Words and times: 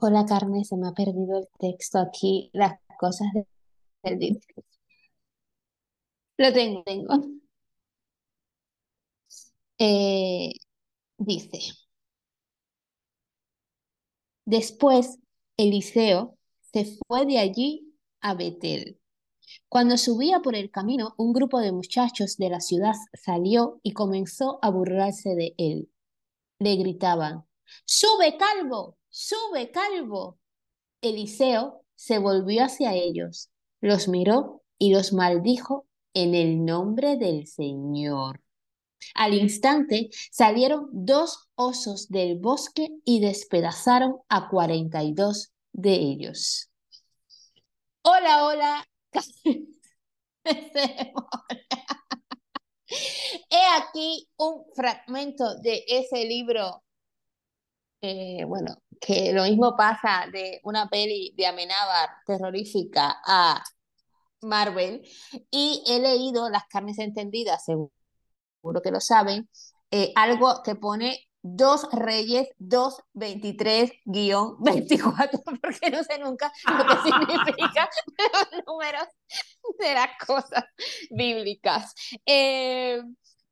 Hola, 0.00 0.24
Carmen, 0.26 0.64
se 0.64 0.76
me 0.76 0.88
ha 0.88 0.92
perdido 0.92 1.38
el 1.38 1.48
texto 1.58 1.98
aquí, 2.00 2.50
las 2.52 2.78
cosas 2.98 3.28
de- 3.34 4.16
del. 4.16 4.40
Lo 6.38 6.52
tengo, 6.52 6.82
tengo. 6.82 7.14
Eh, 9.78 10.52
dice, 11.18 11.60
después 14.44 15.18
Eliseo 15.56 16.36
se 16.72 16.98
fue 17.06 17.26
de 17.26 17.38
allí 17.38 17.94
a 18.20 18.34
Betel. 18.34 18.98
Cuando 19.68 19.98
subía 19.98 20.40
por 20.40 20.56
el 20.56 20.70
camino, 20.72 21.14
un 21.18 21.32
grupo 21.34 21.60
de 21.60 21.72
muchachos 21.72 22.38
de 22.38 22.50
la 22.50 22.60
ciudad 22.60 22.94
salió 23.14 23.80
y 23.84 23.92
comenzó 23.94 24.60
a 24.62 24.70
burlarse 24.70 25.36
de 25.36 25.54
él. 25.58 25.90
Le 26.60 26.76
gritaban, 26.76 27.46
¡Sube, 27.86 28.38
calvo! 28.38 28.98
¡Sube, 29.10 29.70
calvo! 29.70 30.38
Eliseo 31.02 31.84
se 31.94 32.18
volvió 32.18 32.64
hacia 32.64 32.94
ellos, 32.94 33.50
los 33.80 34.08
miró 34.08 34.62
y 34.78 34.92
los 34.92 35.12
maldijo 35.12 35.86
en 36.14 36.34
el 36.34 36.64
nombre 36.64 37.16
del 37.16 37.46
Señor. 37.46 38.40
Al 39.14 39.34
instante 39.34 40.10
salieron 40.30 40.88
dos 40.92 41.48
osos 41.54 42.08
del 42.08 42.38
bosque 42.38 42.88
y 43.04 43.20
despedazaron 43.20 44.18
a 44.28 44.48
cuarenta 44.48 45.02
y 45.02 45.12
dos 45.12 45.52
de 45.72 45.94
ellos. 45.94 46.70
Hola, 48.02 48.44
hola. 48.44 48.86
He 53.50 53.62
aquí 53.78 54.28
un 54.36 54.64
fragmento 54.74 55.56
de 55.60 55.84
ese 55.86 56.24
libro, 56.24 56.82
eh, 58.00 58.44
bueno, 58.44 58.82
que 59.00 59.32
lo 59.32 59.44
mismo 59.44 59.76
pasa 59.76 60.26
de 60.32 60.60
una 60.64 60.88
peli 60.88 61.34
de 61.36 61.46
Amenábar 61.46 62.10
terrorífica 62.26 63.16
a 63.26 63.62
Marvel, 64.42 65.02
y 65.50 65.82
he 65.86 66.00
leído 66.00 66.48
Las 66.48 66.64
carnes 66.66 66.98
entendidas, 66.98 67.64
seguro 67.64 67.90
que 68.82 68.90
lo 68.90 69.00
saben, 69.00 69.48
eh, 69.90 70.12
algo 70.14 70.62
que 70.62 70.76
pone 70.76 71.30
dos 71.42 71.88
reyes 71.92 72.48
223-24, 72.58 75.42
porque 75.62 75.90
no 75.90 76.02
sé 76.04 76.18
nunca 76.18 76.52
lo 76.66 76.86
que 76.86 76.96
significa 77.02 77.88
los 78.52 78.64
números 78.66 79.08
de 79.78 79.94
las 79.94 80.10
cosas 80.26 80.64
bíblicas. 81.10 81.94
Eh, 82.26 83.00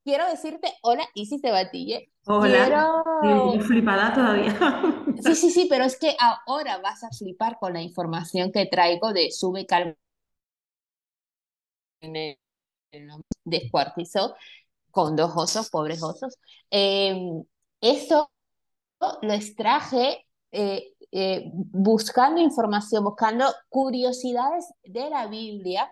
quiero 0.09 0.27
decirte, 0.27 0.73
hola 0.81 1.05
Isis 1.13 1.43
de 1.43 1.51
Batille. 1.51 2.11
Hola, 2.25 3.03
Quiero... 3.21 3.61
Flipada 3.61 4.15
todavía. 4.15 4.57
Sí, 5.23 5.35
sí, 5.35 5.51
sí, 5.51 5.67
pero 5.69 5.85
es 5.85 5.99
que 5.99 6.17
ahora 6.19 6.79
vas 6.79 7.03
a 7.03 7.11
flipar 7.11 7.59
con 7.59 7.73
la 7.73 7.83
información 7.83 8.53
que 8.53 8.67
traigo 8.67 9.13
de 9.13 9.33
sube 9.33 9.67
calma 9.67 9.97
descuartizó 13.45 14.37
con 14.93 15.17
dos 15.17 15.33
osos, 15.35 15.69
pobres 15.71 16.03
osos. 16.03 16.39
Eh, 16.71 17.21
eso 17.81 18.31
lo 19.23 19.33
extraje 19.33 20.25
eh, 20.53 20.95
eh, 21.11 21.51
buscando 21.53 22.41
información, 22.41 23.03
buscando 23.03 23.45
curiosidades 23.69 24.73
de 24.85 25.11
la 25.11 25.27
Biblia. 25.27 25.91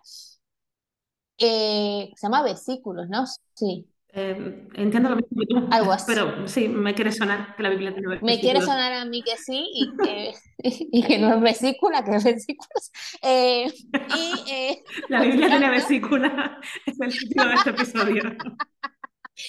se 1.37 2.14
llama 2.22 2.42
versículos, 2.44 3.09
¿no? 3.09 3.27
Sí. 3.55 3.87
Eh, 4.19 4.67
entiendo 4.72 5.11
lo 5.11 5.17
mismo 5.17 5.39
que 5.39 5.47
tú, 5.47 5.69
Algo 5.70 5.92
así. 5.92 6.06
pero 6.06 6.48
sí, 6.48 6.69
me 6.69 6.95
quiere 6.95 7.12
sonar 7.12 7.55
que 7.55 7.62
la 7.62 7.69
Biblia 7.69 7.92
tiene 7.92 8.09
versículos. 8.09 8.34
Me 8.34 8.41
quiere 8.41 8.62
sonar 8.62 8.91
a 8.94 9.04
mí 9.04 9.22
que 9.22 9.37
sí 9.37 9.69
y 9.75 9.94
que, 9.94 10.32
y 10.91 11.03
que 11.03 11.19
no 11.19 11.34
es 11.34 11.41
vesícula, 11.43 12.03
que 12.03 12.16
es 12.16 12.25
versículos. 12.25 12.93
Eh, 13.21 13.71
y, 14.16 14.50
eh, 14.50 14.84
la 15.10 15.21
Biblia 15.21 15.49
tiene 15.49 15.69
vesícula, 15.71 16.59
es 16.87 16.99
el 16.99 17.12
título 17.12 17.49
de 17.49 17.55
este 17.56 17.71
episodio. 17.71 18.22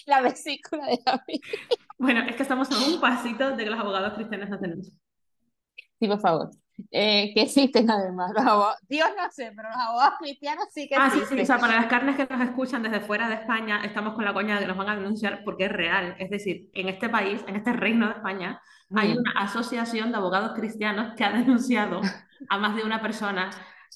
la 0.06 0.22
vesícula 0.22 0.86
de 0.88 1.00
la 1.06 1.24
Biblia. 1.26 1.60
Bueno, 1.98 2.20
es 2.28 2.36
que 2.36 2.44
estamos 2.44 2.70
a 2.70 2.78
un 2.94 3.00
pasito 3.00 3.56
de 3.56 3.64
que 3.64 3.70
los 3.70 3.80
abogados 3.80 4.16
cristianos 4.16 4.50
nos 4.50 4.60
denuncien. 4.60 5.00
Sí, 5.98 6.08
por 6.10 6.20
favor. 6.20 6.50
Eh, 6.92 7.32
que 7.34 7.42
existen 7.42 7.90
además 7.90 8.32
los 8.36 8.46
abogados. 8.46 8.78
Dios 8.88 9.10
no 9.18 9.32
sé, 9.32 9.52
pero 9.56 9.70
los 9.70 9.78
abogados 9.78 10.14
cristianos 10.20 10.66
sí 10.72 10.88
que 10.88 10.96
ah, 10.96 11.08
existen. 11.08 11.30
sí, 11.30 11.36
sí, 11.38 11.42
o 11.42 11.46
sea, 11.46 11.58
para 11.58 11.76
las 11.76 11.88
carnes 11.88 12.16
que 12.16 12.26
nos 12.26 12.42
escuchan 12.42 12.84
desde 12.84 13.02
fuera 13.02 13.28
de 13.30 13.36
España, 13.36 13.82
estamos 13.84 14.14
con 14.14 14.24
la 14.26 14.34
coña 14.34 14.56
de 14.56 14.62
que 14.62 14.68
nos 14.68 14.78
van 14.78 14.90
a 14.90 14.96
denunciar 14.96 15.44
porque 15.44 15.66
es 15.66 15.72
real. 15.72 16.16
Es 16.20 16.30
decir, 16.30 16.70
en 16.74 16.88
este 16.90 17.10
país, 17.10 17.44
en 17.48 17.56
este 17.56 17.74
reino 17.74 18.08
de 18.08 18.14
España, 18.14 18.62
mm. 18.90 18.98
hay 18.98 19.12
una 19.18 19.32
asociación 19.38 20.12
de 20.12 20.18
abogados 20.18 20.54
cristianos 20.56 21.14
que 21.16 21.24
ha 21.24 21.32
denunciado 21.38 22.02
a 22.50 22.58
más 22.58 22.76
de 22.76 22.84
una 22.84 23.02
persona 23.02 23.50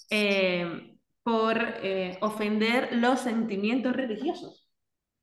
eh, 0.10 0.98
por 1.24 1.58
eh, 1.60 2.18
ofender 2.22 2.90
los 2.94 3.20
sentimientos 3.20 3.94
religiosos. 3.94 4.68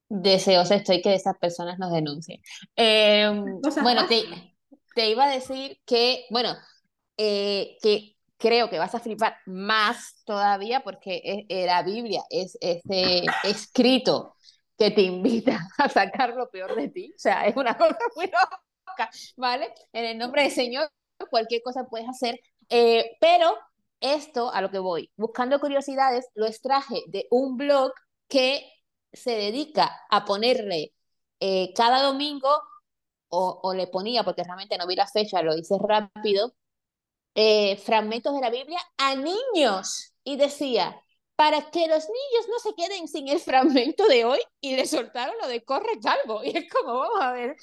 Deseosa 0.08 0.76
estoy 0.76 1.02
que 1.02 1.14
esas 1.14 1.36
personas 1.38 1.78
nos 1.78 1.92
denuncien. 1.92 2.40
Eh, 2.76 3.28
bueno, 3.82 4.06
te, 4.06 4.22
te 4.94 5.10
iba 5.10 5.24
a 5.24 5.30
decir 5.30 5.78
que, 5.84 6.24
bueno, 6.30 6.54
eh, 7.18 7.76
que 7.82 8.16
creo 8.38 8.70
que 8.70 8.78
vas 8.78 8.94
a 8.94 9.00
flipar 9.00 9.36
más 9.44 10.22
todavía 10.24 10.80
porque 10.80 11.20
es, 11.24 11.44
es, 11.48 11.66
la 11.66 11.82
Biblia 11.82 12.22
es 12.30 12.56
ese 12.60 13.24
escrito 13.44 14.36
que 14.78 14.90
te 14.92 15.02
invita 15.02 15.58
a 15.78 15.88
sacar 15.88 16.34
lo 16.34 16.48
peor 16.48 16.74
de 16.76 16.88
ti. 16.88 17.12
O 17.14 17.18
sea, 17.18 17.46
es 17.46 17.56
una 17.56 17.76
cosa 17.78 17.98
muy 18.16 18.26
loca, 18.26 19.10
¿vale? 19.36 19.74
En 19.92 20.04
el 20.04 20.16
nombre 20.16 20.42
del 20.42 20.52
Señor, 20.52 20.88
cualquier 21.30 21.60
cosa 21.62 21.84
puedes 21.84 22.08
hacer. 22.08 22.40
Eh, 22.70 23.16
pero 23.20 23.52
esto, 24.00 24.52
a 24.52 24.60
lo 24.60 24.70
que 24.70 24.78
voy, 24.78 25.10
buscando 25.16 25.60
curiosidades, 25.60 26.28
lo 26.34 26.46
extraje 26.46 27.02
de 27.08 27.26
un 27.30 27.56
blog 27.56 27.92
que 28.28 28.70
se 29.12 29.32
dedica 29.32 30.00
a 30.10 30.24
ponerle 30.24 30.92
eh, 31.40 31.72
cada 31.74 32.02
domingo, 32.02 32.48
o, 33.30 33.60
o, 33.62 33.74
le 33.74 33.86
ponía, 33.86 34.24
porque 34.24 34.42
realmente 34.42 34.78
no 34.78 34.86
vi 34.86 34.96
la 34.96 35.06
fecha, 35.06 35.42
lo 35.42 35.54
hice 35.56 35.76
rápido, 35.78 36.54
eh, 37.34 37.76
fragmentos 37.76 38.34
de 38.34 38.40
la 38.40 38.50
Biblia 38.50 38.80
a 38.96 39.14
niños 39.14 40.14
y 40.24 40.36
decía, 40.36 41.00
para 41.36 41.70
que 41.70 41.86
los 41.86 42.04
niños 42.04 42.48
no 42.50 42.58
se 42.58 42.74
queden 42.74 43.06
sin 43.06 43.28
el 43.28 43.38
fragmento 43.38 44.06
de 44.08 44.24
hoy 44.24 44.40
y 44.60 44.74
le 44.74 44.86
soltaron 44.86 45.36
lo 45.40 45.46
de 45.46 45.62
corre 45.64 46.00
calvo. 46.02 46.42
Y 46.42 46.56
es 46.56 46.68
como, 46.68 46.98
vamos 46.98 47.20
a 47.20 47.32
ver. 47.32 47.56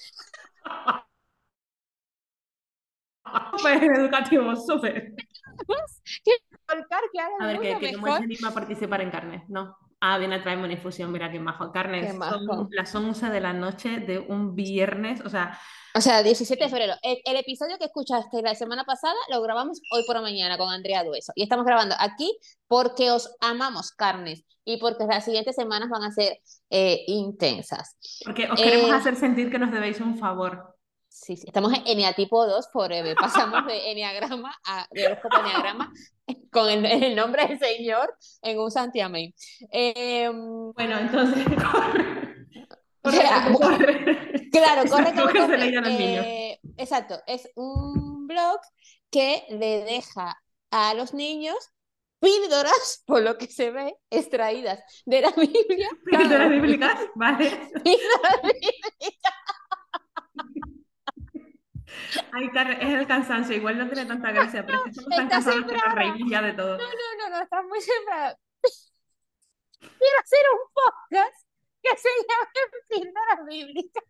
Educativo, 3.66 4.56
súper. 4.56 5.14
que 6.24 6.32
a 6.70 7.46
ver, 7.48 7.60
que, 7.60 7.80
que 7.80 7.94
cómo 7.96 8.18
se 8.18 8.24
anima 8.24 8.48
a 8.50 8.54
participar 8.54 9.02
en 9.02 9.12
carne, 9.12 9.46
¿no? 9.50 9.78
Ah, 10.08 10.20
viene 10.20 10.36
a 10.36 10.44
traerme 10.44 10.66
una 10.66 10.74
infusión, 10.74 11.12
mira 11.12 11.32
qué 11.32 11.40
majo. 11.40 11.72
Carnes, 11.72 12.12
Qué 12.12 12.14
majo. 12.14 12.38
son 12.46 12.68
las 12.70 12.94
11 12.94 13.30
de 13.32 13.42
la 13.42 13.54
noche 13.54 14.00
de 14.02 14.20
un 14.20 14.54
viernes, 14.54 15.22
o 15.22 15.30
sea... 15.30 15.60
O 15.96 16.02
sea, 16.02 16.22
17 16.22 16.64
de 16.64 16.70
febrero. 16.70 16.94
El, 17.02 17.18
el, 17.26 17.38
episodio 17.38 17.80
que 17.80 17.86
escuchaste 17.86 18.44
la 18.44 18.54
semana 18.54 18.84
pasada 18.84 19.16
lo 19.32 19.42
grabamos 19.42 19.82
hoy 19.92 20.04
por 20.06 20.16
la 20.16 20.22
mañana 20.22 20.60
con 20.60 20.70
Andrea 20.70 21.04
Dueso. 21.04 21.32
Y 21.36 21.42
estamos 21.42 21.66
grabando 21.66 21.96
aquí 21.98 22.38
porque 22.68 23.10
os 23.10 23.34
amamos, 23.40 23.94
carnes, 23.94 24.44
y 24.64 24.78
porque 24.78 25.06
las 25.06 25.26
siguientes 25.26 25.56
semanas 25.56 25.90
van 25.90 26.04
a 26.04 26.12
ser 26.12 26.40
eh, 26.70 27.04
intensas. 27.08 27.98
Porque 28.24 28.48
os 28.52 28.62
queremos 28.62 28.92
eh, 28.92 28.94
hacer 28.94 29.16
sentir 29.16 29.50
que 29.50 29.58
nos 29.58 29.72
debéis 29.72 30.00
un 30.02 30.20
favor. 30.20 30.75
Sí, 31.16 31.38
sí, 31.38 31.46
estamos 31.48 31.72
en 31.74 31.88
Eneatipo 31.88 32.46
2 32.46 32.70
forever. 32.74 33.16
Pasamos 33.16 33.66
de 33.66 33.92
Eneagrama 33.92 34.54
a 34.66 34.86
de 34.92 35.08
horóscopo 35.08 35.38
Eneagrama 35.38 35.94
con 36.52 36.70
el, 36.70 36.86
el, 36.86 37.16
nombre 37.16 37.48
del 37.48 37.58
Señor 37.58 38.14
en 38.42 38.60
un 38.60 38.70
santiamén. 38.70 39.34
Eh, 39.72 40.30
bueno, 40.30 41.00
entonces 41.00 41.46
corre. 41.72 42.36
O 43.02 43.12
sea, 43.12 43.50
corre. 43.54 44.50
Claro, 44.52 44.84
corre, 44.90 45.14
corre, 45.14 45.48
corre. 45.48 45.74
Eh, 45.96 46.60
exacto, 46.76 47.22
es 47.28 47.50
un 47.56 48.28
blog 48.28 48.60
que 49.10 49.46
le 49.50 49.86
deja 49.86 50.38
a 50.70 50.94
los 50.96 51.14
niños 51.14 51.56
píldoras, 52.20 53.04
por 53.06 53.22
lo 53.22 53.38
que 53.38 53.48
se 53.48 53.72
ve, 53.72 53.96
extraídas 54.10 54.84
de 55.06 55.22
la 55.22 55.32
Biblia. 55.32 55.90
¿Píldoras 56.04 56.50
bíblicas? 56.50 57.00
Vale. 57.16 57.50
Píldoras 57.84 58.42
bíblicas. 58.44 59.45
Ay, 62.32 62.50
es 62.82 62.94
el 62.94 63.08
cansancio, 63.08 63.56
igual 63.56 63.78
no 63.78 63.88
tiene 63.88 64.06
tanta 64.06 64.32
gracia, 64.32 64.66
pero 64.66 64.86
estamos 64.86 65.16
tan 65.16 65.28
cansados 65.30 65.66
que 65.66 65.74
nos 65.74 65.96
reímos 65.96 66.30
ya 66.30 66.42
de 66.42 66.54
todo. 66.54 66.78
No, 66.78 66.84
no, 66.84 67.18
no, 67.20 67.30
no, 67.30 67.44
estás 67.44 67.64
muy 67.66 67.82
sembrada. 67.82 68.38
Quiero 69.80 70.20
hacer 70.24 70.40
un 70.54 70.74
podcast 70.74 71.46
que 71.82 71.98
se 71.98 72.10
llame 72.28 72.84
Píldoras 72.90 73.46
Bíblicas. 73.48 74.04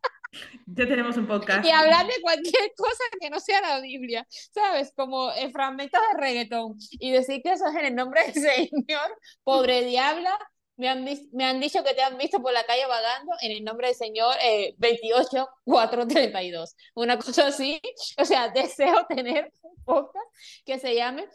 Ya 0.66 0.88
tenemos 0.88 1.16
un 1.18 1.28
podcast. 1.28 1.66
Y 1.66 1.72
hablar 1.72 2.06
de 2.08 2.22
cualquier 2.22 2.74
cosa 2.76 3.04
que 3.20 3.30
no 3.30 3.40
sea 3.40 3.62
la 3.62 3.80
Biblia, 3.80 4.26
¿sabes? 4.30 4.92
Como 4.96 5.32
eh, 5.32 5.50
fragmentos 5.52 6.02
de 6.12 6.20
reggaetón. 6.20 6.76
Y 6.92 7.12
decir 7.12 7.42
que 7.42 7.54
eso 7.54 7.68
es 7.68 7.76
en 7.76 7.86
el 7.86 7.96
nombre 7.96 8.22
del 8.24 8.34
Señor, 8.34 9.20
pobre 9.44 9.86
diabla, 9.86 10.38
me 10.78 10.90
han, 10.90 11.06
me 11.32 11.46
han 11.46 11.60
dicho 11.60 11.84
que 11.84 11.94
te 11.94 12.02
han 12.02 12.18
visto 12.18 12.42
por 12.42 12.52
la 12.52 12.66
calle 12.66 12.86
vagando 12.86 13.32
en 13.42 13.52
el 13.52 13.64
nombre 13.64 13.88
del 13.88 13.96
Señor 13.96 14.36
eh, 14.42 14.76
28432. 14.78 16.76
Una 16.96 17.18
cosa 17.20 17.48
así. 17.48 17.82
O 18.18 18.26
sea, 18.26 18.50
deseo 18.50 19.06
tener 19.08 19.52
un 19.62 19.76
podcast 19.84 20.28
que 20.66 20.80
se 20.80 20.96
llame 20.96 21.28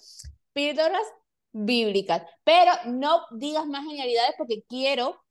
Píldoras 0.53 1.07
Bíblicas. 1.53 2.23
Pero 2.45 2.73
no 2.87 3.23
digas 3.31 3.67
más 3.67 3.85
genialidades 3.85 4.35
porque 4.37 4.63
quiero 4.69 5.25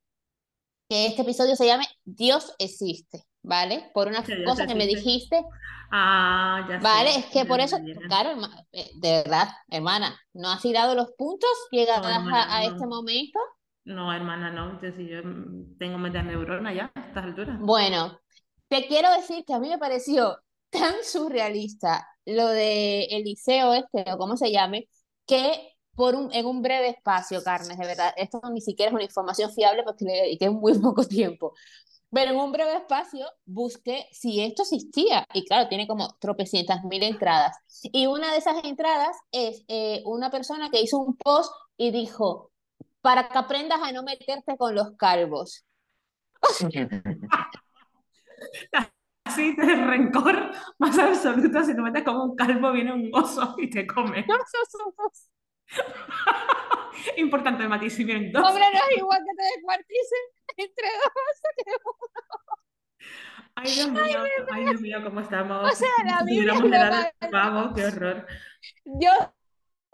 que 0.90 1.06
este 1.08 1.22
episodio 1.22 1.56
se 1.56 1.68
llame 1.68 1.86
Dios 2.04 2.56
existe. 2.58 3.26
¿Vale? 3.42 3.90
Por 3.94 4.08
una 4.08 4.24
cosa 4.46 4.68
que 4.68 4.76
me 4.76 4.86
dijiste. 4.86 5.42
Ah, 5.92 6.66
ya 6.70 6.78
Vale, 6.80 7.16
es 7.16 7.26
que 7.28 7.46
por 7.46 7.60
eso, 7.60 7.78
claro, 8.08 8.38
eh, 8.72 8.92
de 8.96 9.12
verdad, 9.12 9.48
hermana, 9.70 10.20
no 10.34 10.52
has 10.52 10.62
tirado 10.62 10.94
los 10.94 11.12
puntos 11.18 11.50
llegadas 11.72 12.22
a, 12.32 12.64
este 12.64 12.86
momento. 12.86 13.40
No, 13.90 14.14
hermana, 14.14 14.52
no. 14.52 14.80
Yo, 14.82 14.90
yo 14.90 15.22
tengo 15.80 15.98
media 15.98 16.22
neurona 16.22 16.74
ya 16.74 16.92
a 16.94 17.00
estas 17.00 17.24
alturas. 17.26 17.60
Bueno, 17.60 18.20
te 18.68 18.88
quiero 18.88 19.12
decir 19.14 19.44
que 19.46 19.54
a 19.54 19.60
mí 19.60 19.68
me 19.68 19.80
pareció 19.80 20.38
tan 20.70 20.94
surrealista 21.04 22.08
lo 22.26 22.48
de 22.48 23.06
Eliseo 23.06 23.74
este, 23.74 24.06
o 24.14 24.18
como 24.18 24.38
se 24.38 24.52
llame, 24.52 24.88
que 25.26 25.74
por 25.96 26.16
un, 26.16 26.32
en 26.34 26.46
un 26.46 26.62
breve 26.62 26.90
espacio, 26.90 27.44
Carnes, 27.44 27.78
de 27.78 27.88
verdad, 27.88 28.14
esto 28.16 28.40
ni 28.54 28.62
siquiera 28.62 28.90
es 28.90 28.94
una 28.94 29.04
información 29.04 29.52
fiable 29.52 29.84
porque 29.84 30.06
le 30.06 30.14
dediqué 30.14 30.50
muy 30.50 30.78
poco 30.80 31.04
tiempo, 31.04 31.54
pero 32.12 32.32
en 32.32 32.38
un 32.38 32.52
breve 32.52 32.76
espacio 32.76 33.26
busqué 33.46 34.08
si 34.12 34.42
esto 34.42 34.64
existía. 34.64 35.26
Y 35.34 35.46
claro, 35.46 35.68
tiene 35.68 35.88
como 35.88 36.16
tropecientas 36.20 36.84
mil 36.84 37.04
entradas. 37.04 37.58
Y 37.84 38.08
una 38.08 38.32
de 38.32 38.38
esas 38.38 38.64
entradas 38.64 39.16
es 39.32 39.64
eh, 39.68 40.02
una 40.06 40.30
persona 40.30 40.70
que 40.70 40.82
hizo 40.82 41.00
un 41.00 41.18
post 41.18 41.52
y 41.78 41.92
dijo, 41.92 42.49
para 43.02 43.30
que 43.30 43.38
aprendas 43.38 43.82
a 43.82 43.92
no 43.92 44.04
meterte 44.04 44.58
con 44.58 44.76
los 44.76 44.96
calvos. 44.98 45.66
Así 49.26 49.54
de 49.56 49.76
rencor 49.76 50.52
más 50.80 50.98
absoluto, 50.98 51.64
si 51.64 51.76
te 51.76 51.82
metes 51.82 52.04
como 52.04 52.24
un 52.24 52.36
calvo, 52.36 52.72
viene 52.72 52.94
un 52.94 53.12
oso 53.14 53.54
y 53.58 53.70
te 53.70 53.86
come. 53.86 54.26
Importante 57.18 57.68
matiz, 57.68 57.94
si 57.94 58.04
vienen 58.04 58.32
dos. 58.32 58.44
Hombre, 58.44 58.64
no 58.74 58.80
es 58.90 58.98
igual 58.98 59.20
que 59.20 59.36
te 59.36 59.44
descuarticen 59.56 60.20
entre 60.58 60.88
dos 60.88 61.04
Ay, 63.56 63.72
Dios 63.72 63.92
mío, 63.92 64.24
ay, 64.52 64.66
Dios 64.66 64.82
mío, 64.82 65.04
cómo 65.04 65.20
estamos. 65.20 65.72
O 65.72 65.76
sea, 65.76 65.90
la 66.06 66.24
Biblia 66.24 67.12
Vamos, 67.32 67.74
qué 67.76 67.86
horror. 67.86 68.26
Yo 68.86 69.12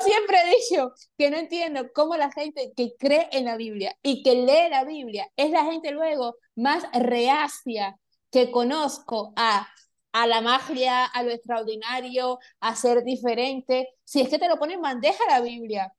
siempre 0.05 0.37
he 0.41 0.55
dicho 0.55 0.93
que 1.17 1.29
no 1.29 1.37
entiendo 1.37 1.91
cómo 1.93 2.15
la 2.15 2.31
gente 2.31 2.71
que 2.75 2.95
cree 2.97 3.27
en 3.31 3.45
la 3.45 3.57
Biblia 3.57 3.95
y 4.01 4.23
que 4.23 4.35
lee 4.35 4.69
la 4.69 4.83
Biblia 4.85 5.29
es 5.35 5.51
la 5.51 5.65
gente 5.65 5.91
luego 5.91 6.37
más 6.55 6.85
reacia 6.93 7.97
que 8.31 8.51
conozco 8.51 9.33
a, 9.35 9.67
a 10.11 10.27
la 10.27 10.41
magia, 10.41 11.05
a 11.05 11.23
lo 11.23 11.31
extraordinario, 11.31 12.39
a 12.59 12.75
ser 12.75 13.03
diferente. 13.03 13.89
Si 14.03 14.21
es 14.21 14.29
que 14.29 14.39
te 14.39 14.47
lo 14.47 14.57
pone 14.57 14.75
en 14.75 14.81
bandeja 14.81 15.23
la 15.27 15.41
Biblia. 15.41 15.93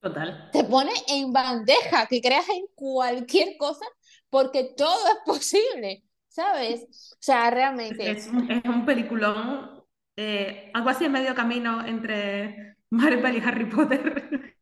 Total. 0.00 0.50
Te 0.52 0.64
pone 0.64 0.92
en 1.08 1.32
bandeja 1.32 2.06
que 2.06 2.20
creas 2.20 2.48
en 2.48 2.66
cualquier 2.74 3.56
cosa 3.56 3.86
porque 4.30 4.72
todo 4.76 5.06
es 5.08 5.18
posible, 5.24 6.04
¿sabes? 6.28 6.82
O 7.12 7.16
sea, 7.20 7.50
realmente. 7.50 8.10
Es 8.10 8.26
un, 8.26 8.50
es 8.50 8.64
un 8.64 8.84
peliculón, 8.84 9.84
eh, 10.16 10.70
algo 10.74 10.88
así 10.88 11.04
en 11.04 11.12
medio 11.12 11.34
camino 11.34 11.86
entre 11.86 12.71
Marvel 12.92 13.38
y 13.38 13.40
Harry 13.40 13.64
Potter. 13.64 14.54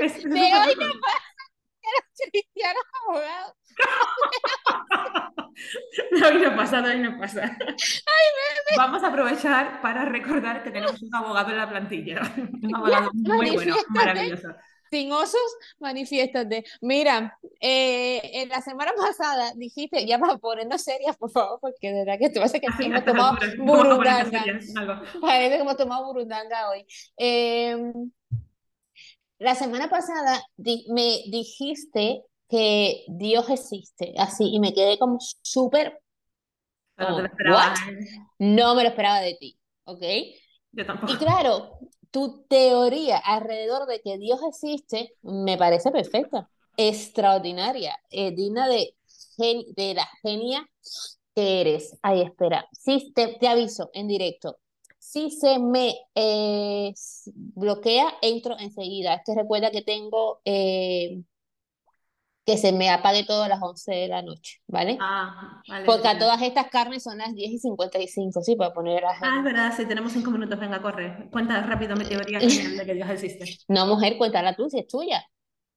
es, 0.00 0.24
de 0.24 0.30
hoy 0.30 0.74
no 0.78 1.00
pasa 1.00 1.32
cristiano 2.30 2.78
abogado. 3.08 3.56
de 6.10 6.26
hoy 6.26 6.42
no 6.42 6.56
pasa, 6.56 6.82
de 6.82 6.90
hoy 6.90 6.98
no 7.00 7.18
pasa. 7.18 7.42
Ay, 7.42 8.26
Vamos 8.76 9.02
a 9.02 9.08
aprovechar 9.08 9.80
para 9.80 10.04
recordar 10.04 10.62
que 10.62 10.70
tenemos 10.70 11.00
un 11.00 11.14
abogado 11.14 11.50
en 11.50 11.56
la 11.56 11.68
plantilla. 11.68 12.20
Un 12.62 12.76
abogado 12.76 13.10
muy 13.14 13.50
bueno, 13.52 13.76
maravilloso 13.88 14.48
sin 14.92 15.10
osos, 15.10 15.56
manifiéstate. 15.80 16.64
Mira, 16.82 17.38
eh, 17.60 18.20
en 18.42 18.50
la 18.50 18.60
semana 18.60 18.92
pasada 18.94 19.52
dijiste, 19.56 20.06
ya 20.06 20.18
para 20.18 20.36
ponernos 20.36 20.82
serias, 20.82 21.16
por 21.16 21.30
favor, 21.30 21.58
porque 21.60 21.90
de 21.90 22.04
verdad 22.04 22.18
que 22.18 22.28
tú 22.28 22.40
vas 22.40 22.54
a 22.54 22.60
que 22.60 22.66
hemos 22.78 23.04
tomado 23.04 23.38
burundanga. 23.56 24.44
Parece 25.20 25.56
que 25.56 25.62
hemos 25.62 25.76
tomado 25.78 26.04
burundanga 26.04 26.68
hoy. 26.68 26.84
Em, 27.16 28.12
la 29.38 29.54
semana 29.54 29.88
pasada 29.88 30.42
me 30.58 31.22
dijiste 31.30 32.22
que 32.50 33.04
Dios 33.08 33.48
existe, 33.48 34.12
así, 34.18 34.44
y 34.52 34.60
me 34.60 34.74
quedé 34.74 34.98
como 34.98 35.18
súper... 35.20 35.98
No, 36.98 37.24
¿eh? 37.24 37.30
no 38.38 38.74
me 38.74 38.82
lo 38.82 38.90
esperaba 38.90 39.20
de 39.20 39.34
ti, 39.40 39.58
¿ok? 39.84 40.02
Yo 40.72 40.86
tampoco. 40.86 41.12
Y 41.14 41.16
claro, 41.16 41.78
tu 42.12 42.44
teoría 42.48 43.18
alrededor 43.18 43.86
de 43.88 44.02
que 44.02 44.18
Dios 44.18 44.40
existe 44.48 45.14
me 45.22 45.58
parece 45.58 45.92
perfecta, 45.92 46.50
extraordinaria, 46.78 47.98
eh, 48.10 48.32
digna 48.34 48.68
de, 48.68 48.94
de 49.76 49.94
la 49.94 50.08
genia 50.22 50.68
que 51.34 51.60
eres. 51.62 51.98
Ay, 52.02 52.22
espera, 52.22 52.66
sí, 52.72 53.12
te, 53.14 53.38
te 53.38 53.48
aviso 53.48 53.90
en 53.94 54.08
directo. 54.08 54.58
Si 54.98 55.30
se 55.30 55.58
me 55.58 55.94
eh, 56.14 56.94
bloquea, 57.26 58.14
entro 58.22 58.56
enseguida. 58.58 59.14
Es 59.14 59.22
que 59.26 59.34
recuerda 59.34 59.70
que 59.70 59.82
tengo 59.82 60.40
eh, 60.44 61.22
que 62.44 62.58
se 62.58 62.72
me 62.72 62.90
apague 62.90 63.24
todo 63.24 63.44
a 63.44 63.48
las 63.48 63.62
11 63.62 63.92
de 63.92 64.08
la 64.08 64.22
noche, 64.22 64.60
¿vale? 64.66 64.98
Ah, 65.00 65.62
vale. 65.68 65.86
Porque 65.86 66.08
a 66.08 66.18
todas 66.18 66.42
estas 66.42 66.68
carnes 66.68 67.02
son 67.02 67.18
las 67.18 67.34
10 67.34 67.52
y 67.52 67.58
55, 67.58 68.42
sí, 68.42 68.56
para 68.56 68.72
poner 68.72 69.04
a... 69.04 69.10
Ah, 69.20 69.36
es 69.38 69.44
verdad, 69.44 69.72
sí, 69.76 69.86
tenemos 69.86 70.12
5 70.12 70.30
minutos, 70.30 70.58
venga, 70.58 70.82
corre. 70.82 71.28
Cuenta 71.30 71.62
rápido 71.62 71.94
mi 71.94 72.04
teoría 72.04 72.38
de 72.40 72.82
que 72.84 72.94
Dios 72.94 73.08
existe. 73.10 73.44
No, 73.68 73.86
mujer, 73.86 74.18
cuéntala 74.18 74.56
tú, 74.56 74.68
si 74.68 74.80
es 74.80 74.88
tuya. 74.88 75.24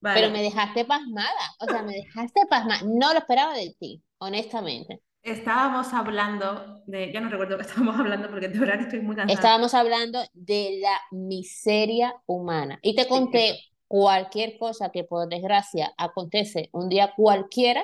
Pero 0.01 0.29
me 0.29 0.41
dejaste 0.41 0.85
pasmada, 0.85 1.31
o 1.59 1.65
sea, 1.65 1.81
me 1.81 1.94
dejaste 1.94 2.41
pasmada. 2.50 2.81
No 2.85 3.12
lo 3.13 3.19
esperaba 3.19 3.53
de 3.53 3.75
ti, 3.79 4.03
honestamente. 4.19 5.01
Estábamos 5.23 5.91
hablando 5.94 6.83
de, 6.85 7.12
ya 7.12 7.19
no 7.19 7.29
recuerdo 7.29 7.57
que 7.57 7.63
estábamos 7.67 8.00
hablando 8.00 8.29
porque 8.29 8.47
de 8.47 8.59
verdad 8.59 8.81
estoy 8.81 9.01
muy 9.01 9.15
cansada. 9.15 9.33
Estábamos 9.33 9.73
hablando 9.73 10.19
de 10.33 10.79
la 10.81 11.00
miseria 11.12 12.13
humana. 12.27 12.77
Y 12.83 12.95
te 12.95 13.07
conté 13.07 13.59
cualquier 13.88 14.58
cosa 14.58 14.89
que 14.92 15.04
por 15.04 15.27
desgracia 15.27 15.94
acontece 15.98 16.70
un 16.72 16.89
día 16.89 17.13
cualquiera 17.15 17.84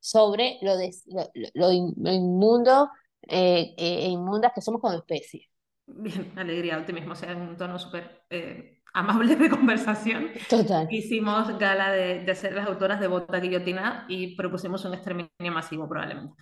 sobre 0.00 0.58
lo, 0.62 0.76
de, 0.76 0.90
lo, 1.54 1.72
inmundo 1.72 2.90
eh, 3.28 3.74
e 3.76 4.08
inmundas 4.08 4.52
que 4.54 4.60
somos 4.60 4.80
como 4.80 4.94
especie. 4.94 5.48
Bien, 5.86 6.32
alegría, 6.36 6.78
optimismo, 6.78 7.12
o 7.12 7.16
sea, 7.16 7.32
en 7.32 7.40
un 7.40 7.56
tono 7.56 7.78
súper 7.78 8.24
eh, 8.30 8.82
amable 8.92 9.36
de 9.36 9.48
conversación. 9.50 10.30
Total. 10.48 10.86
Hicimos 10.90 11.58
gala 11.58 11.90
de, 11.92 12.24
de, 12.24 12.34
ser 12.34 12.52
las 12.52 12.66
autoras 12.66 13.00
de 13.00 13.08
Bota 13.08 13.40
Guillotina 13.40 14.06
y 14.08 14.36
propusimos 14.36 14.84
un 14.84 14.94
exterminio 14.94 15.52
masivo 15.52 15.88
probablemente. 15.88 16.34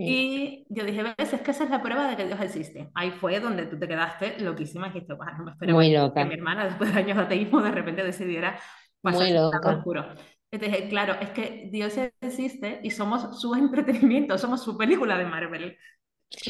Y 0.00 0.64
yo 0.68 0.84
dije, 0.84 1.02
ves, 1.02 1.32
es 1.32 1.40
que 1.40 1.50
esa 1.50 1.64
es 1.64 1.70
la 1.70 1.82
prueba 1.82 2.08
de 2.08 2.16
que 2.16 2.26
Dios 2.26 2.40
existe. 2.40 2.90
Ahí 2.94 3.10
fue 3.10 3.40
donde 3.40 3.66
tú 3.66 3.78
te 3.78 3.88
quedaste 3.88 4.38
loquísima 4.40 4.86
y 4.88 4.92
dijiste, 4.92 5.14
no 5.14 5.44
me 5.44 5.50
esperaba 5.52 5.78
Muy 5.78 5.92
loca. 5.92 6.22
que 6.22 6.28
mi 6.28 6.34
hermana, 6.34 6.64
después 6.66 6.92
de 6.94 7.00
años 7.00 7.16
de 7.16 7.22
ateísmo, 7.24 7.60
de 7.62 7.70
repente 7.70 8.04
decidiera 8.04 8.58
pasar 9.00 9.22
Muy 9.22 9.32
loca. 9.32 9.76
oscuro. 9.76 10.06
Entonces, 10.50 10.88
claro, 10.88 11.14
es 11.20 11.30
que 11.30 11.68
Dios 11.70 11.94
existe 12.20 12.80
y 12.82 12.90
somos 12.90 13.40
su 13.40 13.54
entretenimiento, 13.54 14.38
somos 14.38 14.62
su 14.62 14.78
película 14.78 15.18
de 15.18 15.26
Marvel. 15.26 15.76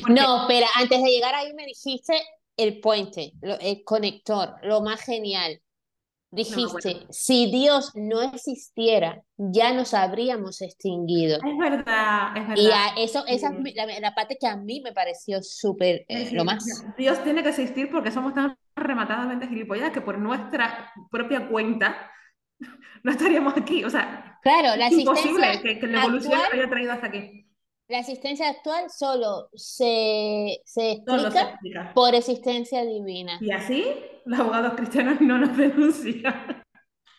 No, 0.09 0.45
pero 0.49 0.67
antes 0.77 1.03
de 1.03 1.11
llegar 1.11 1.35
ahí 1.35 1.53
me 1.55 1.67
dijiste 1.67 2.15
el 2.57 2.81
puente, 2.81 3.33
el 3.43 3.83
conector, 3.85 4.55
lo 4.63 4.81
más 4.83 5.01
genial. 5.01 5.61
Dijiste, 6.31 7.07
si 7.09 7.51
Dios 7.51 7.93
no 7.95 8.21
existiera, 8.21 9.23
ya 9.39 9.73
nos 9.73 9.95
habríamos 9.95 10.61
extinguido. 10.61 11.39
Es 11.39 11.59
verdad, 11.59 12.37
es 12.37 12.49
verdad. 12.49 12.63
Y 12.63 12.71
a 12.71 13.03
eso, 13.03 13.25
esa 13.27 13.49
es 13.49 13.75
la, 13.75 13.87
la, 14.01 14.15
parte 14.15 14.37
que 14.39 14.47
a 14.47 14.57
mí 14.57 14.83
me 14.83 14.93
pareció 14.93 15.43
súper 15.43 16.05
eh, 16.07 16.29
lo 16.33 16.45
más. 16.45 16.67
Dios 16.99 17.23
tiene 17.25 17.43
que 17.43 17.49
existir 17.49 17.91
porque 17.91 18.11
somos 18.11 18.35
tan 18.35 18.59
rematadamente 18.77 19.49
gilipollas 19.49 19.91
que 19.91 20.03
por 20.03 20.19
nuestra 20.19 20.93
propia 21.11 21.49
cuenta 21.49 22.11
no 23.03 23.11
estaríamos 23.11 23.57
aquí. 23.57 23.85
O 23.85 23.91
sea, 23.91 24.39
claro, 24.43 24.77
la 24.77 24.89
es 24.89 24.99
imposible 24.99 25.61
que, 25.63 25.79
que, 25.79 25.87
la 25.87 26.03
evolución 26.03 26.35
nos 26.35 26.53
haya 26.53 26.69
traído 26.69 26.93
hasta 26.93 27.07
aquí. 27.07 27.48
La 27.89 28.01
existencia 28.01 28.51
actual 28.51 28.91
solo 28.91 29.49
se, 29.55 30.61
se, 30.67 30.93
explica, 30.93 31.31
se 31.31 31.41
explica 31.41 31.93
por 31.95 32.15
existencia 32.15 32.85
divina. 32.85 33.39
Y 33.41 33.51
así 33.51 33.87
los 34.27 34.39
abogados 34.39 34.75
cristianos 34.75 35.23
no 35.23 35.39
nos 35.39 35.57
denuncian. 35.57 36.63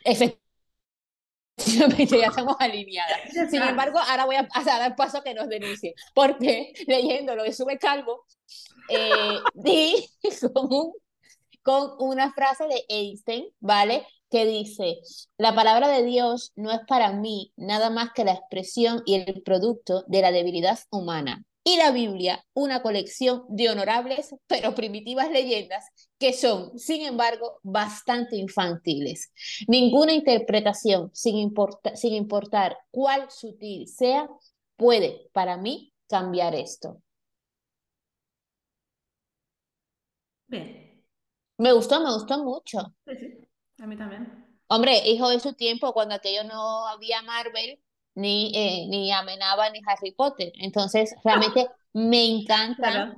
Efectivamente, 0.03 2.19
ya 2.19 2.27
estamos 2.27 2.55
alineadas. 2.59 3.19
Sin 3.49 3.63
embargo, 3.63 3.97
ahora 3.97 4.25
voy 4.25 4.35
a, 4.35 4.47
dar 4.63 4.95
paso 4.95 5.17
a 5.17 5.23
que 5.23 5.33
nos 5.33 5.49
denuncien, 5.49 5.95
porque 6.13 6.71
leyendo 6.85 7.35
lo 7.35 7.43
de 7.43 7.53
Sube 7.53 7.79
Calvo, 7.79 8.25
eh, 8.89 9.39
di 9.55 10.07
como 10.53 10.93
con 11.63 11.93
una 11.97 12.31
frase 12.31 12.67
de 12.67 12.85
Einstein, 12.89 13.45
¿vale? 13.59 14.05
Que 14.29 14.45
dice, 14.45 14.99
la 15.37 15.55
palabra 15.55 15.87
de 15.87 16.03
Dios 16.03 16.51
no 16.55 16.71
es 16.71 16.79
para 16.87 17.13
mí 17.13 17.51
nada 17.57 17.89
más 17.89 18.11
que 18.13 18.23
la 18.23 18.33
expresión 18.33 19.01
y 19.05 19.15
el 19.15 19.41
producto 19.41 20.03
de 20.07 20.21
la 20.21 20.31
debilidad 20.31 20.79
humana. 20.91 21.43
Y 21.63 21.77
la 21.77 21.91
Biblia, 21.91 22.45
una 22.53 22.81
colección 22.81 23.43
de 23.49 23.69
honorables 23.69 24.35
pero 24.47 24.75
primitivas 24.75 25.29
leyendas 25.31 25.85
que 26.19 26.33
son, 26.33 26.77
sin 26.77 27.05
embargo, 27.05 27.59
bastante 27.63 28.35
infantiles. 28.37 29.31
Ninguna 29.67 30.13
interpretación, 30.13 31.09
sin, 31.13 31.53
sin 31.95 32.13
importar 32.13 32.77
cuál 32.91 33.29
sutil 33.31 33.87
sea, 33.87 34.29
puede, 34.77 35.29
para 35.33 35.57
mí, 35.57 35.93
cambiar 36.07 36.55
esto. 36.55 37.01
Bien. 40.47 41.03
Me 41.57 41.71
gustó, 41.73 41.99
me 42.03 42.11
gustó 42.13 42.43
mucho. 42.43 42.93
Sí, 43.05 43.15
sí, 43.17 43.48
a 43.81 43.87
mí 43.87 43.95
también. 43.97 44.45
Hombre, 44.67 45.01
hijo 45.05 45.29
de 45.29 45.39
su 45.39 45.53
tiempo, 45.53 45.93
cuando 45.93 46.15
aquello 46.15 46.43
no 46.43 46.87
había 46.87 47.21
Marvel, 47.23 47.79
ni, 48.15 48.51
eh, 48.53 48.87
ni 48.87 49.11
amenaba 49.11 49.69
ni 49.69 49.79
Harry 49.87 50.11
Potter. 50.11 50.51
Entonces, 50.59 51.15
realmente 51.23 51.67
me 51.93 52.25
encanta 52.25 53.15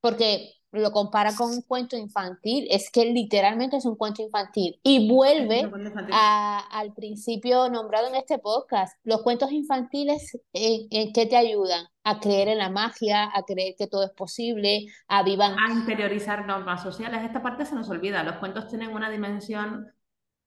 porque 0.00 0.54
lo 0.74 0.92
compara 0.92 1.34
con 1.36 1.50
un 1.50 1.62
cuento 1.62 1.96
infantil, 1.96 2.66
es 2.70 2.90
que 2.90 3.06
literalmente 3.06 3.76
es 3.76 3.84
un 3.84 3.96
cuento 3.96 4.22
infantil 4.22 4.78
y 4.82 5.08
vuelve 5.08 5.70
a, 6.12 6.58
al 6.70 6.92
principio 6.92 7.68
nombrado 7.68 8.08
en 8.08 8.16
este 8.16 8.38
podcast. 8.38 8.98
Los 9.04 9.22
cuentos 9.22 9.52
infantiles, 9.52 10.38
¿en, 10.52 10.88
en 10.90 11.12
qué 11.12 11.26
te 11.26 11.36
ayudan? 11.36 11.86
A 12.02 12.20
creer 12.20 12.48
en 12.48 12.58
la 12.58 12.68
magia, 12.68 13.30
a 13.34 13.42
creer 13.44 13.74
que 13.78 13.86
todo 13.86 14.04
es 14.04 14.10
posible, 14.10 14.86
a 15.08 15.22
vivan... 15.22 15.56
A 15.58 15.72
interiorizar 15.72 16.46
normas 16.46 16.82
sociales. 16.82 17.22
Esta 17.22 17.42
parte 17.42 17.64
se 17.64 17.74
nos 17.74 17.88
olvida. 17.88 18.22
Los 18.24 18.36
cuentos 18.36 18.68
tienen 18.68 18.90
una 18.90 19.08
dimensión 19.08 19.90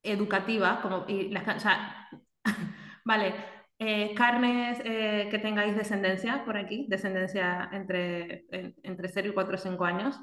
educativa, 0.04 0.82
como, 0.82 1.06
y 1.08 1.30
las, 1.30 1.58
o 1.58 1.60
sea, 1.60 2.10
vale, 3.06 3.34
eh, 3.80 4.14
carnes 4.16 4.80
eh, 4.84 5.28
que 5.30 5.38
tengáis 5.38 5.76
descendencia 5.76 6.44
por 6.46 6.58
aquí, 6.58 6.88
descendencia 6.90 7.70
entre, 7.72 8.46
entre 8.84 9.08
0 9.08 9.30
y 9.30 9.34
4 9.34 9.56
o 9.56 9.58
5 9.58 9.86
años. 9.86 10.16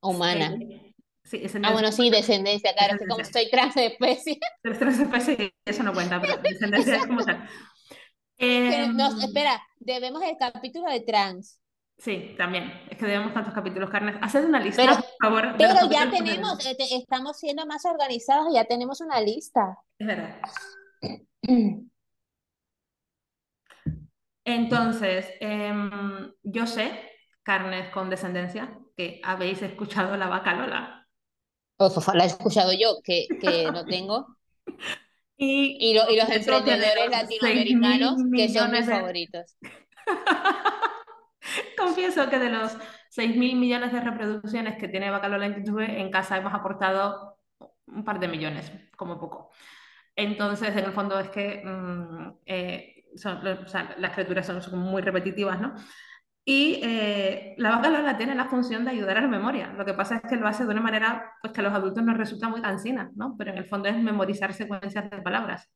Humana. 0.00 0.56
Eh, 0.60 0.94
sí, 1.24 1.42
ah, 1.62 1.72
bueno, 1.72 1.90
sí, 1.90 2.08
descendencia, 2.08 2.72
claro, 2.74 2.94
es 2.94 3.00
que 3.00 3.06
como 3.06 3.20
estoy 3.20 3.50
trans 3.50 3.74
de 3.74 3.86
especie. 3.86 4.38
Trans 4.62 4.98
de 4.98 5.04
especie, 5.04 5.54
eso 5.64 5.82
no 5.82 5.92
cuenta, 5.92 6.20
pero 6.20 6.36
descendencia 6.38 6.96
es 6.96 7.06
como 7.06 7.24
tal. 7.24 7.48
no, 8.94 9.20
espera, 9.20 9.60
debemos 9.80 10.22
el 10.22 10.36
capítulo 10.38 10.90
de 10.90 11.00
trans. 11.00 11.60
Sí, 11.98 12.34
también. 12.38 12.72
Es 12.90 12.96
que 12.96 13.04
debemos 13.06 13.34
tantos 13.34 13.52
capítulos, 13.52 13.90
carnes. 13.90 14.16
Haced 14.22 14.44
una 14.46 14.58
lista, 14.58 14.82
pero, 14.82 14.94
por 14.94 15.04
favor. 15.20 15.54
Pero 15.58 15.90
ya 15.90 16.10
tenemos, 16.10 16.58
estamos 16.78 17.38
siendo 17.38 17.66
más 17.66 17.84
organizados, 17.84 18.54
ya 18.54 18.64
tenemos 18.64 19.02
una 19.02 19.20
lista. 19.20 19.76
Es 19.98 20.06
verdad. 20.06 20.40
Entonces, 24.44 25.30
em, 25.40 26.32
yo 26.42 26.66
sé, 26.66 26.90
carnes 27.42 27.90
con 27.90 28.10
descendencia, 28.10 28.78
que 28.96 29.20
habéis 29.24 29.62
escuchado 29.62 30.16
la 30.16 30.28
vaca 30.28 30.54
Lola. 30.54 31.08
la 31.78 32.24
he 32.24 32.26
escuchado 32.26 32.72
yo, 32.72 33.00
que, 33.02 33.26
que 33.40 33.70
no 33.72 33.84
tengo. 33.84 34.36
y, 35.36 35.94
los 35.94 36.28
emprendedores 36.28 37.10
latinoamericanos, 37.10 38.16
que 38.34 38.48
son 38.48 38.70
mis 38.72 38.86
favoritos. 38.86 39.56
Confieso 41.78 42.28
que 42.28 42.38
de 42.38 42.50
los 42.50 42.76
6 43.10 43.36
mil 43.36 43.56
millones 43.56 43.92
de 43.92 44.00
reproducciones 44.00 44.76
que 44.76 44.88
tiene 44.88 45.10
Vaca 45.10 45.28
Lola 45.28 45.46
en 45.46 45.56
YouTube, 45.56 45.80
en 45.80 46.10
casa 46.10 46.36
hemos 46.36 46.52
aportado 46.52 47.38
un 47.86 48.04
par 48.04 48.20
de 48.20 48.28
millones, 48.28 48.70
como 48.96 49.18
poco. 49.18 49.50
Entonces, 50.14 50.76
en 50.76 50.84
el 50.84 50.92
fondo 50.92 51.18
es 51.18 51.30
que 51.30 51.62
mm, 51.64 52.40
eh, 52.46 52.99
las 53.98 54.12
criaturas 54.12 54.46
son, 54.46 54.78
muy 54.78 55.02
repetitivas, 55.02 55.60
¿no? 55.60 55.74
Y 56.44 56.80
eh, 56.82 57.54
la 57.58 57.70
vaca 57.70 57.90
Lola 57.90 58.16
tiene 58.16 58.34
la 58.34 58.46
función 58.46 58.84
de 58.84 58.92
ayudar 58.92 59.18
a 59.18 59.20
la 59.20 59.28
memoria. 59.28 59.72
Lo 59.76 59.84
que 59.84 59.94
pasa 59.94 60.16
es 60.16 60.22
que 60.22 60.36
lo 60.36 60.48
hace 60.48 60.64
de 60.64 60.70
una 60.70 60.80
manera 60.80 61.32
pues, 61.42 61.52
que 61.52 61.60
a 61.60 61.64
los 61.64 61.72
adultos 61.72 62.02
nos 62.02 62.16
resulta 62.16 62.48
muy 62.48 62.62
cansina, 62.62 63.10
¿no? 63.14 63.36
Pero 63.38 63.52
en 63.52 63.58
el 63.58 63.66
fondo 63.66 63.88
es 63.88 63.96
memorizar 63.96 64.52
secuencias 64.54 65.10
de 65.10 65.22
palabras. 65.22 65.70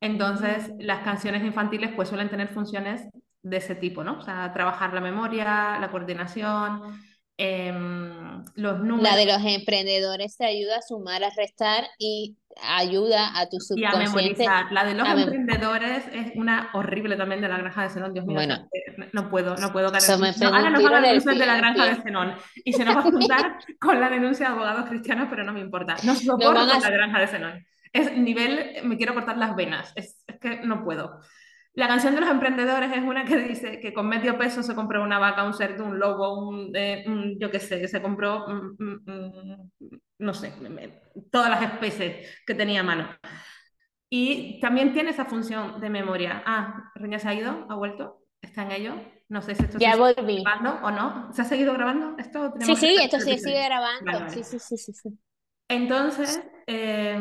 Entonces, 0.00 0.72
las 0.78 1.00
canciones 1.04 1.44
infantiles 1.44 1.92
pues 1.94 2.08
suelen 2.08 2.28
tener 2.28 2.48
funciones 2.48 3.06
de 3.42 3.56
ese 3.56 3.74
tipo, 3.74 4.02
¿no? 4.02 4.18
O 4.18 4.22
sea, 4.22 4.52
trabajar 4.52 4.92
la 4.92 5.00
memoria, 5.00 5.78
la 5.78 5.90
coordinación, 5.90 7.00
Em, 7.38 8.44
los 8.54 8.80
números. 8.80 9.02
La 9.02 9.16
de 9.16 9.26
los 9.26 9.42
emprendedores 9.44 10.36
te 10.36 10.44
ayuda 10.44 10.76
a 10.76 10.82
sumar, 10.82 11.24
a 11.24 11.30
restar 11.30 11.84
y 11.98 12.36
ayuda 12.62 13.38
a 13.38 13.48
tu 13.48 13.58
subconsciente. 13.58 13.98
Y 13.98 14.04
a 14.04 14.06
memorizar. 14.06 14.72
La 14.72 14.84
de 14.84 14.94
los 14.94 15.08
emprendedores 15.08 16.04
es 16.12 16.32
una 16.36 16.70
horrible 16.74 17.16
también 17.16 17.40
de 17.40 17.48
la 17.48 17.56
granja 17.56 17.84
de 17.84 17.88
Zenón. 17.88 18.12
Dios 18.12 18.26
mío, 18.26 18.34
bueno, 18.34 18.68
no 19.12 19.30
puedo, 19.30 19.56
no 19.56 19.72
puedo. 19.72 19.88
ahora 19.88 20.70
nos 20.70 20.82
van 20.82 20.94
a 20.94 21.00
denunciar 21.00 21.36
de 21.36 21.46
la 21.46 21.56
granja 21.56 21.86
de 21.86 22.02
Zenón 22.02 22.34
y 22.64 22.72
se 22.72 22.84
nos 22.84 22.96
va 22.96 23.00
a 23.00 23.02
juntar 23.10 23.58
con 23.80 23.98
la 23.98 24.10
denuncia 24.10 24.48
de 24.48 24.52
abogados 24.52 24.88
cristianos, 24.88 25.28
pero 25.30 25.44
no 25.44 25.52
me 25.52 25.60
importa. 25.60 25.96
No 26.04 26.14
soporto 26.14 26.60
a... 26.60 26.78
la 26.78 26.90
granja 26.90 27.20
de 27.20 27.26
Zenón. 27.26 27.66
Es 27.92 28.16
nivel, 28.16 28.84
me 28.84 28.96
quiero 28.96 29.14
cortar 29.14 29.36
las 29.36 29.56
venas. 29.56 29.92
Es, 29.96 30.22
es 30.26 30.38
que 30.38 30.60
no 30.64 30.84
puedo. 30.84 31.20
La 31.74 31.88
canción 31.88 32.14
de 32.14 32.20
los 32.20 32.28
emprendedores 32.30 32.92
es 32.92 33.02
una 33.02 33.24
que 33.24 33.36
dice 33.36 33.80
que 33.80 33.94
con 33.94 34.06
medio 34.06 34.36
peso 34.36 34.62
se 34.62 34.74
compró 34.74 35.02
una 35.02 35.18
vaca, 35.18 35.44
un 35.44 35.54
cerdo, 35.54 35.84
un 35.84 35.98
lobo, 35.98 36.38
un, 36.48 36.70
eh, 36.74 37.04
yo 37.38 37.50
qué 37.50 37.60
sé, 37.60 37.88
se 37.88 38.02
compró, 38.02 38.46
mm, 38.46 38.76
mm, 38.78 39.00
mm, 39.06 40.00
no 40.18 40.34
sé, 40.34 40.52
todas 41.30 41.48
las 41.48 41.62
especies 41.62 42.28
que 42.46 42.54
tenía 42.54 42.80
a 42.80 42.84
mano. 42.84 43.08
Y 44.10 44.60
también 44.60 44.92
tiene 44.92 45.10
esa 45.10 45.24
función 45.24 45.80
de 45.80 45.88
memoria. 45.88 46.42
Ah, 46.44 46.90
Reña 46.94 47.18
se 47.18 47.28
ha 47.30 47.34
ido, 47.34 47.66
ha 47.70 47.74
vuelto, 47.74 48.24
está 48.42 48.64
en 48.64 48.72
ello. 48.72 48.94
No 49.30 49.40
sé 49.40 49.54
si 49.54 49.64
esto 49.64 49.78
ya 49.78 49.92
se 49.92 49.98
volví. 49.98 50.42
grabando 50.42 50.86
o 50.86 50.90
no. 50.90 51.32
¿Se 51.32 51.40
ha 51.40 51.44
seguido 51.46 51.72
grabando 51.72 52.16
esto? 52.18 52.52
Sí, 52.60 52.76
sí, 52.76 52.96
esto 53.00 53.18
sí 53.18 53.38
sigue 53.38 53.64
grabando. 53.64 54.28
Sí, 54.28 54.44
sí, 54.44 54.58
sí, 54.58 54.76
sí, 54.76 54.92
sí. 54.92 55.18
Entonces, 55.68 56.42
eh, 56.66 57.18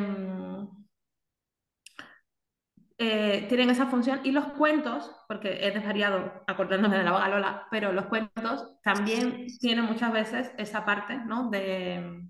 eh, 3.04 3.48
tienen 3.50 3.72
esa 3.72 3.88
función 3.88 4.22
y 4.24 4.32
los 4.32 4.46
cuentos, 4.54 5.10
porque 5.28 5.66
he 5.66 5.72
desvariado 5.72 6.44
acordándome 6.46 7.00
de 7.00 7.04
la 7.04 7.10
vaga 7.10 7.30
Lola, 7.30 7.68
pero 7.72 7.92
los 7.92 8.06
cuentos 8.06 8.78
también 8.84 9.48
tienen 9.60 9.86
muchas 9.86 10.14
veces 10.14 10.52
esa 10.60 10.86
parte 10.86 11.18
¿no? 11.18 11.50
de, 11.50 12.30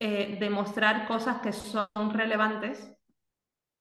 eh, 0.00 0.50
mostrar 0.50 1.06
cosas 1.06 1.40
que 1.40 1.52
son 1.52 1.86
relevantes 2.12 2.92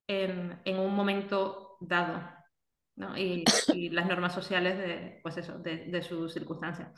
en, 0.06 0.62
un 0.78 0.94
momento 0.94 1.78
dado 1.82 2.22
¿no? 2.96 3.18
y, 3.18 3.44
las 3.90 4.06
normas 4.06 4.36
sociales 4.36 4.78
de, 4.78 5.20
pues 5.24 5.38
eso, 5.38 5.58
de, 5.58 5.86
de 5.86 6.04
sus 6.04 6.32
circunstancias. 6.34 6.92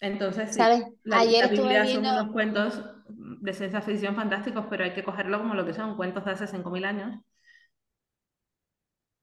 Entonces, 0.00 0.56
¿sabes? 0.56 0.84
La, 1.04 1.20
Ayer 1.20 1.48
Biblia 1.48 1.86
son 1.86 2.06
unos 2.06 2.32
cuentos 2.32 2.82
de 3.40 3.52
ciencia 3.52 3.80
ficción 3.82 4.14
fantásticos, 4.16 4.66
pero 4.70 4.84
hay 4.84 4.92
que 4.92 5.04
cogerlo 5.04 5.38
como 5.38 5.54
lo 5.54 5.64
que 5.66 5.74
son, 5.74 5.96
cuentos 5.96 6.24
de 6.24 6.32
hace 6.32 6.46
5.000 6.46 6.84
años 6.84 7.20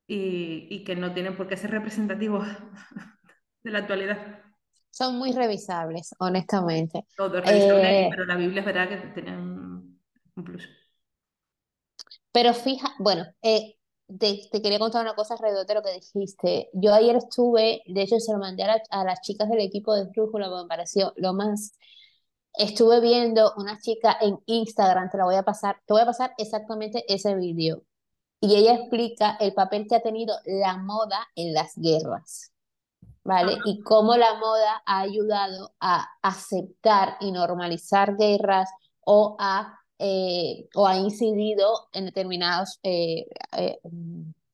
y, 0.08 0.68
y, 0.70 0.84
que 0.84 0.96
no 0.96 1.14
tienen 1.14 1.36
por 1.36 1.48
qué 1.48 1.58
ser 1.58 1.72
representativos 1.72 2.48
de 3.64 3.72
la 3.72 3.80
actualidad. 3.80 4.46
Son 4.96 5.18
muy 5.18 5.34
revisables, 5.34 6.16
honestamente. 6.20 7.06
Todo 7.18 7.42
revisable, 7.42 8.06
eh, 8.06 8.08
pero 8.10 8.26
la 8.26 8.38
Biblia 8.38 8.62
es 8.62 8.66
verdad 8.66 8.88
que 8.88 8.96
tiene 9.10 9.38
un, 9.38 10.00
plus. 10.36 10.70
Pero 12.32 12.54
fija, 12.54 12.94
bueno, 13.00 13.26
eh, 13.42 13.76
te, 14.20 14.62
quería 14.62 14.80
contar 14.80 15.02
una 15.02 15.14
cosa 15.14 15.34
alrededor 15.34 15.66
de 15.66 15.74
lo 15.74 15.82
que 15.82 15.94
dijiste. 15.94 16.70
Yo 16.72 16.94
ayer 16.94 17.18
estuve, 17.18 17.82
de 17.86 18.02
hecho 18.04 18.22
se 18.22 18.32
lo 18.32 18.40
mandé 18.40 18.64
a, 18.64 19.04
las 19.04 19.20
chicas 19.20 19.50
del 19.50 19.60
equipo 19.60 19.94
de 19.94 20.06
Brújula, 20.06 20.50
me 20.50 20.68
pareció 20.68 21.12
lo 21.18 21.34
más... 21.34 21.74
Estuve 22.58 23.02
viendo 23.02 23.54
una 23.58 23.80
chica 23.80 24.18
en 24.22 24.40
Instagram, 24.46 25.10
te 25.10 25.18
la 25.18 25.26
voy 25.26 25.36
a 25.36 25.44
pasar, 25.44 25.78
te 25.86 25.94
voy 25.94 26.02
a 26.02 26.06
pasar 26.06 26.34
exactamente 26.38 27.04
ese 27.14 27.36
vídeo. 27.36 27.84
Y 28.40 28.56
ella 28.56 28.76
explica 28.76 29.38
el 29.40 29.54
papel 29.54 29.88
que 29.88 29.96
ha 29.96 30.02
tenido 30.02 30.36
la 30.46 30.78
moda 30.78 31.28
en 31.36 31.54
las 31.54 31.74
guerras, 31.76 32.54
¿vale? 33.24 33.58
Y 33.66 33.82
cómo 33.82 34.16
la 34.18 34.36
moda 34.36 34.84
ha 34.86 35.02
ayudado 35.02 35.74
a 35.80 36.08
aceptar 36.22 37.18
y 37.22 37.32
normalizar 37.32 38.16
guerras 38.18 38.70
o 39.02 39.36
a 39.40 39.80
eh, 39.98 40.68
o 40.76 40.88
ha 40.88 40.98
incidido 40.98 41.88
en 41.94 42.06
determinados 42.06 42.80
eh, 42.84 43.28
eh, 43.58 43.80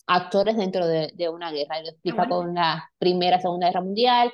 actores 0.05 0.55
dentro 0.55 0.86
de, 0.88 1.29
una 1.29 1.51
guerra. 1.51 1.79
Y 1.79 1.84
lo 1.84 1.89
explica 1.89 2.27
con 2.27 2.53
la 2.53 2.91
Primera, 2.98 3.39
Segunda 3.39 3.67
Guerra 3.67 3.81
Mundial, 3.81 4.31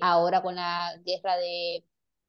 ahora 0.00 0.42
con 0.42 0.56
la 0.56 0.92
guerra 1.04 1.36
de 1.36 1.84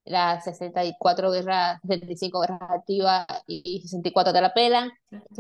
las 0.06 0.44
64 0.44 1.32
guerras, 1.32 1.80
75 1.82 2.42
guerras 2.42 2.62
activas 2.62 3.26
y 3.48 3.82
64 3.82 4.34
te 4.34 4.42
la 4.42 4.54
pelan, 4.54 4.92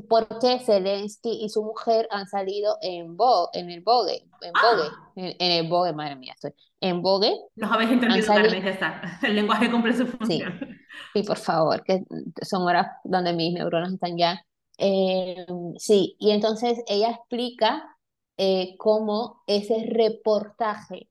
porque 0.07 0.59
Zelensky 0.59 1.43
y 1.43 1.49
su 1.49 1.63
mujer 1.63 2.07
han 2.11 2.27
salido 2.27 2.77
en, 2.81 3.17
Vogue, 3.17 3.49
en 3.53 3.69
el 3.69 3.81
Vogue, 3.81 4.23
en 4.41 4.53
Vogue, 4.53 4.89
en, 5.15 5.51
el 5.51 5.67
Vogue, 5.67 5.93
madre 5.93 6.15
mía, 6.15 6.33
estoy, 6.33 6.53
en 6.81 7.01
Vogue. 7.01 7.33
Los 7.55 7.71
habéis 7.71 7.91
entendido, 7.91 8.27
Carmen, 8.27 8.63
ya 8.63 8.69
está. 8.69 9.19
El 9.23 9.35
lenguaje 9.35 9.71
cumple 9.71 9.95
su 9.95 10.05
función. 10.05 10.59
Sí, 10.59 10.65
sí, 11.13 11.23
por 11.23 11.37
favor, 11.37 11.83
que 11.83 12.03
son 12.41 12.63
horas 12.63 12.87
donde 13.03 13.33
mis 13.33 13.53
neuronas 13.53 13.93
están 13.93 14.17
ya. 14.17 14.45
Eh, 14.77 15.45
sí, 15.77 16.15
y 16.19 16.31
entonces 16.31 16.79
ella 16.87 17.11
explica 17.11 17.97
eh, 18.37 18.75
cómo 18.77 19.43
ese 19.47 19.85
reportaje 19.89 21.09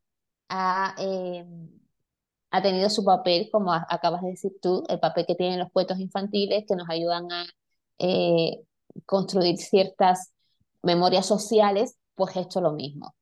ha, 0.48 0.94
eh, 0.98 1.44
ha 2.50 2.62
tenido 2.62 2.88
su 2.90 3.04
papel, 3.04 3.48
como 3.52 3.72
acabas 3.72 4.22
de 4.22 4.30
decir 4.30 4.52
tú, 4.60 4.84
el 4.88 5.00
papel 5.00 5.26
que 5.26 5.34
tienen 5.34 5.58
los 5.58 5.70
cuentos 5.72 5.98
infantiles 5.98 6.64
que 6.66 6.76
nos 6.76 6.88
ayudan 6.88 7.30
a 7.30 7.46
eh, 7.98 8.62
construir 9.06 9.58
ciertas 9.58 10.32
memorias 10.82 11.26
sociales, 11.26 11.96
pues 12.14 12.36
esto 12.36 12.60
lo 12.60 12.72
mismo. 12.72 13.14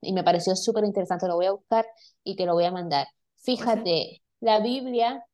Y 0.00 0.12
me 0.12 0.24
pareció 0.24 0.56
súper 0.56 0.84
interesante, 0.84 1.28
lo 1.28 1.36
voy 1.36 1.46
a 1.46 1.52
buscar 1.52 1.86
y 2.24 2.36
te 2.36 2.46
lo 2.46 2.54
voy 2.54 2.64
a 2.64 2.72
mandar. 2.72 3.06
Fíjate, 3.36 4.22
la 4.40 4.60
Biblia, 4.60 5.24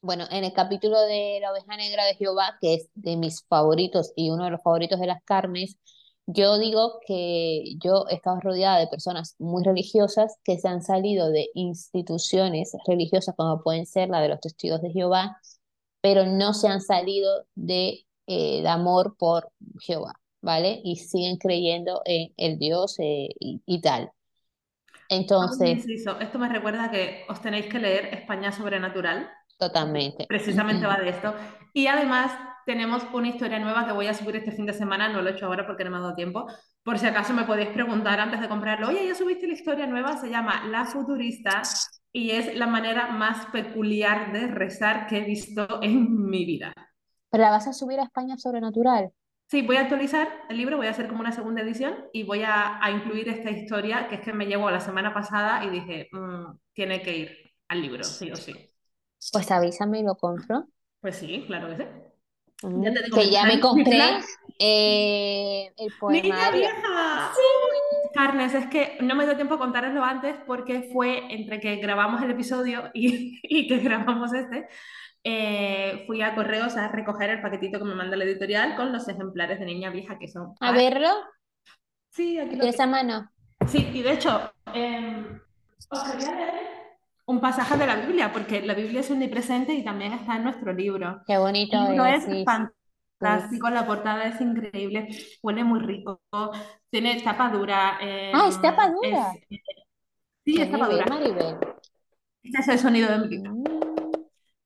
bueno, 0.00 0.26
en 0.30 0.44
el 0.44 0.52
capítulo 0.52 1.00
de 1.00 1.38
la 1.40 1.50
oveja 1.50 1.76
negra 1.76 2.04
de 2.04 2.14
Jehová, 2.14 2.56
que 2.60 2.74
es 2.74 2.88
de 2.94 3.16
mis 3.16 3.44
favoritos 3.46 4.12
y 4.14 4.30
uno 4.30 4.44
de 4.44 4.50
los 4.50 4.62
favoritos 4.62 5.00
de 5.00 5.06
las 5.06 5.22
Carmes, 5.24 5.76
yo 6.26 6.58
digo 6.58 7.00
que 7.06 7.76
yo 7.82 8.06
he 8.08 8.14
estado 8.14 8.40
rodeada 8.40 8.78
de 8.78 8.86
personas 8.86 9.36
muy 9.38 9.62
religiosas 9.62 10.38
que 10.42 10.58
se 10.58 10.68
han 10.68 10.82
salido 10.82 11.30
de 11.30 11.48
instituciones 11.54 12.72
religiosas 12.86 13.34
como 13.36 13.62
pueden 13.62 13.86
ser 13.86 14.08
la 14.08 14.20
de 14.20 14.28
los 14.28 14.40
testigos 14.40 14.80
de 14.80 14.90
Jehová, 14.90 15.36
pero 16.00 16.24
no 16.26 16.54
se 16.54 16.68
han 16.68 16.80
salido 16.80 17.44
de, 17.54 18.06
eh, 18.26 18.66
amor 18.66 19.16
por 19.18 19.50
Jehová, 19.80 20.14
¿vale? 20.40 20.80
Y 20.82 20.96
siguen 20.96 21.36
creyendo 21.36 22.00
en 22.06 22.32
el 22.38 22.58
Dios 22.58 22.96
eh, 23.00 23.28
y, 23.38 23.80
tal. 23.82 24.10
Entonces... 25.10 25.84
Esto 25.86 26.38
me 26.38 26.48
recuerda 26.48 26.90
que 26.90 27.24
os 27.28 27.40
tenéis 27.42 27.66
que 27.66 27.78
leer 27.78 28.14
España 28.14 28.50
Sobrenatural. 28.50 29.30
Totalmente. 29.58 30.26
Precisamente 30.26 30.86
va 30.86 30.96
de 30.96 31.10
esto. 31.10 31.34
Y 31.74 31.86
además 31.86 32.32
tenemos 32.64 33.06
una 33.12 33.28
historia 33.28 33.58
nueva 33.58 33.86
que 33.86 33.92
voy 33.92 34.06
a 34.06 34.14
subir 34.14 34.36
este 34.36 34.52
fin 34.52 34.66
de 34.66 34.72
semana, 34.72 35.08
no 35.08 35.22
lo 35.22 35.28
he 35.28 35.32
hecho 35.32 35.46
ahora 35.46 35.66
porque 35.66 35.84
no 35.84 35.90
me 35.90 35.96
ha 35.96 36.00
dado 36.00 36.14
tiempo. 36.14 36.46
Por 36.82 36.98
si 36.98 37.06
acaso 37.06 37.32
me 37.32 37.44
podéis 37.44 37.70
preguntar 37.70 38.20
antes 38.20 38.40
de 38.40 38.48
comprarlo, 38.48 38.88
oye, 38.88 39.06
ya 39.06 39.14
subiste 39.14 39.46
la 39.46 39.54
historia 39.54 39.86
nueva, 39.86 40.16
se 40.16 40.28
llama 40.28 40.64
La 40.66 40.84
Futurista 40.84 41.62
y 42.12 42.30
es 42.30 42.56
la 42.56 42.66
manera 42.66 43.08
más 43.08 43.46
peculiar 43.46 44.32
de 44.32 44.46
rezar 44.48 45.06
que 45.06 45.18
he 45.18 45.24
visto 45.24 45.82
en 45.82 46.28
mi 46.28 46.44
vida. 46.44 46.72
¿Pero 47.30 47.44
la 47.44 47.50
vas 47.50 47.66
a 47.66 47.72
subir 47.72 47.98
a 48.00 48.04
España 48.04 48.36
Sobrenatural? 48.36 49.10
Sí, 49.46 49.62
voy 49.62 49.76
a 49.76 49.80
actualizar 49.80 50.28
el 50.48 50.56
libro, 50.56 50.76
voy 50.76 50.86
a 50.86 50.90
hacer 50.90 51.06
como 51.06 51.20
una 51.20 51.32
segunda 51.32 51.62
edición 51.62 52.06
y 52.12 52.22
voy 52.22 52.42
a, 52.44 52.80
incluir 52.90 53.28
esta 53.28 53.50
historia 53.50 54.08
que 54.08 54.16
es 54.16 54.20
que 54.20 54.32
me 54.32 54.46
llegó 54.46 54.70
la 54.70 54.80
semana 54.80 55.12
pasada 55.12 55.64
y 55.64 55.70
dije, 55.70 56.08
mm, 56.12 56.58
tiene 56.72 57.02
que 57.02 57.16
ir 57.16 57.52
al 57.68 57.82
libro, 57.82 58.04
sí 58.04 58.30
o 58.30 58.36
sí. 58.36 58.54
Pues 59.32 59.50
avísame 59.50 60.00
y 60.00 60.02
lo 60.02 60.16
compro. 60.16 60.66
Pues 61.00 61.16
sí, 61.16 61.44
claro 61.46 61.68
que 61.68 61.76
sí 61.76 61.84
que 63.14 63.30
ya 63.30 63.44
me 63.44 63.60
compré 63.60 64.20
eh, 64.58 65.72
el 65.76 65.92
poemario. 65.98 66.52
vieja! 66.52 67.32
Carnes, 68.12 68.54
es 68.54 68.66
que 68.68 68.98
no 69.00 69.14
me 69.14 69.24
dio 69.24 69.36
tiempo 69.36 69.54
a 69.54 69.58
contároslo 69.58 70.04
antes 70.04 70.36
porque 70.46 70.88
fue 70.92 71.32
entre 71.34 71.60
que 71.60 71.76
grabamos 71.76 72.22
el 72.22 72.30
episodio 72.30 72.90
y, 72.94 73.66
que 73.68 73.78
grabamos 73.78 74.32
este. 74.32 74.68
Eh, 75.26 76.04
fui 76.06 76.20
a 76.20 76.34
correos 76.34 76.76
a 76.76 76.88
recoger 76.88 77.30
el 77.30 77.40
paquetito 77.40 77.78
que 77.78 77.84
me 77.86 77.94
manda 77.94 78.16
la 78.16 78.24
editorial 78.24 78.76
con 78.76 78.92
los 78.92 79.08
ejemplares 79.08 79.58
de 79.58 79.64
Niña 79.64 79.90
Vieja 79.90 80.18
que 80.18 80.28
son. 80.28 80.54
¿A 80.60 80.72
verlo? 80.72 81.08
Sí, 82.10 82.38
aquí 82.38 82.56
lo 82.56 82.64
esa 82.64 82.86
mano? 82.86 83.30
Sí, 83.66 83.88
y 83.92 84.02
de 84.02 84.12
hecho, 84.12 84.52
em, 84.74 85.40
os 85.88 86.02
quería 86.04 86.32
leer 86.32 86.83
un 87.26 87.40
pasaje 87.40 87.76
de 87.76 87.86
la 87.86 87.96
Biblia, 87.96 88.32
porque 88.32 88.62
la 88.62 88.74
Biblia 88.74 89.00
es 89.00 89.10
omnipresente 89.10 89.72
y 89.72 89.82
también 89.82 90.12
está 90.12 90.36
en 90.36 90.44
nuestro 90.44 90.72
libro. 90.72 91.22
Qué 91.26 91.38
bonito 91.38 91.76
es. 92.04 92.26
es 92.28 92.44
fantástico, 92.44 93.70
la 93.70 93.86
portada 93.86 94.24
es 94.24 94.40
increíble, 94.40 95.08
huele 95.42 95.64
muy 95.64 95.80
rico, 95.80 96.20
tiene 96.90 97.20
tapa 97.22 97.50
dura. 97.50 97.98
ah, 98.00 98.46
es 98.48 98.60
tapa 98.60 98.90
dura. 98.90 99.32
sí, 100.44 100.60
es 100.60 100.70
tapa 100.70 100.88
dura. 100.88 101.06
Este 102.42 102.60
es 102.60 102.68
el 102.68 102.78
sonido 102.78 103.10
de 103.10 103.18
mi 103.18 103.28
libro. 103.28 103.52
Mm. 103.54 103.84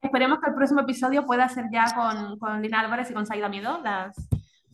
Esperemos 0.00 0.38
que 0.40 0.50
el 0.50 0.54
próximo 0.56 0.80
episodio 0.80 1.24
pueda 1.26 1.48
ser 1.48 1.66
ya 1.72 1.86
con, 1.94 2.38
con 2.38 2.62
Lina 2.62 2.80
Álvarez 2.80 3.10
y 3.10 3.14
con 3.14 3.26
Saida 3.26 3.48
Miedo, 3.48 3.80
las 3.82 4.16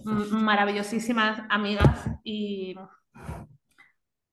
maravillosísimas 0.05 1.43
amigas 1.49 2.11
y 2.23 2.75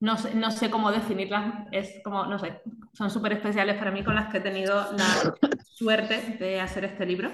no 0.01 0.17
sé, 0.17 0.33
no 0.33 0.51
sé 0.51 0.69
cómo 0.71 0.91
definirlas, 0.91 1.67
es 1.71 2.01
como, 2.03 2.25
no 2.25 2.39
sé, 2.39 2.61
son 2.93 3.11
súper 3.11 3.33
especiales 3.33 3.77
para 3.77 3.91
mí 3.91 4.03
con 4.03 4.15
las 4.15 4.31
que 4.31 4.39
he 4.39 4.41
tenido 4.41 4.91
la 4.93 5.35
suerte 5.63 6.37
de 6.39 6.59
hacer 6.59 6.85
este 6.85 7.05
libro. 7.05 7.31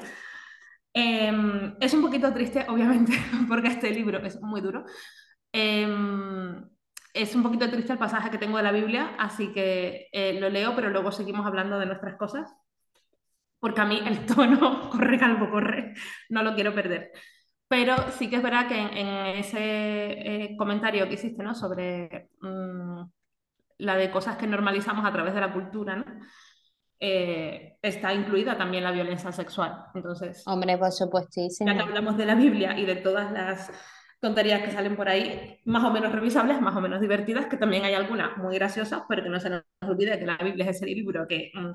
Em, 0.94 1.76
es 1.80 1.94
un 1.94 2.02
poquito 2.02 2.34
triste, 2.34 2.66
obviamente, 2.68 3.14
porque 3.48 3.70
este 3.70 3.92
libro 3.92 4.20
es 4.20 4.42
muy 4.42 4.60
duro. 4.60 4.84
Em, 5.54 6.62
es 7.14 7.36
un 7.36 7.44
poquito 7.44 7.70
triste 7.70 7.94
el 7.94 8.00
pasaje 8.00 8.30
que 8.30 8.38
tengo 8.38 8.58
de 8.58 8.64
la 8.64 8.72
Biblia, 8.74 9.16
así 9.18 9.54
que 9.54 10.08
eh, 10.12 10.38
lo 10.40 10.50
leo, 10.50 10.76
pero 10.76 10.90
luego 10.90 11.12
seguimos 11.12 11.46
hablando 11.46 11.80
de 11.80 11.86
nuestras 11.86 12.18
cosas, 12.18 12.54
porque 13.60 13.82
a 13.82 13.86
mí 13.86 14.02
el 14.06 14.26
tono, 14.26 14.90
corre 14.90 15.18
calvo, 15.18 15.50
corre, 15.50 15.94
no 16.30 16.44
lo 16.44 16.54
quiero 16.54 16.76
perder. 16.76 17.14
Pero 17.68 17.96
sí 18.12 18.30
que 18.30 18.38
es 18.38 18.44
verdad 18.44 18.68
que 18.68 18.80
en, 18.80 19.08
ese 19.38 19.58
eh, 19.60 20.56
comentario 20.58 21.08
que 21.08 21.16
hiciste, 21.16 21.44
¿no? 21.44 21.54
Sobre 21.54 22.30
mm, 22.42 23.02
la 23.80 23.96
de 23.98 24.10
cosas 24.10 24.38
que 24.38 24.48
normalizamos 24.48 25.06
a 25.06 25.12
través 25.12 25.34
de 25.34 25.42
la 25.42 25.52
cultura, 25.52 25.98
¿no? 25.98 26.06
Eh, 27.00 27.78
está 27.82 28.14
incluida 28.14 28.58
también 28.58 28.84
la 28.84 28.92
violencia 28.92 29.32
sexual. 29.32 29.86
Entonces, 29.94 30.44
hombre, 30.48 30.78
por 30.78 30.92
supuestísimo. 30.92 31.70
Ya 31.70 31.78
que 31.78 31.84
hablamos 31.84 32.18
de 32.18 32.26
la 32.26 32.36
Biblia 32.36 32.78
y 32.78 32.86
de 32.86 32.96
todas 32.96 33.32
las 33.32 33.72
tonterías 34.20 34.64
que 34.64 34.72
salen 34.72 34.96
por 34.96 35.08
ahí, 35.08 35.60
más 35.66 35.84
o 35.84 35.92
menos 35.92 36.12
revisables, 36.12 36.60
más 36.60 36.76
o 36.76 36.82
menos 36.82 37.00
divertidas, 37.00 37.46
que 37.46 37.58
también 37.58 37.86
hay 37.86 37.94
algunas 37.94 38.36
muy 38.38 38.56
graciosas, 38.56 39.04
pero 39.08 39.22
que 39.22 39.30
no 39.30 39.40
se 39.40 39.50
nos 39.50 39.64
olvide 39.82 40.18
que 40.18 40.26
la 40.26 40.38
Biblia 40.38 40.66
es 40.66 40.78
ese 40.78 40.88
libro 40.88 41.28
que 41.28 41.52
mm, 41.54 41.72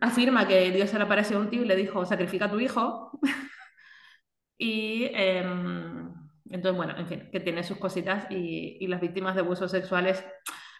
afirma 0.00 0.46
que 0.46 0.70
Dios 0.70 0.90
se 0.90 0.98
le 0.98 1.04
apareció 1.04 1.38
a 1.38 1.40
un 1.40 1.48
tío 1.48 1.62
y 1.62 1.66
le 1.66 1.76
dijo, 1.76 2.04
sacrifica 2.04 2.46
a 2.46 2.50
tu 2.50 2.60
hijo. 2.60 3.18
Y 4.62 5.10
em, 5.14 6.12
entonces, 6.50 6.76
bueno, 6.76 6.94
en 6.98 7.08
fin, 7.08 7.30
que 7.32 7.40
tiene 7.40 7.64
sus 7.64 7.78
cositas 7.78 8.30
y, 8.30 8.86
las 8.88 9.00
víctimas 9.00 9.34
de 9.34 9.40
abusos 9.40 9.70
sexuales 9.70 10.22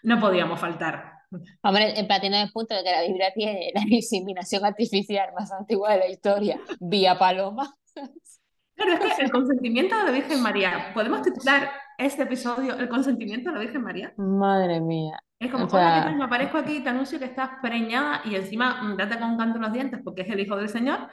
no 0.03 0.21
podíamos 0.21 0.61
faltar. 0.61 1.15
Hombre, 1.63 1.95
el 1.99 2.53
punto 2.53 2.75
de 2.75 2.85
que 2.85 2.91
la 2.91 3.03
Biblia 3.03 3.33
tiene 3.35 3.73
la 3.75 3.83
inseminación 3.89 4.67
artificial 4.67 5.31
más 5.35 5.51
antigua 5.51 5.93
de 5.93 5.99
la 5.99 6.09
historia, 6.09 6.61
vía 6.79 7.19
paloma. 7.19 7.75
Claro, 8.75 8.93
es 8.93 9.15
que 9.17 9.23
el 9.23 9.31
consentimiento 9.31 9.97
de 9.97 10.05
la 10.05 10.11
Virgen 10.11 10.43
María, 10.43 10.91
¿podemos 10.93 11.23
titular 11.23 11.71
este 11.97 12.25
episodio 12.25 12.79
El 12.79 12.89
consentimiento 12.89 13.49
de 13.49 13.55
la 13.55 13.61
Virgen 13.61 13.83
María? 13.83 14.13
Madre 14.19 14.81
mía. 14.81 15.19
Es 15.39 15.51
como, 15.51 15.65
hola, 15.65 16.15
Me 16.15 16.25
aparezco 16.25 16.59
aquí 16.59 16.77
y 16.77 16.81
te 16.83 16.91
anuncio 16.91 17.19
que 17.19 17.25
estás 17.25 17.51
preñada 17.63 18.21
y 18.27 18.35
encima 18.35 18.83
mm, 18.83 18.97
date 18.99 19.19
con 19.19 19.31
un 19.31 19.39
canto 19.39 19.57
en 19.57 19.63
los 19.63 19.73
dientes 19.73 20.01
porque 20.05 20.23
es 20.23 20.29
el 20.29 20.41
hijo 20.41 20.57
del 20.57 20.69
Señor 20.69 21.09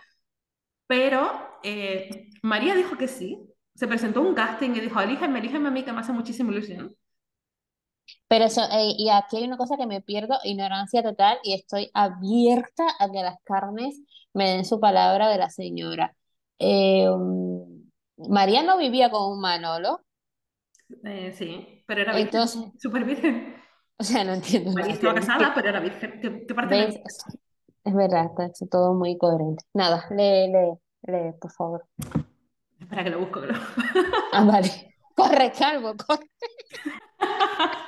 pero 0.87 1.59
eh, 1.63 2.29
María 2.41 2.75
dijo 2.75 2.97
que 2.97 3.07
sí. 3.07 3.43
Se 3.75 3.87
presentó 3.87 4.21
un 4.21 4.33
casting 4.33 4.71
y 4.71 4.79
dijo, 4.79 4.99
elígeme, 4.99 5.37
elígeme 5.37 5.67
a 5.67 5.71
mí, 5.71 5.83
que 5.83 5.91
me 5.91 5.99
hace 5.99 6.11
muchísima 6.11 6.51
ilusión. 6.51 6.95
Pero 8.27 8.45
eso, 8.45 8.61
eh, 8.71 8.95
y 8.97 9.09
aquí 9.09 9.37
hay 9.37 9.43
una 9.43 9.57
cosa 9.57 9.77
que 9.77 9.85
me 9.85 10.01
pierdo, 10.01 10.39
ignorancia 10.43 11.03
total, 11.03 11.37
y 11.43 11.53
estoy 11.53 11.91
abierta 11.93 12.83
a 12.99 13.11
que 13.11 13.21
las 13.21 13.35
carnes 13.43 14.01
me 14.33 14.49
den 14.49 14.65
su 14.65 14.79
palabra 14.79 15.29
de 15.29 15.37
la 15.37 15.49
señora. 15.51 16.15
Eh, 16.57 17.07
María 18.17 18.63
no 18.63 18.79
vivía 18.79 19.11
con 19.11 19.31
un 19.31 19.41
Manolo. 19.41 20.01
sí, 21.33 21.83
pero 21.85 22.01
era 22.01 22.15
virgen. 22.15 22.47
Súper 22.79 23.03
virgen. 23.03 23.55
O 23.99 24.03
sea, 24.03 24.23
no 24.23 24.35
entiendo. 24.35 24.73
María 24.73 24.93
estaba 24.93 25.15
casada, 25.15 25.53
pero 25.55 25.69
era 25.69 25.79
virgen. 25.79 26.21
¿Qué, 26.21 26.53
parte 26.53 27.01
es 27.87 27.95
verdad, 27.95 28.29
está 28.37 28.65
todo 28.69 28.93
muy 28.93 29.17
coherente. 29.17 29.63
Nada, 29.73 30.05
lee, 30.11 30.51
lee, 30.51 30.77
lee, 31.03 31.31
por 31.39 31.51
favor. 31.51 31.85
Espera 32.79 33.03
que 33.03 33.09
lo 33.09 33.19
busco, 33.19 33.41
creo. 33.41 33.57
Ah, 34.33 34.43
vale. 34.43 34.93
Corre, 35.15 35.51
calvo, 35.51 35.95
corre. 35.95 36.29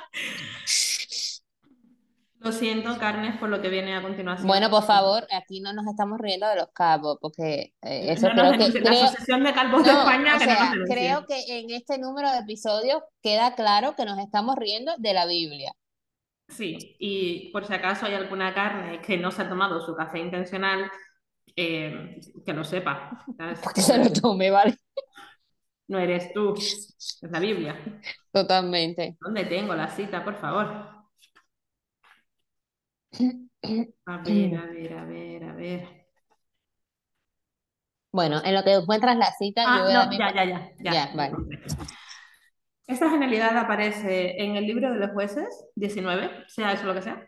Lo 2.40 2.52
siento, 2.52 2.96
Carnes, 2.98 3.38
por 3.38 3.50
lo 3.50 3.60
que 3.60 3.68
viene 3.68 3.94
a 3.94 4.00
continuación. 4.00 4.48
Bueno, 4.48 4.70
por 4.70 4.82
favor, 4.82 5.26
aquí 5.30 5.60
no 5.60 5.74
nos 5.74 5.86
estamos 5.86 6.18
riendo 6.18 6.48
de 6.48 6.56
los 6.56 6.68
calvos, 6.72 7.18
porque 7.20 7.74
eh, 7.82 8.12
eso 8.12 8.28
creo 8.30 8.52
que... 8.52 8.80
La 8.80 8.92
Asociación 8.92 9.44
de 9.44 9.52
Calvos 9.52 9.84
de 9.84 9.90
España 9.90 10.38
que 10.38 10.84
Creo 10.90 11.26
que 11.26 11.58
en 11.58 11.68
este 11.68 11.98
número 11.98 12.32
de 12.32 12.38
episodios 12.38 13.02
queda 13.22 13.54
claro 13.54 13.94
que 13.94 14.06
nos 14.06 14.18
estamos 14.18 14.56
riendo 14.56 14.90
de 14.96 15.12
la 15.12 15.26
Biblia. 15.26 15.74
Sí, 16.50 16.96
y 16.98 17.50
por 17.52 17.64
si 17.64 17.72
acaso 17.72 18.06
hay 18.06 18.14
alguna 18.14 18.52
carne 18.52 19.00
que 19.00 19.16
no 19.16 19.30
se 19.30 19.42
ha 19.42 19.48
tomado 19.48 19.80
su 19.80 19.94
café 19.94 20.18
intencional, 20.18 20.90
eh, 21.56 22.20
que 22.44 22.52
lo 22.52 22.64
sepa. 22.64 23.24
Porque 23.62 23.80
se 23.80 23.98
lo 23.98 24.12
tome, 24.12 24.50
¿vale? 24.50 24.76
No 25.88 25.98
eres 25.98 26.32
tú, 26.32 26.54
es 26.54 27.18
la 27.22 27.40
Biblia. 27.40 27.76
Totalmente. 28.32 29.16
¿Dónde 29.20 29.44
tengo 29.44 29.74
la 29.74 29.88
cita, 29.88 30.24
por 30.24 30.36
favor? 30.36 30.66
A 34.06 34.18
ver, 34.18 34.56
a 34.56 34.66
ver, 34.66 34.92
a 34.94 35.04
ver, 35.04 35.44
a 35.44 35.54
ver. 35.54 36.00
Bueno, 38.12 38.40
en 38.44 38.54
lo 38.54 38.64
que 38.64 38.74
encuentras 38.74 39.16
la 39.16 39.32
cita, 39.38 39.64
ah, 39.66 39.78
yo 39.78 39.84
voy 39.84 39.92
no, 39.94 40.18
ya, 40.18 40.34
ya, 40.34 40.44
ya, 40.44 40.70
ya, 40.78 40.92
ya. 40.92 41.12
vale. 41.14 41.36
Esta 42.90 43.08
genialidad 43.08 43.56
aparece 43.56 44.42
en 44.42 44.56
el 44.56 44.66
libro 44.66 44.92
de 44.92 44.98
los 44.98 45.12
jueces 45.12 45.46
19, 45.76 46.46
sea 46.48 46.72
eso 46.72 46.86
lo 46.86 46.94
que 46.94 47.02
sea. 47.02 47.24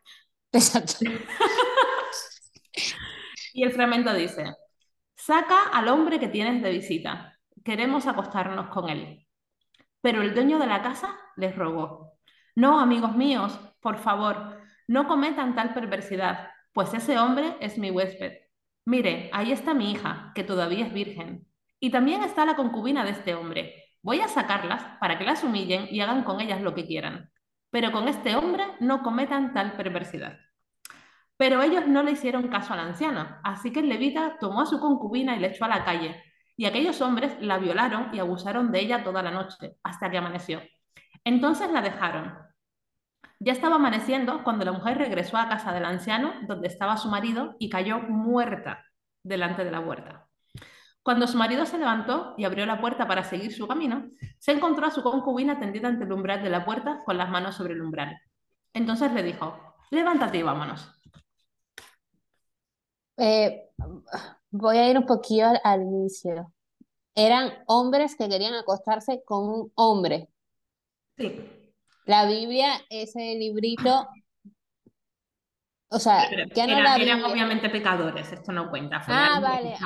Exacto. 0.50 0.94
y 3.54 3.62
el 3.62 3.70
fragmento 3.70 4.12
dice, 4.12 4.56
saca 5.14 5.68
al 5.72 5.86
hombre 5.86 6.18
que 6.18 6.26
tienes 6.26 6.64
de 6.64 6.70
visita, 6.72 7.38
queremos 7.64 8.08
acostarnos 8.08 8.70
con 8.70 8.88
él. 8.88 9.24
Pero 10.00 10.22
el 10.22 10.34
dueño 10.34 10.58
de 10.58 10.66
la 10.66 10.82
casa 10.82 11.16
les 11.36 11.54
rogó, 11.54 12.18
no, 12.56 12.80
amigos 12.80 13.14
míos, 13.14 13.56
por 13.78 13.98
favor, 13.98 14.60
no 14.88 15.06
cometan 15.06 15.54
tal 15.54 15.72
perversidad, 15.72 16.48
pues 16.72 16.92
ese 16.92 17.20
hombre 17.20 17.56
es 17.60 17.78
mi 17.78 17.92
huésped. 17.92 18.32
Mire, 18.84 19.30
ahí 19.32 19.52
está 19.52 19.74
mi 19.74 19.92
hija, 19.92 20.32
que 20.34 20.42
todavía 20.42 20.86
es 20.86 20.92
virgen. 20.92 21.46
Y 21.78 21.92
también 21.92 22.24
está 22.24 22.44
la 22.44 22.56
concubina 22.56 23.04
de 23.04 23.12
este 23.12 23.36
hombre 23.36 23.81
Voy 24.02 24.20
a 24.20 24.28
sacarlas 24.28 24.82
para 24.98 25.16
que 25.16 25.24
las 25.24 25.44
humillen 25.44 25.86
y 25.90 26.00
hagan 26.00 26.24
con 26.24 26.40
ellas 26.40 26.60
lo 26.60 26.74
que 26.74 26.86
quieran. 26.86 27.30
Pero 27.70 27.92
con 27.92 28.08
este 28.08 28.34
hombre 28.34 28.64
no 28.80 29.02
cometan 29.02 29.54
tal 29.54 29.72
perversidad. 29.76 30.38
Pero 31.36 31.62
ellos 31.62 31.86
no 31.86 32.02
le 32.02 32.12
hicieron 32.12 32.48
caso 32.48 32.72
a 32.72 32.76
la 32.76 32.82
anciana, 32.82 33.40
así 33.44 33.72
que 33.72 33.80
el 33.80 33.88
levita 33.88 34.38
tomó 34.38 34.62
a 34.62 34.66
su 34.66 34.80
concubina 34.80 35.36
y 35.36 35.40
le 35.40 35.48
echó 35.48 35.64
a 35.64 35.68
la 35.68 35.84
calle. 35.84 36.22
Y 36.56 36.66
aquellos 36.66 37.00
hombres 37.00 37.36
la 37.40 37.58
violaron 37.58 38.14
y 38.14 38.18
abusaron 38.18 38.70
de 38.72 38.80
ella 38.80 39.04
toda 39.04 39.22
la 39.22 39.30
noche, 39.30 39.76
hasta 39.82 40.10
que 40.10 40.18
amaneció. 40.18 40.62
Entonces 41.24 41.70
la 41.70 41.80
dejaron. 41.80 42.38
Ya 43.38 43.52
estaba 43.52 43.76
amaneciendo 43.76 44.44
cuando 44.44 44.64
la 44.64 44.72
mujer 44.72 44.98
regresó 44.98 45.36
a 45.36 45.48
casa 45.48 45.72
del 45.72 45.84
anciano, 45.84 46.32
donde 46.46 46.68
estaba 46.68 46.96
su 46.96 47.08
marido, 47.08 47.56
y 47.58 47.70
cayó 47.70 48.00
muerta 48.00 48.84
delante 49.24 49.64
de 49.64 49.70
la 49.70 49.84
puerta. 49.84 50.28
Cuando 51.02 51.26
su 51.26 51.36
marido 51.36 51.66
se 51.66 51.78
levantó 51.78 52.34
y 52.36 52.44
abrió 52.44 52.64
la 52.64 52.80
puerta 52.80 53.08
para 53.08 53.24
seguir 53.24 53.52
su 53.52 53.66
camino, 53.66 54.08
se 54.38 54.52
encontró 54.52 54.86
a 54.86 54.90
su 54.90 55.02
concubina 55.02 55.58
tendida 55.58 55.88
ante 55.88 56.04
el 56.04 56.12
umbral 56.12 56.42
de 56.42 56.50
la 56.50 56.64
puerta 56.64 57.02
con 57.04 57.18
las 57.18 57.28
manos 57.28 57.56
sobre 57.56 57.74
el 57.74 57.82
umbral. 57.82 58.20
Entonces 58.72 59.12
le 59.12 59.24
dijo, 59.24 59.58
levántate 59.90 60.38
y 60.38 60.42
vámonos. 60.42 60.88
Eh, 63.16 63.68
voy 64.50 64.78
a 64.78 64.88
ir 64.88 64.96
un 64.96 65.06
poquito 65.06 65.46
al, 65.64 65.82
inicio. 65.82 66.52
Eran 67.16 67.52
hombres 67.66 68.14
que 68.14 68.28
querían 68.28 68.54
acostarse 68.54 69.22
con 69.24 69.48
un 69.48 69.72
hombre. 69.74 70.28
Sí. 71.18 71.40
La 72.06 72.26
Biblia, 72.26 72.80
ese 72.88 73.34
librito, 73.34 74.08
o 75.88 75.98
sea, 75.98 76.28
ya 76.54 76.66
no 76.66 76.80
la 76.80 76.96
eran 76.96 77.22
obviamente 77.24 77.68
pecadores, 77.68 78.32
esto 78.32 78.50
no 78.50 78.70
cuenta. 78.70 79.02
Ah, 79.06 79.40
vale 79.40 79.76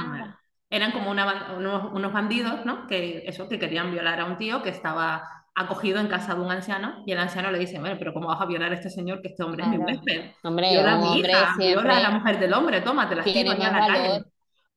eran 0.71 0.93
como 0.93 1.11
unos, 1.11 2.13
bandidos, 2.13 2.65
¿no? 2.65 2.87
Que 2.87 3.25
eso, 3.27 3.49
que 3.49 3.59
querían 3.59 3.93
violar 3.93 4.21
a 4.21 4.25
un 4.25 4.37
tío 4.37 4.63
que 4.63 4.71
estaba 4.71 5.45
acogido 5.55 6.01
en 6.01 6.09
casa 6.09 6.35
de 6.35 6.41
un 6.41 6.51
anciano 6.51 7.03
y 7.07 7.13
el 7.13 7.19
anciano 7.19 7.51
le 7.51 7.59
dice, 7.59 7.79
bueno, 7.79 7.97
pero 7.99 8.13
¿cómo 8.13 8.29
vas 8.29 8.41
a 8.41 8.47
violar 8.47 8.73
a 8.73 8.75
este 8.75 8.91
señor 8.91 9.23
que 9.23 9.29
este 9.29 9.43
hombre 9.43 9.63
es 9.63 9.69
mi 9.71 9.79
huésped? 9.79 10.33
Hombre, 10.43 10.71
viola 10.71 10.93
a 10.95 10.99
mi 10.99 11.19
hija, 11.19 11.55
viola 11.57 11.97
a 11.97 12.01
la 12.01 12.11
mujer 12.11 12.39
del 12.39 12.53
hombre, 12.53 12.81
toma, 12.83 13.09
te 13.09 13.15
la 13.15 13.25
tiro 13.25 13.53
a 13.53 13.57
la 13.57 13.87
calle. 13.87 14.25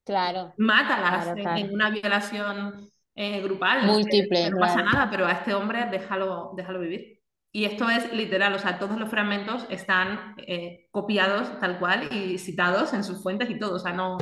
Claro. 0.05 0.53
Mátalas 0.57 1.33
en 1.35 1.73
una 1.73 1.89
violación 1.89 2.89
eh, 3.13 3.41
grupal. 3.41 3.85
Múltiple. 3.85 4.49
no 4.49 4.57
pasa 4.57 4.81
nada, 4.81 5.09
pero 5.11 5.27
a 5.27 5.33
este 5.33 5.53
hombre 5.53 5.87
déjalo, 5.91 6.53
déjalo 6.55 6.79
vivir. 6.79 7.19
Y 7.51 7.65
esto 7.65 7.89
es 7.89 8.13
literal, 8.13 8.53
o 8.53 8.59
sea, 8.59 8.77
todos 8.77 8.97
los 8.97 9.09
fragmentos 9.09 9.65
están 9.69 10.35
eh, 10.37 10.87
copiados 10.91 11.59
tal 11.59 11.79
cual 11.79 12.07
y 12.13 12.37
citados 12.37 12.93
en 12.93 13.03
sus 13.03 13.21
fuentes 13.21 13.49
y 13.49 13.57
todo, 13.57 13.75
o 13.75 13.79
sea, 13.79 13.91
no, 13.91 14.17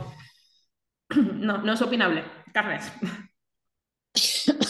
no, 1.15 1.59
no 1.59 1.73
es 1.73 1.81
opinable. 1.81 2.23
Carles. 2.53 2.91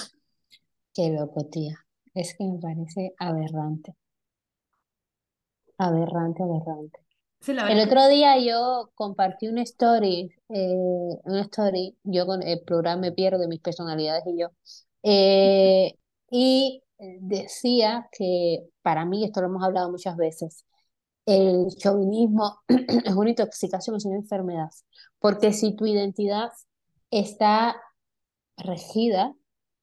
Qué 0.93 1.10
loco, 1.10 1.45
tía. 1.45 1.86
Es 2.13 2.36
que 2.36 2.45
me 2.45 2.60
parece 2.60 3.13
aberrante. 3.19 3.95
Aberrante, 5.78 6.41
aberrante. 6.41 7.00
el 7.47 7.80
otro 7.88 8.08
día 8.08 8.39
yo 8.39 8.89
compartí 8.95 9.47
una 9.47 9.62
story, 9.62 10.32
eh, 10.50 10.73
una 11.23 11.41
story, 11.41 11.95
yo 12.04 12.26
con 12.26 12.41
el 12.41 12.62
programa 12.62 13.02
me 13.02 13.12
pierdo 13.12 13.47
mis 13.47 13.60
personalidades 13.60 14.23
y 14.26 14.39
yo, 14.41 14.50
eh, 15.04 15.93
y 16.32 16.82
decía 16.97 18.10
que 18.12 18.67
para 18.82 19.06
mí, 19.06 19.23
esto 19.23 19.41
lo 19.41 19.47
hemos 19.47 19.63
hablado 19.63 19.91
muchas 19.91 20.17
veces, 20.17 20.65
el 21.28 21.67
chauvinismo 21.78 22.62
es 22.67 23.13
una 23.13 23.30
intoxicación, 23.30 23.97
es 23.97 24.06
una 24.06 24.15
enfermedad. 24.17 24.69
Porque 25.19 25.53
si 25.53 25.75
tu 25.75 25.86
identidad 25.86 26.51
está 27.12 27.75
regida 28.58 29.36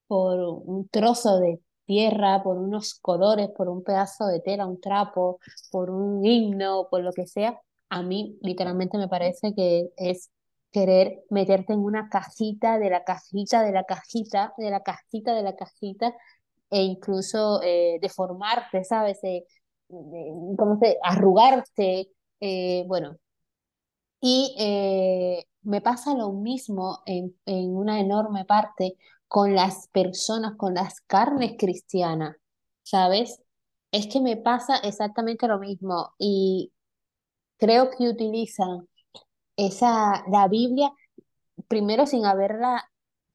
por 0.07 0.39
un 0.39 0.87
trozo 0.89 1.39
de 1.39 1.61
tierra, 1.85 2.43
por 2.43 2.57
unos 2.57 2.95
colores, 2.95 3.49
por 3.55 3.69
un 3.69 3.83
pedazo 3.83 4.27
de 4.27 4.39
tela, 4.41 4.65
un 4.67 4.81
trapo, 4.81 5.39
por 5.71 5.89
un 5.89 6.25
himno, 6.25 6.87
por 6.89 7.03
lo 7.03 7.11
que 7.13 7.27
sea, 7.27 7.59
a 7.89 8.03
mí 8.03 8.37
literalmente 8.41 8.97
me 8.97 9.07
parece 9.07 9.53
que 9.55 9.89
es 9.97 10.31
querer 10.71 11.23
meterte 11.29 11.73
en 11.73 11.79
una 11.79 12.09
cajita 12.09 12.79
de 12.79 12.89
la 12.89 13.03
cajita 13.03 13.63
de 13.63 13.71
la 13.71 13.85
cajita 13.85 14.53
de 14.57 14.69
la 14.71 14.81
cajita 14.83 15.33
de 15.33 15.43
la 15.43 15.55
cajita 15.55 16.13
e 16.69 16.81
incluso 16.83 17.61
eh, 17.63 17.97
deformarte, 18.01 18.83
¿sabes? 18.83 19.23
Eh, 19.23 19.45
¿cómo 19.87 20.77
se? 20.81 20.97
arrugarte, 21.03 22.09
eh, 22.39 22.83
bueno. 22.87 23.17
Y 24.21 24.55
eh, 24.59 25.45
me 25.63 25.81
pasa 25.81 26.13
lo 26.15 26.31
mismo 26.31 27.01
en, 27.05 27.35
en 27.45 27.75
una 27.75 27.99
enorme 27.99 28.45
parte 28.45 28.97
con 29.27 29.55
las 29.55 29.87
personas, 29.89 30.55
con 30.57 30.73
las 30.75 31.01
carnes 31.01 31.53
cristianas, 31.57 32.35
¿sabes? 32.83 33.41
Es 33.91 34.07
que 34.07 34.21
me 34.21 34.37
pasa 34.37 34.77
exactamente 34.77 35.47
lo 35.47 35.59
mismo 35.59 36.13
y 36.17 36.71
creo 37.57 37.91
que 37.91 38.09
utilizan 38.09 38.87
esa, 39.57 40.23
la 40.29 40.47
Biblia 40.49 40.91
primero 41.67 42.05
sin 42.05 42.25
haberla 42.25 42.83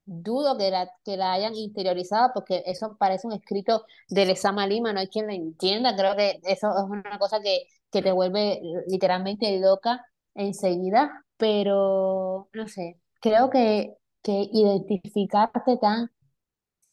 dudo 0.04 0.58
que 0.58 0.70
la, 0.70 0.90
que 1.04 1.16
la 1.16 1.32
hayan 1.32 1.54
interiorizado 1.54 2.30
porque 2.34 2.62
eso 2.66 2.96
parece 2.98 3.26
un 3.26 3.32
escrito 3.34 3.84
de 4.08 4.26
Lezama 4.26 4.66
Lima, 4.66 4.92
no 4.92 5.00
hay 5.00 5.08
quien 5.08 5.26
lo 5.26 5.32
entienda, 5.32 5.96
creo 5.96 6.16
que 6.16 6.40
eso 6.44 6.70
es 6.70 6.84
una 6.84 7.18
cosa 7.18 7.40
que, 7.40 7.64
que 7.92 8.02
te 8.02 8.12
vuelve 8.12 8.60
literalmente 8.88 9.58
loca 9.60 10.04
enseguida, 10.34 11.24
pero 11.36 12.48
no 12.52 12.68
sé, 12.68 13.00
creo 13.20 13.50
que, 13.50 13.94
que 14.22 14.48
identificarte 14.52 15.76
tan 15.78 16.10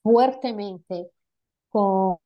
fuertemente 0.04 1.10
con 1.70 2.18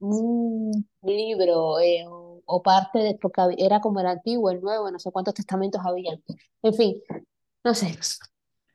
un 0.00 0.88
libro 1.02 1.80
eh, 1.80 2.04
o, 2.06 2.62
parte 2.62 2.98
de, 2.98 3.18
porque 3.20 3.40
era 3.58 3.80
como 3.80 4.00
el 4.00 4.06
antiguo, 4.06 4.50
el 4.50 4.60
nuevo, 4.60 4.90
no 4.90 4.98
sé 4.98 5.10
cuántos 5.10 5.34
testamentos 5.34 5.80
había. 5.84 6.12
En 6.62 6.74
fin, 6.74 6.96
no 7.64 7.74
sé, 7.74 7.96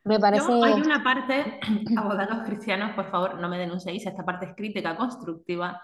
me 0.04 0.20
parece... 0.20 0.52
hay 0.52 0.82
una 0.82 1.04
parte, 1.04 1.60
abogados 1.98 2.46
cristianos, 2.46 2.96
por 2.96 3.12
favor, 3.12 3.40
no 3.40 3.50
me 3.50 3.58
denunciéis, 3.60 4.06
esta 4.06 4.24
parte 4.24 4.46
es 4.46 4.56
crítica 4.56 4.96
constructiva. 4.96 5.82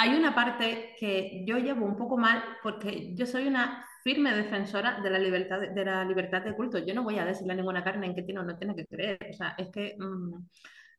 Hay 0.00 0.14
una 0.14 0.32
parte 0.32 0.94
que 0.98 1.42
yo 1.44 1.58
llevo 1.58 1.84
un 1.84 1.96
poco 1.96 2.16
mal 2.16 2.42
porque 2.62 3.14
yo 3.16 3.26
soy 3.26 3.48
una 3.48 3.84
firme 4.04 4.32
defensora 4.32 5.00
de 5.00 5.10
la 5.10 5.18
libertad 5.18 5.58
de, 5.58 5.84
la 5.84 6.04
libertad 6.04 6.42
de 6.42 6.54
culto. 6.54 6.78
Yo 6.78 6.94
no 6.94 7.02
voy 7.02 7.18
a 7.18 7.24
decirle 7.24 7.54
a 7.54 7.56
ninguna 7.56 7.82
carne 7.82 8.06
en 8.06 8.14
qué 8.14 8.22
tiene 8.22 8.38
o 8.38 8.44
no 8.44 8.56
tiene 8.56 8.76
que 8.76 8.86
creer. 8.86 9.18
O 9.28 9.32
sea, 9.32 9.56
es 9.58 9.70
que 9.70 9.96
mm, 9.98 10.34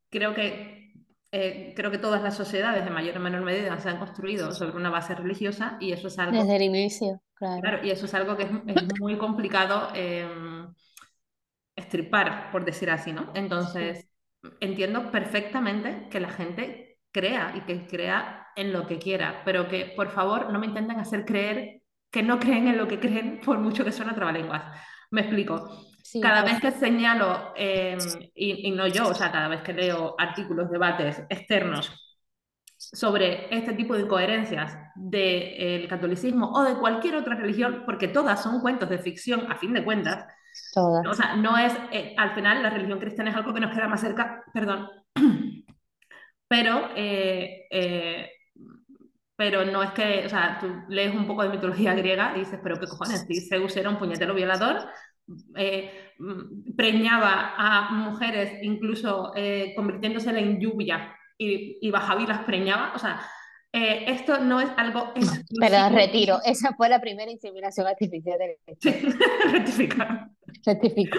creo 0.09 0.33
que 0.33 0.91
eh, 1.31 1.73
creo 1.77 1.91
que 1.91 1.97
todas 1.97 2.21
las 2.21 2.35
sociedades, 2.35 2.85
en 2.85 2.91
mayor 2.91 3.15
o 3.15 3.21
menor 3.21 3.41
medida, 3.41 3.79
se 3.79 3.87
han 3.87 3.99
construido 3.99 4.51
sobre 4.51 4.75
una 4.75 4.89
base 4.89 5.15
religiosa 5.15 5.77
y 5.79 5.93
eso 5.93 6.09
es 6.09 6.19
algo... 6.19 6.37
Desde 6.37 6.57
el 6.57 6.63
inicio, 6.63 7.21
claro. 7.35 7.61
claro 7.61 7.85
y 7.87 7.91
eso 7.91 8.05
es 8.05 8.13
algo 8.13 8.35
que 8.35 8.43
es, 8.43 8.99
muy 8.99 9.17
complicado. 9.17 9.89
Eh, 9.95 10.27
estripar, 11.73 12.51
por 12.51 12.65
decir 12.65 12.89
así, 12.89 13.13
¿no? 13.13 13.31
Entonces, 13.33 14.09
entiendo 14.59 15.09
perfectamente 15.09 16.07
que 16.09 16.19
la 16.19 16.29
gente 16.29 16.88
crea 17.11 17.53
y 17.55 17.61
que 17.61 17.87
crea 17.87 18.47
en 18.55 18.73
lo 18.73 18.87
que 18.87 18.99
quiera, 18.99 19.41
pero 19.45 19.67
que 19.67 19.93
por 19.95 20.09
favor 20.09 20.51
no 20.51 20.59
me 20.59 20.67
intenten 20.67 20.99
hacer 20.99 21.25
creer 21.25 21.81
que 22.11 22.23
no 22.23 22.39
creen 22.39 22.67
en 22.67 22.77
lo 22.77 22.87
que 22.87 22.99
creen 22.99 23.39
por 23.43 23.59
mucho 23.59 23.83
que 23.83 23.91
suene 23.91 24.13
trabalenguas. 24.13 24.63
Me 25.11 25.21
explico. 25.21 25.85
cada 26.21 26.43
vez 26.43 26.59
que 26.59 26.71
señalo, 26.71 27.53
em, 27.55 27.99
y, 28.33 28.67
y, 28.67 28.71
no 28.71 28.87
yo, 28.87 29.09
o 29.09 29.13
sea, 29.13 29.31
cada 29.31 29.47
vez 29.47 29.61
que 29.61 29.73
leo 29.73 30.15
artículos, 30.17 30.71
debates 30.71 31.21
externos 31.29 31.91
sobre 32.79 33.53
este 33.55 33.73
tipo 33.73 33.93
de 33.93 34.03
incoherencias 34.03 34.75
del 34.95 35.87
catolicismo 35.87 36.49
o 36.51 36.63
de 36.63 36.75
cualquier 36.75 37.15
otra 37.15 37.35
religión, 37.35 37.83
porque 37.85 38.07
todas 38.07 38.41
son 38.41 38.61
cuentos 38.61 38.89
de 38.89 38.99
ficción 38.99 39.51
a 39.51 39.57
fin 39.57 39.73
de 39.73 39.83
cuentas. 39.83 40.25
Todas. 40.73 41.05
O 41.05 41.13
sea, 41.13 41.35
no 41.35 41.57
es, 41.57 41.73
eh, 41.91 42.15
al 42.17 42.33
final 42.33 42.63
la 42.63 42.69
religión 42.69 42.99
cristiana 42.99 43.29
es 43.29 43.35
algo 43.35 43.53
que 43.53 43.59
nos 43.59 43.75
queda 43.75 43.87
más 43.87 44.01
cerca, 44.01 44.43
perdón, 44.53 44.89
pero, 46.49 46.89
eh, 46.97 47.65
eh, 47.71 48.29
pero 49.37 49.63
no 49.63 49.81
es 49.81 49.91
que, 49.91 50.25
o 50.25 50.29
sea, 50.29 50.57
tú 50.59 50.67
lees 50.89 51.15
un 51.15 51.25
poco 51.25 51.43
de 51.43 51.49
mitología 51.49 51.93
griega 51.93 52.33
y 52.35 52.39
dices, 52.39 52.59
pero 52.61 52.77
qué 52.77 52.87
cojones, 52.87 53.25
si 53.25 53.47
Zeus 53.47 53.77
era 53.77 53.89
un 53.89 53.97
puñetero 53.97 54.33
violador, 54.33 54.89
preñaba 56.75 57.53
a 57.55 57.91
mujeres 57.91 58.51
incluso 58.61 59.31
convirtiéndose 59.75 60.37
en 60.37 60.59
lluvia 60.59 61.15
y, 61.37 61.77
y 61.79 61.91
Bajaví 61.91 62.27
las 62.27 62.43
preñaba. 62.43 62.91
O 62.95 62.99
sea, 62.99 63.21
eh, 63.71 64.05
esto 64.07 64.39
no 64.39 64.59
es 64.59 64.69
algo 64.77 65.13
Pero 65.59 65.89
retiro, 65.89 66.39
esa 66.43 66.73
fue 66.73 66.89
la 66.89 66.99
primera 66.99 67.29
inseminación 67.29 67.85
artificial 67.85 68.39
del 68.39 68.55
Sí. 68.79 68.91
Rectifico. 70.65 71.17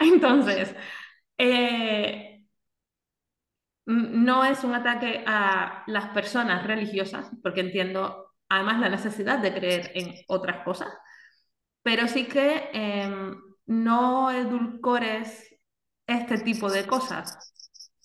Entonces, 0.00 0.74
eh, 1.38 2.35
no 3.86 4.44
es 4.44 4.64
un 4.64 4.74
ataque 4.74 5.24
a 5.26 5.84
las 5.86 6.08
personas 6.08 6.66
religiosas, 6.66 7.30
porque 7.42 7.60
entiendo 7.60 8.34
además 8.48 8.80
la 8.80 8.88
necesidad 8.88 9.38
de 9.38 9.54
creer 9.54 9.92
en 9.94 10.14
otras 10.28 10.64
cosas, 10.64 10.88
pero 11.82 12.08
sí 12.08 12.26
que 12.26 12.70
em, 12.72 13.36
no 13.66 14.30
edulcores 14.30 15.54
este 16.06 16.38
tipo 16.38 16.70
de 16.70 16.86
cosas. 16.86 17.52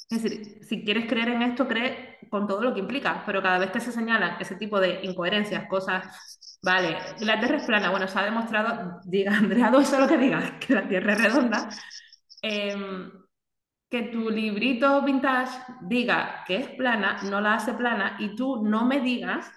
Es 0.10 0.24
decir, 0.24 0.64
si 0.64 0.84
quieres 0.84 1.08
creer 1.08 1.30
en 1.30 1.42
esto, 1.42 1.68
cree 1.68 2.18
con 2.30 2.48
todo 2.48 2.62
lo 2.62 2.74
que 2.74 2.80
implica, 2.80 3.24
pero 3.26 3.42
cada 3.42 3.60
vez 3.60 3.72
que 3.72 3.80
se 3.80 3.92
señalan 3.92 4.38
ese 4.40 4.56
tipo 4.56 4.80
de 4.80 5.00
incoherencias, 5.04 5.68
cosas, 5.68 6.60
vale, 6.62 6.98
la 7.22 7.40
Tierra 7.40 7.58
es 7.58 7.64
plana, 7.64 7.90
bueno, 7.90 8.08
se 8.08 8.20
ha 8.20 8.24
demostrado, 8.24 9.00
diga 9.06 9.36
Andrea, 9.36 9.72
eso 9.82 10.00
lo 10.00 10.08
que 10.08 10.18
diga, 10.18 10.60
que 10.60 10.74
la 10.74 10.88
Tierra 10.88 11.14
es 11.14 11.22
redonda, 11.22 11.70
em, 12.42 13.12
que 13.92 14.04
tu 14.14 14.30
librito 14.32 15.04
vintage 15.04 15.56
diga 15.82 16.44
que 16.48 16.56
es 16.58 16.68
plana, 16.70 17.20
no 17.30 17.42
la 17.42 17.56
hace 17.56 17.74
plana, 17.74 18.16
y 18.20 18.36
tú 18.36 18.64
no 18.64 18.86
me 18.86 19.00
digas 19.02 19.52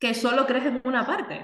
que 0.00 0.12
solo 0.14 0.46
crees 0.46 0.66
en 0.66 0.80
una 0.84 1.06
parte. 1.06 1.36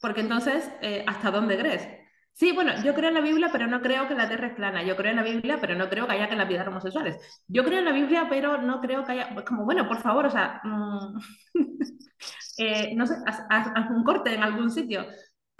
Porque 0.00 0.20
entonces, 0.20 0.70
eh, 0.82 1.04
¿hasta 1.06 1.30
dónde 1.30 1.56
crees? 1.58 1.88
Sí, 2.32 2.52
bueno, 2.52 2.72
yo 2.82 2.94
creo 2.94 3.08
en 3.08 3.14
la 3.14 3.20
Biblia, 3.20 3.50
pero 3.52 3.66
no 3.66 3.82
creo 3.82 4.08
que 4.08 4.14
la 4.14 4.26
Tierra 4.26 4.48
es 4.48 4.54
plana. 4.54 4.82
Yo 4.82 4.96
creo 4.96 5.10
en 5.10 5.16
la 5.16 5.22
Biblia, 5.22 5.58
pero 5.60 5.74
no 5.76 5.88
creo 5.88 6.06
que 6.06 6.12
haya 6.14 6.28
que 6.28 6.36
lapidar 6.36 6.68
homosexuales. 6.68 7.16
Yo 7.46 7.62
creo 7.64 7.78
en 7.80 7.84
la 7.84 7.92
Biblia, 7.92 8.26
pero 8.28 8.58
no 8.60 8.80
creo 8.80 9.04
que 9.04 9.12
haya... 9.12 9.30
Pues 9.34 9.44
como, 9.44 9.64
bueno, 9.64 9.86
por 9.86 9.98
favor, 10.00 10.26
o 10.26 10.30
sea, 10.30 10.60
mm, 10.64 11.18
eh, 12.58 12.94
no 12.96 13.06
sé, 13.06 13.14
haz, 13.26 13.90
un 13.90 14.02
corte 14.04 14.34
en 14.34 14.42
algún 14.42 14.70
sitio. 14.70 15.06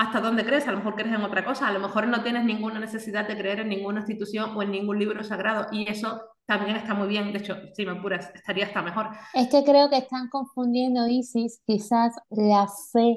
¿Hasta 0.02 0.20
dónde 0.20 0.44
crees? 0.44 0.66
A 0.66 0.72
lo 0.72 0.78
mejor 0.78 0.96
crees 0.96 1.14
en 1.14 1.22
otra 1.22 1.44
cosa. 1.44 1.68
A 1.68 1.72
lo 1.72 1.78
mejor 1.78 2.08
no 2.08 2.24
tienes 2.24 2.44
ninguna 2.44 2.80
necesidad 2.80 3.28
de 3.28 3.36
creer 3.36 3.60
en 3.60 3.68
ninguna 3.68 4.00
institución 4.00 4.56
o 4.56 4.60
en 4.60 4.72
ningún 4.72 4.98
libro 4.98 5.22
sagrado. 5.22 5.68
Y 5.70 5.88
eso 5.88 6.20
también 6.44 6.74
está 6.74 6.92
muy 6.92 7.06
bien. 7.06 7.32
De 7.32 7.38
hecho, 7.38 7.56
si 7.72 7.86
me 7.86 7.92
apuras, 7.92 8.32
estaría 8.34 8.66
hasta 8.66 8.82
mejor. 8.82 9.10
Es 9.32 9.48
que 9.48 9.62
creo 9.62 9.88
que 9.90 9.98
están 9.98 10.28
confundiendo, 10.28 11.06
Isis, 11.06 11.62
quizás 11.64 12.16
la 12.30 12.66
fe 12.92 13.14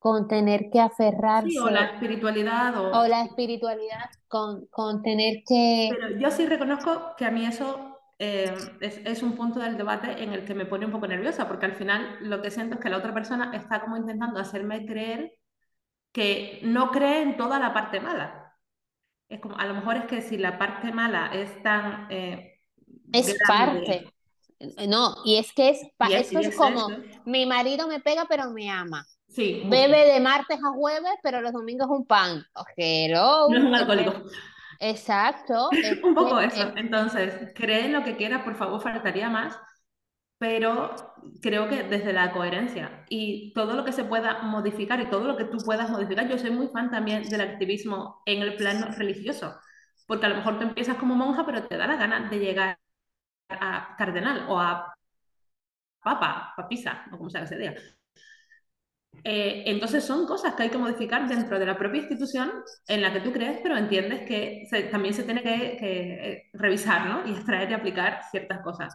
con 0.00 0.26
tener 0.26 0.70
que 0.72 0.80
aferrarse. 0.80 1.60
o 1.60 1.70
la 1.70 1.84
espiritualidad. 1.84 2.76
O, 2.76 3.02
o 3.02 3.06
la 3.06 3.22
espiritualidad 3.22 4.10
con, 4.26 4.66
con, 4.72 5.02
tener 5.02 5.44
que... 5.46 5.90
Pero 5.92 6.18
yo 6.18 6.32
sí 6.32 6.46
reconozco 6.46 7.14
que 7.16 7.26
a 7.26 7.30
mí 7.30 7.46
eso 7.46 7.96
eh, 8.18 8.52
es, 8.80 9.00
es, 9.04 9.22
un 9.22 9.36
punto 9.36 9.60
del 9.60 9.76
debate 9.76 10.20
en 10.20 10.32
el 10.32 10.44
que 10.44 10.54
me 10.54 10.66
pone 10.66 10.86
un 10.86 10.90
poco 10.90 11.06
nerviosa, 11.06 11.46
porque 11.46 11.66
al 11.66 11.74
final 11.74 12.16
lo 12.22 12.42
que 12.42 12.50
siento 12.50 12.74
es 12.74 12.80
que 12.80 12.90
la 12.90 12.96
otra 12.96 13.14
persona 13.14 13.52
está 13.54 13.80
como 13.80 13.96
intentando 13.96 14.40
hacerme 14.40 14.84
creer 14.84 15.30
que 16.12 16.60
no 16.62 16.90
cree 16.90 17.22
en 17.22 17.36
toda 17.36 17.58
la 17.58 17.72
parte 17.72 18.00
mala. 18.00 18.56
Es 19.28 19.40
como, 19.40 19.56
a 19.56 19.66
lo 19.66 19.74
mejor 19.74 19.96
es 19.96 20.04
que 20.06 20.22
si 20.22 20.36
la 20.36 20.58
parte 20.58 20.92
mala 20.92 21.30
es 21.32 21.62
tan... 21.62 22.06
Eh, 22.10 22.60
es 23.12 23.38
parte. 23.46 24.12
No, 24.88 25.16
y 25.24 25.36
es 25.36 25.52
que 25.52 25.70
es, 25.70 25.80
esto 26.10 26.38
es, 26.38 26.54
como, 26.54 26.88
mi 27.24 27.46
marido 27.46 27.88
me 27.88 28.00
pega 28.00 28.26
pero 28.28 28.50
me 28.50 28.68
ama. 28.68 29.06
Sí. 29.28 29.62
Bebe 29.66 30.12
de 30.12 30.20
martes 30.20 30.58
a 30.58 30.70
jueves, 30.72 31.14
pero 31.22 31.40
los 31.40 31.52
domingos 31.52 31.86
es 31.86 31.96
un 31.96 32.06
pan. 32.06 32.44
No 33.48 33.56
es 33.56 33.64
un 33.64 33.74
alcohólico. 33.74 34.12
Exacto. 34.80 35.70
un 36.02 36.14
poco 36.14 36.40
eso. 36.40 36.72
Entonces, 36.76 37.52
cree 37.54 37.88
lo 37.88 38.02
que 38.02 38.16
quieras, 38.16 38.42
por 38.42 38.56
favor, 38.56 38.82
faltaría 38.82 39.30
más. 39.30 39.56
Pero 40.40 40.96
creo 41.42 41.68
que 41.68 41.84
desde 41.84 42.12
la 42.14 42.32
coherencia 42.32 43.04
y 43.10 43.52
todo 43.54 43.74
lo 43.76 43.84
que 43.84 43.92
se 43.92 44.04
pueda 44.04 44.42
modificar 44.42 45.00
y 45.00 45.10
todo 45.10 45.26
lo 45.28 45.36
que 45.38 45.44
tú 45.44 45.58
puedas 45.58 45.90
modificar, 45.90 46.28
yo 46.28 46.38
soy 46.38 46.50
muy 46.50 46.68
fan 46.68 46.90
también 46.90 47.28
del 47.30 47.42
activismo 47.42 48.22
en 48.26 48.42
el 48.42 48.56
plano 48.56 48.88
religioso, 48.96 49.54
porque 50.06 50.26
a 50.26 50.30
lo 50.30 50.36
mejor 50.36 50.58
tú 50.58 50.64
empiezas 50.64 50.96
como 50.98 51.14
monja, 51.16 51.46
pero 51.46 51.66
te 51.68 51.76
da 51.78 51.86
la 51.86 51.96
gana 51.96 52.30
de 52.30 52.38
llegar 52.40 52.78
a 53.50 53.96
cardenal 53.98 54.46
o 54.48 54.60
a 54.60 54.94
papa, 56.04 56.52
papisa, 56.56 56.92
o 57.12 57.16
como 57.18 57.30
sea 57.30 57.42
que 57.42 57.48
se 57.48 57.58
diga. 57.58 57.74
Eh, 59.24 59.64
entonces 59.66 60.04
son 60.04 60.26
cosas 60.26 60.54
que 60.54 60.62
hay 60.64 60.70
que 60.70 60.78
modificar 60.78 61.28
dentro 61.28 61.58
de 61.58 61.66
la 61.66 61.76
propia 61.76 62.00
institución 62.00 62.50
en 62.88 63.02
la 63.02 63.12
que 63.12 63.20
tú 63.20 63.32
crees, 63.32 63.60
pero 63.62 63.76
entiendes 63.76 64.22
que 64.26 64.66
también 64.90 65.12
se 65.14 65.24
tiene 65.24 65.42
que, 65.42 65.52
eh, 65.80 66.50
revisar 66.54 67.06
¿no? 67.06 67.26
y 67.28 67.32
extraer 67.32 67.70
y 67.70 67.74
aplicar 67.74 68.20
ciertas 68.30 68.60
cosas. 68.62 68.94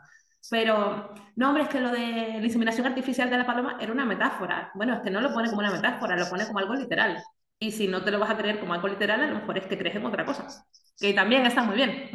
Pero, 0.49 1.09
no, 1.35 1.49
hombre, 1.49 1.63
es 1.63 1.69
que 1.69 1.79
lo 1.79 1.91
de 1.91 2.37
la 2.39 2.45
inseminación 2.45 2.85
artificial 2.85 3.29
de 3.29 3.37
la 3.37 3.45
paloma 3.45 3.77
era 3.79 3.91
una 3.91 4.05
metáfora. 4.05 4.71
Bueno, 4.75 4.93
es 4.93 4.99
que 5.01 5.09
no 5.09 5.21
lo 5.21 5.33
pone 5.33 5.49
como 5.49 5.59
una 5.59 5.71
metáfora, 5.71 6.15
lo 6.15 6.29
pone 6.29 6.45
como 6.45 6.59
algo 6.59 6.75
literal. 6.75 7.17
Y 7.59 7.71
si 7.71 7.87
no 7.87 8.03
te 8.03 8.11
lo 8.11 8.19
vas 8.19 8.29
a 8.29 8.37
creer 8.37 8.59
como 8.59 8.73
algo 8.73 8.87
literal, 8.87 9.21
a 9.21 9.27
lo 9.27 9.35
mejor 9.35 9.57
es 9.57 9.65
que 9.65 9.77
crees 9.77 9.95
en 9.95 10.05
otra 10.05 10.25
cosa, 10.25 10.47
que 10.99 11.13
también 11.13 11.45
está 11.45 11.63
muy 11.63 11.75
bien. 11.75 12.09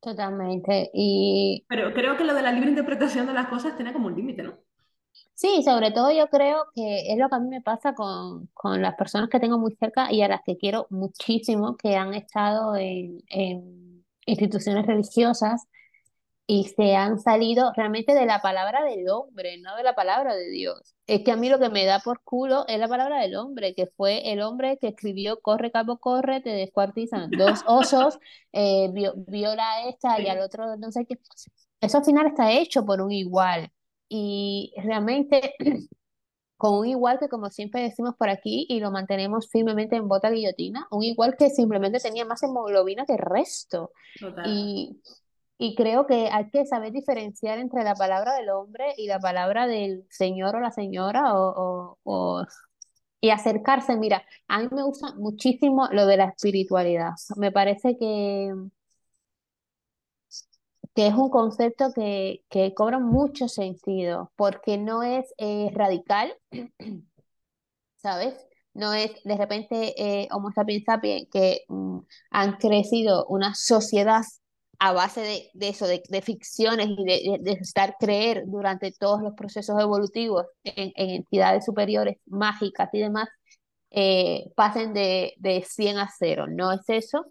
Totalmente. 0.00 0.90
Y... 0.94 1.64
Pero 1.68 1.92
creo 1.92 2.16
que 2.16 2.24
lo 2.24 2.34
de 2.34 2.42
la 2.42 2.52
libre 2.52 2.70
interpretación 2.70 3.26
de 3.26 3.34
las 3.34 3.48
cosas 3.48 3.76
tiene 3.76 3.92
como 3.92 4.06
un 4.06 4.14
límite, 4.14 4.44
¿no? 4.44 4.54
Sí, 5.34 5.62
sobre 5.64 5.90
todo 5.90 6.10
yo 6.12 6.28
creo 6.28 6.64
que 6.74 7.12
es 7.12 7.18
lo 7.18 7.28
que 7.28 7.34
a 7.34 7.40
mí 7.40 7.48
me 7.48 7.60
pasa 7.60 7.94
con, 7.94 8.48
con 8.54 8.80
las 8.80 8.94
personas 8.94 9.28
que 9.28 9.40
tengo 9.40 9.58
muy 9.58 9.74
cerca 9.74 10.12
y 10.12 10.22
a 10.22 10.28
las 10.28 10.42
que 10.44 10.56
quiero 10.56 10.86
muchísimo, 10.90 11.76
que 11.76 11.96
han 11.96 12.14
estado 12.14 12.76
en, 12.76 13.22
en 13.28 14.04
instituciones 14.26 14.86
religiosas 14.86 15.66
y 16.50 16.64
se 16.64 16.96
han 16.96 17.20
salido 17.20 17.72
realmente 17.76 18.14
de 18.14 18.24
la 18.24 18.40
palabra 18.40 18.82
del 18.82 19.06
hombre, 19.10 19.58
no 19.58 19.76
de 19.76 19.82
la 19.82 19.94
palabra 19.94 20.34
de 20.34 20.48
Dios. 20.48 20.96
Es 21.06 21.22
que 21.22 21.30
a 21.30 21.36
mí 21.36 21.50
lo 21.50 21.58
que 21.58 21.68
me 21.68 21.84
da 21.84 22.00
por 22.00 22.22
culo 22.22 22.64
es 22.68 22.78
la 22.78 22.88
palabra 22.88 23.20
del 23.20 23.36
hombre, 23.36 23.74
que 23.74 23.86
fue 23.86 24.32
el 24.32 24.40
hombre 24.40 24.78
que 24.80 24.88
escribió 24.88 25.40
Corre, 25.42 25.70
cabo, 25.70 25.98
corre, 25.98 26.40
te 26.40 26.48
descuartizan 26.48 27.30
dos 27.32 27.62
osos, 27.66 28.18
eh, 28.52 28.90
viola 29.26 29.72
a 29.72 29.88
esta 29.90 30.18
y 30.22 30.28
al 30.28 30.40
otro 30.40 30.74
no 30.78 30.90
sé 30.90 31.04
qué. 31.04 31.18
Eso 31.82 31.98
al 31.98 32.04
final 32.06 32.28
está 32.28 32.50
hecho 32.50 32.82
por 32.86 33.02
un 33.02 33.12
igual 33.12 33.70
y 34.08 34.72
realmente 34.82 35.54
con 36.56 36.78
un 36.78 36.86
igual 36.86 37.18
que 37.18 37.28
como 37.28 37.50
siempre 37.50 37.82
decimos 37.82 38.14
por 38.16 38.30
aquí 38.30 38.64
y 38.70 38.80
lo 38.80 38.90
mantenemos 38.90 39.50
firmemente 39.50 39.96
en 39.96 40.08
bota 40.08 40.30
guillotina, 40.30 40.88
un 40.90 41.02
igual 41.04 41.36
que 41.36 41.50
simplemente 41.50 42.00
tenía 42.00 42.24
más 42.24 42.42
hemoglobina 42.42 43.04
que 43.04 43.12
el 43.12 43.18
resto. 43.18 43.92
Y, 44.46 44.98
y 45.58 45.74
creo 45.74 46.06
que 46.06 46.28
hay 46.30 46.50
que 46.50 46.66
saber 46.66 46.92
diferenciar 46.92 47.58
entre 47.58 47.84
la 47.84 47.94
palabra 47.94 48.34
del 48.34 48.50
hombre 48.50 48.94
y 48.96 49.06
la 49.08 49.18
palabra 49.20 49.66
del 49.66 50.06
señor 50.10 50.56
o 50.56 50.60
la 50.60 50.70
señora 50.72 51.34
o, 51.38 51.98
o, 52.04 52.44
y 53.20 53.30
acercarse. 53.30 53.96
Mira, 53.96 54.24
a 54.48 54.60
mí 54.60 54.68
me 54.72 54.82
gusta 54.84 55.14
muchísimo 55.16 55.88
lo 55.92 56.06
de 56.06 56.16
la 56.18 56.26
espiritualidad. 56.26 57.12
Me 57.36 57.52
parece 57.52 57.96
que 57.98 58.52
que 60.94 61.06
es 61.06 61.14
un 61.14 61.30
concepto 61.30 61.92
que, 61.94 62.44
que 62.50 62.74
cobra 62.74 62.98
mucho 62.98 63.48
sentido, 63.48 64.32
porque 64.36 64.78
no 64.78 65.02
es 65.02 65.32
eh, 65.38 65.70
radical, 65.74 66.34
¿sabes? 67.96 68.34
No 68.74 68.94
es 68.94 69.12
de 69.24 69.36
repente 69.36 69.94
eh, 70.22 70.28
Homo 70.32 70.52
sapiens 70.52 70.84
sapiens 70.84 71.28
que 71.30 71.64
mm, 71.68 71.98
han 72.30 72.52
crecido 72.58 73.26
una 73.26 73.54
sociedad 73.54 74.22
a 74.78 74.92
base 74.92 75.20
de, 75.20 75.50
de 75.54 75.68
eso, 75.68 75.86
de, 75.86 76.02
de, 76.08 76.22
ficciones 76.22 76.88
y 76.88 77.04
de, 77.04 77.38
de, 77.40 77.52
estar 77.52 77.96
creer 77.98 78.44
durante 78.46 78.92
todos 78.92 79.22
los 79.22 79.34
procesos 79.34 79.80
evolutivos 79.80 80.46
en, 80.64 80.92
en 80.94 81.10
entidades 81.10 81.64
superiores 81.64 82.18
mágicas 82.26 82.88
y 82.92 83.00
demás, 83.00 83.28
eh, 83.90 84.50
pasen 84.54 84.92
de, 84.92 85.34
de 85.38 85.62
100 85.62 85.98
a 85.98 86.08
0. 86.16 86.46
No 86.48 86.72
es 86.72 86.88
eso. 86.88 87.26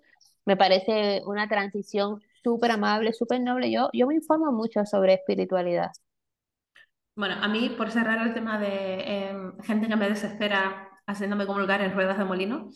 Me 0.45 0.57
parece 0.57 1.21
una 1.25 1.47
transición 1.47 2.21
súper 2.43 2.71
amable, 2.71 3.13
súper 3.13 3.41
noble. 3.41 3.71
Yo, 3.71 3.89
yo 3.93 4.07
me 4.07 4.15
informo 4.15 4.51
mucho 4.51 4.86
sobre 4.86 5.13
espiritualidad. 5.13 5.91
Bueno, 7.15 7.36
a 7.41 7.47
mí, 7.47 7.69
por 7.77 7.91
cerrar 7.91 8.25
el 8.25 8.33
tema 8.33 8.60
de 8.60 9.29
em, 9.29 9.57
gente 9.63 9.88
que 9.88 9.95
me 9.95 10.10
desespera 10.10 10.89
haciéndome 11.07 11.47
comulgar 11.47 11.81
en 11.81 11.93
ruedas 11.93 12.17
de 12.17 12.25
molino, 12.25 12.69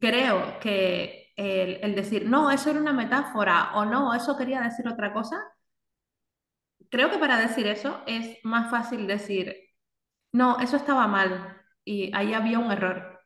creo 0.00 0.58
que 0.60 1.27
el, 1.38 1.94
decir, 1.94 2.28
no, 2.28 2.50
eso 2.50 2.70
era 2.70 2.80
una 2.80 2.92
metáfora 2.92 3.72
o 3.74 3.84
no, 3.84 4.12
eso 4.14 4.36
quería 4.36 4.60
decir 4.60 4.88
otra 4.88 5.12
cosa, 5.12 5.36
creo 6.90 7.10
que 7.10 7.18
para 7.18 7.38
decir 7.38 7.66
eso 7.66 8.02
es 8.06 8.38
más 8.44 8.70
fácil 8.70 9.06
decir, 9.06 9.56
no, 10.32 10.58
eso 10.58 10.76
estaba 10.76 11.06
mal 11.06 11.62
y 11.84 12.14
ahí 12.14 12.34
había 12.34 12.58
un 12.58 12.72
error. 12.72 13.20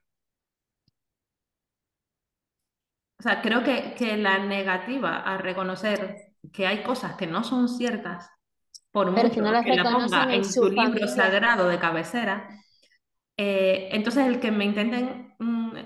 O 3.18 3.22
sea, 3.22 3.40
creo 3.40 3.62
que, 3.62 3.94
que 3.96 4.16
la 4.16 4.38
negativa 4.38 5.18
a 5.20 5.38
reconocer 5.38 6.34
que 6.52 6.66
hay 6.66 6.82
cosas 6.82 7.16
que 7.16 7.26
no 7.26 7.44
son 7.44 7.68
ciertas, 7.68 8.28
por 8.90 9.10
mucho 9.10 9.30
que, 9.30 9.40
la 9.40 9.84
ponga 9.84 10.34
en, 10.34 10.44
su 10.44 10.68
libro 10.68 11.06
sagrado 11.08 11.66
de 11.68 11.78
cabecera, 11.78 12.48
eh, 13.36 13.88
entonces 13.92 14.26
el 14.26 14.38
que 14.38 14.50
me 14.50 14.66
intenten, 14.66 15.34
mm, 15.38 15.76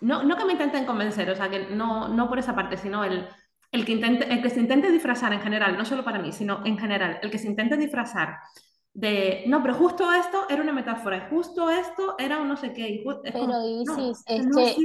no, 0.00 0.22
no 0.22 0.36
que 0.36 0.44
me 0.44 0.52
intenten 0.52 0.86
convencer, 0.86 1.30
o 1.30 1.36
sea, 1.36 1.50
que 1.50 1.66
no, 1.70 2.08
no 2.08 2.28
por 2.28 2.38
esa 2.38 2.54
parte, 2.54 2.76
sino 2.76 3.04
el, 3.04 3.26
el 3.72 3.84
que, 3.84 3.92
intente, 3.92 4.32
el 4.32 4.42
que 4.42 4.50
se 4.50 4.60
intente 4.60 4.90
disfrazar 4.90 5.32
en 5.32 5.40
general, 5.40 5.76
no 5.76 5.84
solo 5.84 6.04
para 6.04 6.18
mí, 6.18 6.32
sino 6.32 6.64
en 6.64 6.78
general, 6.78 7.18
el 7.22 7.30
que 7.30 7.38
se 7.38 7.48
intente 7.48 7.76
disfrazar 7.76 8.38
de, 8.94 9.44
no, 9.46 9.62
pero 9.62 9.74
justo 9.74 10.12
esto 10.12 10.48
era 10.48 10.62
una 10.62 10.72
metáfora, 10.72 11.28
justo 11.30 11.70
esto 11.70 12.16
era 12.18 12.40
un 12.40 12.48
no 12.48 12.56
sé 12.56 12.72
qué. 12.72 13.04
pero 13.32 13.64
Isis, 13.64 14.24
es 14.26 14.46
que 14.46 14.76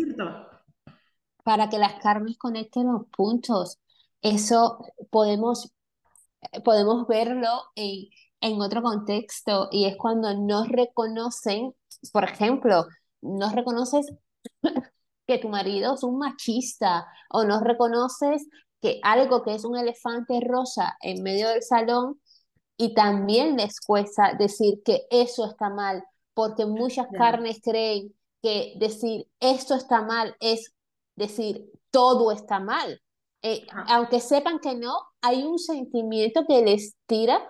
para 1.43 1.69
que 1.69 1.77
las 1.77 1.95
carnes 1.95 2.37
conecten 2.37 2.91
los 2.91 3.07
puntos, 3.07 3.79
eso 4.21 4.85
podemos, 5.09 5.73
podemos 6.63 7.07
verlo 7.07 7.49
en, 7.75 8.07
en 8.41 8.61
otro 8.61 8.81
contexto 8.81 9.69
y 9.71 9.85
es 9.85 9.97
cuando 9.97 10.35
no 10.35 10.65
reconocen, 10.65 11.73
por 12.11 12.23
ejemplo, 12.23 12.85
no 13.21 13.49
reconoces 13.51 14.13
que 15.25 15.37
tu 15.37 15.49
marido 15.49 15.93
es 15.95 16.03
un 16.03 16.17
machista 16.17 17.07
o 17.29 17.43
no 17.43 17.59
reconoces 17.61 18.47
que 18.81 18.99
algo 19.01 19.43
que 19.43 19.55
es 19.55 19.63
un 19.63 19.77
elefante 19.77 20.41
rosa 20.45 20.97
en 21.01 21.23
medio 21.23 21.49
del 21.49 21.63
salón 21.63 22.19
y 22.77 22.93
también 22.93 23.55
les 23.55 23.79
cuesta 23.79 24.33
decir 24.37 24.81
que 24.83 25.07
eso 25.09 25.45
está 25.45 25.69
mal, 25.69 26.03
porque 26.33 26.65
muchas 26.65 27.07
carnes 27.17 27.61
creen 27.63 28.13
que 28.41 28.73
decir 28.77 29.27
esto 29.39 29.75
está 29.75 30.01
mal 30.01 30.35
es 30.39 30.73
decir 31.15 31.71
todo 31.91 32.31
está 32.31 32.59
mal. 32.59 33.01
Eh, 33.41 33.65
aunque 33.87 34.19
sepan 34.19 34.59
que 34.59 34.75
no, 34.75 34.97
hay 35.21 35.43
un 35.43 35.59
sentimiento 35.59 36.45
que 36.47 36.61
les 36.61 36.95
tira, 37.05 37.41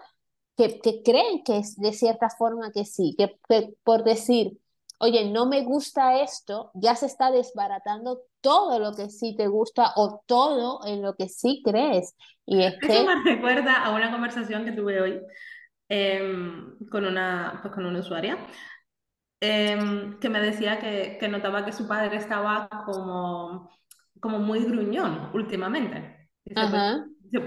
que, 0.57 0.79
que 0.79 1.01
creen 1.01 1.43
que 1.43 1.57
es 1.57 1.75
de 1.77 1.93
cierta 1.93 2.29
forma 2.29 2.71
que 2.71 2.86
sí, 2.86 3.15
que 3.17 3.39
por 3.83 4.03
decir 4.03 4.59
oye, 5.03 5.29
no 5.29 5.45
me 5.45 5.63
gusta 5.63 6.21
esto, 6.21 6.71
ya 6.73 6.95
se 6.95 7.07
está 7.07 7.29
desbaratando 7.29 8.21
todo 8.39 8.79
lo 8.79 8.93
que 8.93 9.09
sí 9.09 9.35
te 9.35 9.47
gusta 9.47 9.91
o 9.97 10.23
todo 10.25 10.79
en 10.87 11.01
lo 11.01 11.15
que 11.15 11.27
sí 11.27 11.61
crees. 11.63 12.15
Y 12.45 12.63
es 12.63 12.75
Eso 12.81 13.05
me 13.05 13.21
recuerda 13.23 13.83
a 13.83 13.93
una 13.93 14.11
conversación 14.11 14.63
que 14.63 14.71
tuve 14.71 15.01
hoy 15.01 15.21
em, 15.89 16.77
con, 16.89 17.05
una, 17.05 17.59
pues 17.61 17.73
con 17.73 17.85
una 17.85 17.99
usuaria 17.99 18.37
em, 19.41 20.17
que 20.19 20.29
me 20.29 20.39
decía 20.39 20.79
que, 20.79 21.17
que, 21.19 21.27
notaba 21.27 21.65
que 21.65 21.73
su 21.73 21.85
padre 21.85 22.15
estaba 22.15 22.69
como, 22.85 23.69
como 24.21 24.39
muy 24.39 24.63
gruñón 24.63 25.31
últimamente. 25.33 26.29
Pues, 26.45 26.71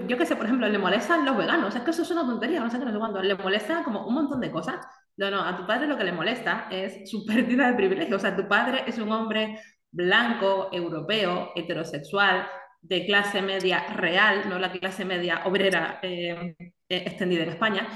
yo 0.06 0.18
qué 0.18 0.26
sé, 0.26 0.36
por 0.36 0.44
ejemplo, 0.44 0.68
le 0.68 0.78
molestan 0.78 1.24
los 1.24 1.36
veganos, 1.38 1.74
es 1.74 1.82
que 1.82 1.90
eso 1.90 2.02
es 2.02 2.10
una 2.10 2.26
tontería, 2.26 2.60
no 2.60 2.68
sé 2.68 2.78
qué, 2.78 2.84
no 2.84 2.92
sé 2.92 2.98
cuándo, 2.98 3.22
le 3.22 3.34
molesta 3.34 3.82
como 3.82 4.06
un 4.06 4.14
montón 4.14 4.40
de 4.40 4.50
cosas 4.50 4.84
no, 5.16 5.30
no, 5.30 5.42
a 5.42 5.56
tu 5.56 5.66
padre 5.66 5.86
lo 5.86 5.96
que 5.96 6.04
le 6.04 6.12
molesta 6.12 6.68
es 6.70 7.10
su 7.10 7.24
pérdida 7.26 7.68
de 7.68 7.74
privilegio. 7.74 8.16
O 8.16 8.18
sea, 8.20 8.36
tu 8.36 8.46
padre 8.48 8.84
es 8.86 8.98
un 8.98 9.10
hombre 9.12 9.60
blanco, 9.90 10.68
europeo, 10.72 11.52
heterosexual, 11.54 12.46
de 12.82 13.06
clase 13.06 13.42
media 13.42 13.86
real, 13.94 14.48
no 14.48 14.58
la 14.58 14.70
clase 14.70 15.04
media 15.04 15.42
obrera 15.46 15.98
eh, 16.02 16.54
eh, 16.58 17.02
extendida 17.06 17.42
en 17.44 17.50
España. 17.50 17.88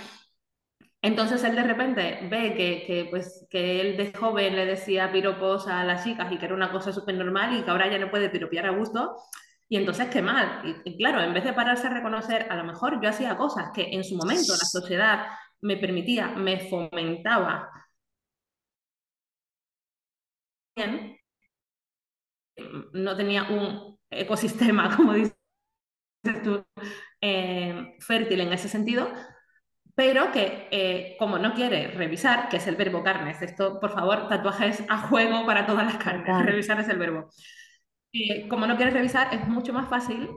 Entonces 1.03 1.43
él 1.45 1.57
de 1.57 1.63
repente 1.63 2.29
ve 2.31 2.55
que, 2.55 2.85
que, 2.87 3.07
pues, 3.11 3.47
que 3.51 3.81
él 3.81 3.97
de 3.97 4.13
joven 4.13 4.55
le 4.55 4.67
decía 4.67 5.11
piropos 5.13 5.67
a 5.67 5.85
las 5.85 6.05
chicas 6.05 6.31
y 6.31 6.39
que 6.39 6.45
era 6.45 6.55
una 6.55 6.73
cosa 6.73 6.93
súper 6.93 7.15
normal 7.15 7.57
y 7.57 7.63
que 7.63 7.71
ahora 7.71 7.91
ya 7.91 7.99
no 7.99 8.11
puede 8.11 8.29
piropear 8.29 8.67
a 8.67 8.71
gusto. 8.71 9.17
Y 9.69 9.77
entonces, 9.77 10.09
qué 10.09 10.21
mal. 10.21 10.63
Y, 10.85 10.97
claro, 10.99 11.23
en 11.23 11.33
vez 11.33 11.45
de 11.45 11.53
pararse 11.53 11.87
a 11.87 11.91
reconocer, 11.91 12.47
a 12.51 12.57
lo 12.57 12.65
mejor 12.65 13.01
yo 13.01 13.09
hacía 13.09 13.37
cosas 13.37 13.71
que 13.73 13.89
en 13.93 14.03
su 14.03 14.17
momento 14.17 14.53
la 14.53 14.65
sociedad 14.65 15.27
me 15.63 15.77
permitía, 15.77 16.29
me 16.29 16.69
fomentaba 16.69 17.71
no 22.93 23.17
tenía 23.17 23.45
un 23.45 23.99
ecosistema, 24.11 24.91
como 24.97 25.15
dices 25.15 25.35
tú, 26.43 26.65
eh, 27.21 27.97
fértil 28.01 28.41
en 28.41 28.53
ese 28.53 28.69
sentido, 28.69 29.11
pero 29.95 30.33
que 30.33 30.69
eh, 30.71 31.17
como 31.19 31.39
no 31.39 31.55
quiere 31.55 31.89
revisar, 31.89 32.49
que 32.49 32.57
es 32.59 32.67
el 32.67 32.77
verbo 32.77 33.03
carnes, 33.03 33.43
esto 33.43 33.81
por 33.81 33.93
favor, 33.93 34.29
tatuajes 34.29 34.83
a 34.89 35.09
juego 35.09 35.47
para 35.47 35.67
todas 35.67 35.85
las 35.87 35.97
carnes, 36.03 36.47
revisar 36.47 36.81
es 36.81 36.89
el 36.89 36.99
verbo. 36.99 37.31
Eh, 38.13 38.49
como 38.49 38.67
no 38.67 38.77
quiere 38.77 38.91
revisar, 38.91 39.33
es 39.35 39.47
mucho 39.49 39.73
más 39.73 39.89
fácil 39.89 40.29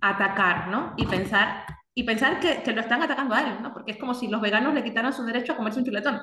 atacar 0.00 0.68
¿no? 0.68 0.94
y 0.96 1.06
pensar 1.06 1.64
y 1.94 2.02
pensar 2.02 2.40
que, 2.40 2.62
que, 2.62 2.72
lo 2.72 2.80
están 2.80 3.02
atacando 3.02 3.34
a 3.34 3.40
él, 3.42 3.62
¿no? 3.62 3.72
Porque 3.72 3.92
es 3.92 3.98
como 3.98 4.14
si 4.14 4.28
los 4.28 4.40
veganos 4.40 4.74
le 4.74 4.82
quitaran 4.82 5.12
su 5.12 5.24
derecho 5.24 5.52
a 5.52 5.56
comerse 5.56 5.78
un 5.78 5.84
chuletón. 5.84 6.20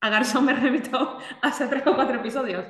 A 0.00 0.08
Garzón 0.08 0.44
me 0.44 0.54
remito 0.54 1.18
hace 1.42 1.68
tres 1.68 1.86
o 1.86 1.94
cuatro 1.94 2.16
episodios. 2.16 2.66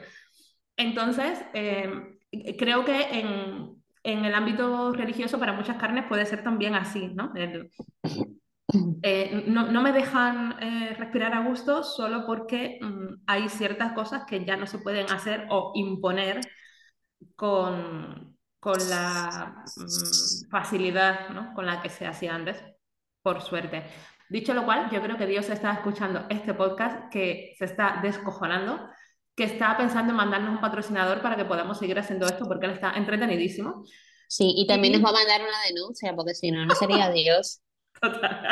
Entonces, 0.77 1.41
eh, 1.55 2.19
creo 2.59 2.85
que 2.85 3.21
en, 3.21 3.83
en, 4.03 4.25
el 4.25 4.35
ámbito 4.35 4.93
religioso 4.93 5.39
para 5.39 5.53
muchas 5.53 5.77
carnes 5.77 6.07
puede 6.09 6.27
ser 6.27 6.43
también 6.43 6.75
así, 6.75 7.09
¿no? 7.09 7.33
eh, 9.03 9.45
no, 9.47 9.83
me 9.83 9.93
dejan 9.93 10.57
eh, 10.61 10.95
respirar 10.99 11.35
a 11.35 11.47
gusto 11.47 11.83
solo 11.85 12.25
porque 12.27 12.79
mm, 12.81 13.23
hay 13.27 13.49
ciertas 13.49 13.93
cosas 13.93 14.25
que 14.27 14.45
ya 14.45 14.57
no 14.57 14.67
se 14.67 14.79
pueden 14.79 15.11
hacer 15.11 15.47
o 15.51 15.73
imponer 15.75 16.41
con, 17.37 18.32
con 18.63 18.79
la 18.89 19.65
mm, 19.77 20.49
facilidad 20.49 21.31
¿no? 21.31 21.53
con 21.53 21.67
la 21.67 21.83
que 21.83 21.91
se 21.91 22.07
hacía 22.07 22.33
antes, 22.33 22.63
por 23.21 23.43
suerte. 23.43 23.83
Dicho 24.31 24.55
lo 24.55 24.65
cual, 24.65 24.89
yo 24.89 25.03
creo 25.03 25.19
que 25.19 25.27
Dios 25.27 25.51
está 25.51 25.73
escuchando 25.73 26.27
este 26.31 26.55
podcast, 26.55 27.11
que 27.11 27.57
se 27.59 27.65
está 27.65 27.99
descojonando, 28.01 28.89
que 29.35 29.43
está 29.43 29.77
pensando 29.77 30.13
en 30.13 30.17
mandarnos 30.17 30.55
un 30.55 30.61
patrocinador 30.61 31.21
para 31.21 31.35
que 31.35 31.45
podamos 31.45 31.77
seguir 31.77 31.99
haciendo 31.99 32.25
esto, 32.25 32.47
porque 32.47 32.67
él 32.67 32.73
está 32.75 32.93
entretenidísimo. 32.93 33.85
Sí, 34.29 34.55
y 34.57 34.65
también 34.69 34.93
nos 34.93 35.05
va 35.05 35.09
a 35.09 35.21
mandar 35.25 35.41
una 35.41 35.61
denuncia, 35.69 36.15
porque 36.15 36.35
si 36.35 36.53
no, 36.53 36.65
no 36.65 36.77
sería 36.77 37.11
Dios. 37.11 37.63
Total. 38.01 38.47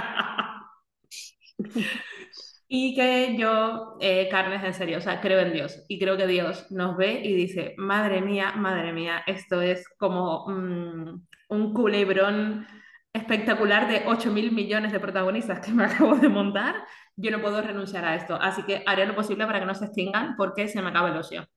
Y 2.72 2.94
que 2.94 3.36
yo, 3.36 3.96
eh, 3.98 4.28
carnes 4.30 4.62
en 4.62 4.74
serio, 4.74 4.98
o 4.98 5.00
sea, 5.00 5.20
creo 5.20 5.40
en 5.40 5.52
Dios 5.52 5.84
y 5.88 5.98
creo 5.98 6.16
que 6.16 6.28
Dios 6.28 6.70
nos 6.70 6.96
ve 6.96 7.20
y 7.24 7.34
dice, 7.34 7.74
madre 7.76 8.20
mía, 8.20 8.52
madre 8.52 8.92
mía, 8.92 9.24
esto 9.26 9.60
es 9.60 9.88
como 9.98 10.46
mm, 10.48 11.26
un 11.48 11.74
culebrón 11.74 12.64
espectacular 13.12 13.88
de 13.88 14.04
8 14.06 14.30
mil 14.30 14.52
millones 14.52 14.92
de 14.92 15.00
protagonistas 15.00 15.58
que 15.58 15.72
me 15.72 15.84
acabo 15.86 16.14
de 16.14 16.28
montar, 16.28 16.76
yo 17.16 17.32
no 17.32 17.42
puedo 17.42 17.60
renunciar 17.60 18.04
a 18.04 18.14
esto. 18.14 18.36
Así 18.36 18.62
que 18.62 18.84
haré 18.86 19.04
lo 19.04 19.16
posible 19.16 19.46
para 19.46 19.58
que 19.58 19.66
no 19.66 19.74
se 19.74 19.86
extingan 19.86 20.36
porque 20.36 20.68
se 20.68 20.80
me 20.80 20.90
acaba 20.90 21.08
el 21.08 21.16
ocio. 21.16 21.48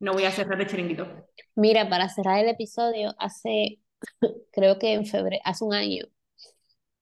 No 0.00 0.12
voy 0.12 0.24
a 0.24 0.30
cerrar 0.32 0.60
el 0.60 0.66
chiringuito. 0.66 1.08
Mira, 1.54 1.88
para 1.88 2.10
cerrar 2.10 2.40
el 2.40 2.48
episodio, 2.50 3.14
hace, 3.18 3.78
creo 4.52 4.78
que 4.78 4.92
en 4.92 5.06
febrero, 5.06 5.40
hace 5.46 5.64
un 5.64 5.72
año, 5.72 6.04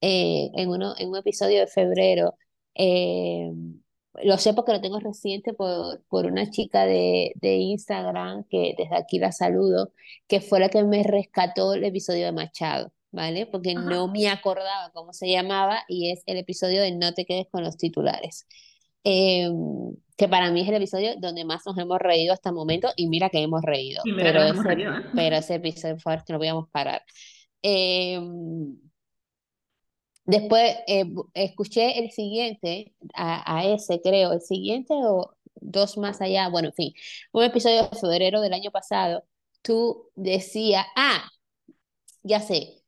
eh, 0.00 0.52
en, 0.55 0.68
uno, 0.68 0.94
en 0.96 1.09
un 1.09 1.16
episodio 1.16 1.59
de 1.59 1.66
febrero, 1.66 2.37
eh, 2.76 3.50
lo 4.22 4.38
sé 4.38 4.54
porque 4.54 4.72
lo 4.72 4.80
tengo 4.80 5.00
reciente 5.00 5.52
por, 5.52 6.02
por 6.08 6.26
una 6.26 6.50
chica 6.50 6.84
de, 6.86 7.32
de, 7.36 7.56
Instagram, 7.56 8.44
que 8.48 8.74
desde 8.76 8.96
aquí 8.96 9.18
la 9.18 9.32
saludo, 9.32 9.92
que 10.26 10.40
fue 10.40 10.60
la 10.60 10.68
que 10.68 10.82
me 10.84 11.02
rescató 11.02 11.74
el 11.74 11.84
episodio 11.84 12.26
de 12.26 12.32
Machado, 12.32 12.92
¿vale? 13.10 13.46
Porque 13.46 13.74
no 13.74 14.08
me 14.08 14.28
acordaba 14.28 14.90
cómo 14.92 15.12
se 15.12 15.28
llamaba 15.30 15.80
y 15.88 16.10
es 16.10 16.22
el 16.26 16.38
episodio 16.38 16.82
de 16.82 16.92
No 16.92 17.14
te 17.14 17.24
quedes 17.26 17.46
con 17.50 17.62
los 17.62 17.76
titulares. 17.76 18.46
Eh, 19.04 19.48
que 20.16 20.28
para 20.28 20.50
mí 20.50 20.62
es 20.62 20.68
el 20.68 20.74
episodio 20.74 21.14
donde 21.18 21.44
más 21.44 21.64
nos 21.64 21.78
hemos 21.78 21.98
reído 21.98 22.32
hasta 22.32 22.48
el 22.48 22.56
momento 22.56 22.88
y 22.96 23.08
mira 23.08 23.28
que 23.28 23.40
hemos 23.40 23.62
reído, 23.62 24.02
pero, 24.16 24.42
ese, 24.42 24.72
¿eh? 24.72 24.86
pero 25.14 25.36
ese 25.36 25.54
episodio 25.56 25.98
fue 25.98 26.18
que 26.26 26.32
no 26.32 26.38
podíamos 26.38 26.68
parar. 26.70 27.02
Eh, 27.62 28.18
Después 30.27 30.77
eh, 30.88 31.04
escuché 31.35 31.98
el 32.00 32.10
siguiente, 32.10 32.94
a, 33.14 33.64
ese 33.66 34.00
creo, 34.02 34.33
el 34.33 34.40
siguiente 34.40 34.92
o 34.94 35.37
dos 35.56 35.96
más 35.98 36.20
allá, 36.20 36.48
bueno, 36.48 36.68
en 36.68 36.74
fin, 36.74 36.94
un 37.33 37.44
episodio 37.44 37.88
de 37.88 37.98
febrero 37.98 38.40
del 38.40 38.52
año 38.52 38.70
pasado, 38.72 39.24
tú 39.62 40.10
decías, 40.16 40.85
ah, 40.96 41.29
ya 42.22 42.40
sé. 42.40 42.83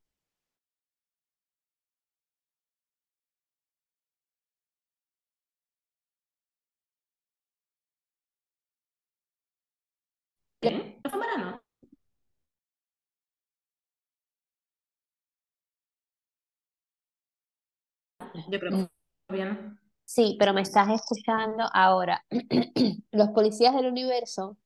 ¿Qué? 10.61 11.01
¿No 11.05 11.11
fue 11.11 11.19
Yo 18.49 18.61
creo 18.61 18.89
que 19.29 19.35
bien. 19.35 19.79
Sí, 20.05 20.37
pero 20.39 20.55
me 20.55 20.63
estás 20.63 20.89
escuchando 20.89 21.65
ahora. 21.73 22.25
Los 23.13 23.29
policías 23.31 23.75
del 23.75 23.87
universo. 23.87 24.57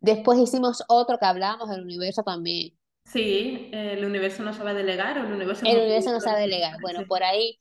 Después 0.00 0.38
hicimos 0.38 0.82
otro 0.88 1.16
que 1.18 1.26
hablábamos 1.26 1.70
del 1.70 1.82
universo 1.82 2.22
también. 2.22 2.76
Sí, 3.04 3.70
el 3.72 4.04
universo 4.04 4.42
no 4.42 4.52
sabe 4.52 4.74
delegar 4.74 5.18
o 5.18 5.26
el 5.26 5.32
universo 5.32 5.64
El 5.66 5.78
universo 5.78 6.12
no 6.12 6.20
sabe 6.20 6.42
delegar. 6.42 6.80
Bueno, 6.80 7.06
por 7.06 7.22
ahí 7.22 7.58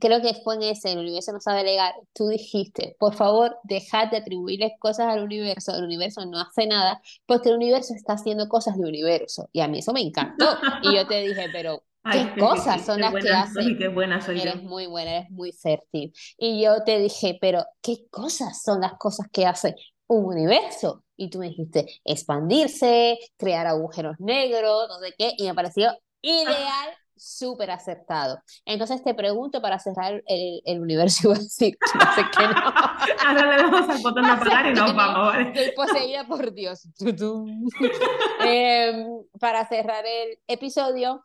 creo 0.00 0.20
que 0.20 0.34
fue 0.34 0.56
en 0.56 0.62
ese, 0.64 0.92
el 0.92 0.98
universo 0.98 1.32
no 1.32 1.40
sabe 1.40 1.58
delegar. 1.58 1.94
Tú 2.12 2.28
dijiste, 2.28 2.96
por 2.98 3.14
favor, 3.14 3.56
dejad 3.64 4.10
de 4.10 4.18
atribuirles 4.18 4.72
cosas 4.78 5.06
al 5.06 5.22
universo. 5.24 5.74
El 5.74 5.84
universo 5.84 6.24
no 6.26 6.40
hace 6.40 6.66
nada 6.66 7.00
porque 7.26 7.48
el 7.48 7.56
universo 7.56 7.94
está 7.94 8.14
haciendo 8.14 8.48
cosas 8.48 8.76
de 8.78 8.86
universo. 8.86 9.48
Y 9.52 9.60
a 9.60 9.68
mí 9.68 9.78
eso 9.78 9.92
me 9.92 10.00
encantó. 10.00 10.46
Y 10.82 10.94
yo 10.94 11.06
te 11.06 11.22
dije, 11.22 11.48
pero 11.52 11.82
¿Qué 12.10 12.34
cosas 12.38 12.84
son 12.84 13.00
las 13.00 13.14
que 13.14 13.28
hace? 13.30 13.76
qué 13.78 13.88
buena 13.88 14.20
soy 14.20 14.40
eres 14.40 14.62
muy 14.62 14.86
buena, 14.86 15.18
eres 15.18 15.30
muy 15.30 15.52
fértil. 15.52 16.12
Y 16.38 16.62
yo 16.62 16.84
te 16.84 16.98
dije, 16.98 17.38
pero 17.40 17.64
¿qué 17.82 18.06
cosas 18.10 18.62
son 18.62 18.80
las 18.80 18.94
cosas 18.94 19.26
que 19.32 19.46
hace 19.46 19.74
un 20.06 20.24
universo? 20.24 21.04
Y 21.16 21.30
tú 21.30 21.38
me 21.38 21.48
dijiste, 21.48 21.86
expandirse, 22.04 23.18
crear 23.36 23.66
agujeros 23.66 24.16
negros, 24.18 24.88
no 24.88 24.98
sé 24.98 25.14
qué, 25.16 25.32
y 25.38 25.44
me 25.44 25.54
pareció 25.54 25.92
ideal, 26.20 26.90
súper 27.16 27.70
acertado. 27.70 28.38
Entonces 28.64 29.02
te 29.02 29.14
pregunto 29.14 29.62
para 29.62 29.78
cerrar 29.78 30.22
el, 30.26 30.60
el 30.64 30.80
universo, 30.80 31.28
iba 31.28 31.36
a 31.36 31.38
decir, 31.38 31.76
no 31.94 32.14
sé 32.14 32.22
qué 32.36 32.46
no. 32.46 32.54
Ahora 33.26 33.56
le 33.56 33.62
damos 33.62 33.88
al 33.88 34.02
botón 34.02 34.24
de 34.24 34.30
apagar 34.30 34.66
y 34.66 34.74
nos 34.74 34.94
vamos, 34.94 35.32
¿vale? 35.32 35.48
Estoy 35.48 35.72
poseída 35.74 36.26
por 36.26 36.52
Dios. 36.52 36.88
eh, 38.44 39.06
para 39.38 39.66
cerrar 39.68 40.04
el 40.06 40.38
episodio, 40.48 41.22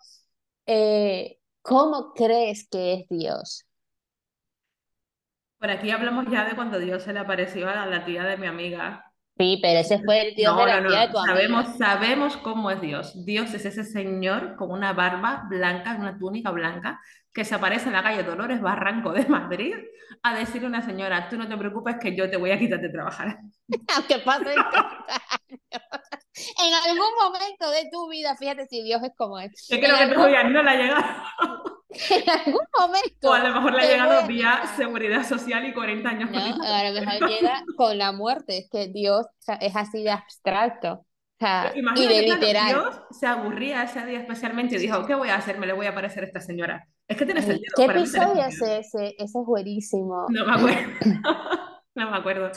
eh, 0.71 1.39
¿cómo 1.63 2.13
crees 2.13 2.67
que 2.69 2.93
es 2.93 3.09
Dios? 3.09 3.65
Por 5.57 5.71
aquí 5.71 5.89
hablamos 5.89 6.25
ya 6.31 6.45
de 6.45 6.55
cuando 6.55 6.77
Dios 6.77 7.03
se 7.03 7.11
le 7.11 7.19
apareció 7.19 7.67
a 7.67 7.87
la 7.87 8.05
tía 8.05 8.23
de 8.23 8.37
mi 8.37 8.45
amiga. 8.45 9.11
Sí, 9.35 9.57
pero 9.61 9.79
ese 9.79 9.99
fue 10.03 10.27
el 10.29 10.35
Dios 10.35 10.55
de 10.55 10.65
la 10.65 10.87
tía 10.87 10.99
de 11.01 11.07
tu 11.07 11.17
sabemos, 11.17 11.77
Sabemos 11.77 12.37
cómo 12.37 12.69
es 12.69 12.81
Dios. 12.81 13.25
Dios 13.25 13.51
es 13.55 13.65
ese 13.65 13.83
señor 13.83 14.55
con 14.57 14.69
una 14.69 14.93
barba 14.93 15.47
blanca, 15.49 15.97
una 15.99 16.19
túnica 16.19 16.51
blanca, 16.51 17.01
que 17.33 17.45
se 17.45 17.55
aparece 17.55 17.87
en 17.87 17.93
la 17.93 18.03
calle 18.03 18.23
Dolores 18.23 18.61
Barranco 18.61 19.11
de 19.11 19.25
Madrid 19.25 19.75
a 20.21 20.35
decirle 20.35 20.67
a 20.67 20.69
una 20.69 20.85
señora, 20.85 21.29
tú 21.29 21.37
no 21.37 21.47
te 21.47 21.57
preocupes 21.57 21.95
que 21.99 22.15
yo 22.15 22.29
te 22.29 22.37
voy 22.37 22.51
a 22.51 22.59
quitar 22.59 22.79
de 22.79 22.89
trabajar. 22.89 23.39
Aunque 23.95 24.19
pase 24.19 24.55
en 26.57 26.73
algún 26.73 27.13
momento 27.21 27.69
de 27.71 27.89
tu 27.91 28.09
vida, 28.09 28.35
fíjate 28.35 28.67
si 28.67 28.83
Dios 28.83 29.01
es 29.03 29.11
como 29.15 29.39
es. 29.39 29.67
Yo 29.69 29.79
creo 29.79 29.95
que 29.95 30.03
algún... 30.03 30.15
todavía 30.15 30.43
no 30.43 30.63
la 30.63 30.71
ha 30.71 30.75
llegado. 30.75 31.79
en 32.09 32.29
algún 32.29 32.67
momento. 32.77 33.29
O 33.29 33.33
a 33.33 33.39
lo 33.39 33.53
mejor 33.55 33.73
le 33.73 33.81
ha 33.81 33.89
llegado 33.89 34.27
vía 34.27 34.61
seguridad 34.77 35.27
social 35.27 35.65
y 35.65 35.73
40 35.73 36.09
años. 36.09 36.31
No, 36.31 36.39
a 36.39 36.83
lo 36.83 36.99
mejor 36.99 37.29
llega 37.29 37.63
con 37.75 37.97
la 37.97 38.11
muerte. 38.11 38.59
Es 38.59 38.69
que 38.69 38.87
Dios 38.87 39.25
es 39.59 39.75
así 39.75 40.03
de 40.03 40.11
abstracto. 40.11 41.05
O 41.41 41.45
sea, 41.45 41.71
y 41.73 42.07
de 42.07 42.21
literal. 42.21 42.67
Dios 42.67 43.01
se 43.11 43.25
aburría 43.25 43.83
ese 43.83 44.05
día 44.05 44.19
especialmente 44.19 44.75
y 44.75 44.79
dijo, 44.79 45.05
¿qué 45.05 45.15
voy 45.15 45.29
a 45.29 45.35
hacer? 45.35 45.57
Me 45.57 45.67
le 45.67 45.73
voy 45.73 45.87
a 45.87 45.95
parecer 45.95 46.23
a 46.23 46.27
esta 46.27 46.41
señora. 46.41 46.85
Es 47.07 47.15
que 47.15 47.25
tiene 47.25 47.41
sentido. 47.41 47.73
¿Qué 47.77 47.85
episodio 47.85 48.43
es 48.45 48.61
ese? 48.61 49.15
Ese 49.17 49.39
es 49.39 49.45
buenísimo. 49.45 50.25
No 50.29 50.45
me 50.45 50.53
acuerdo. 50.53 50.91
no 51.95 52.11
me 52.11 52.17
acuerdo. 52.17 52.51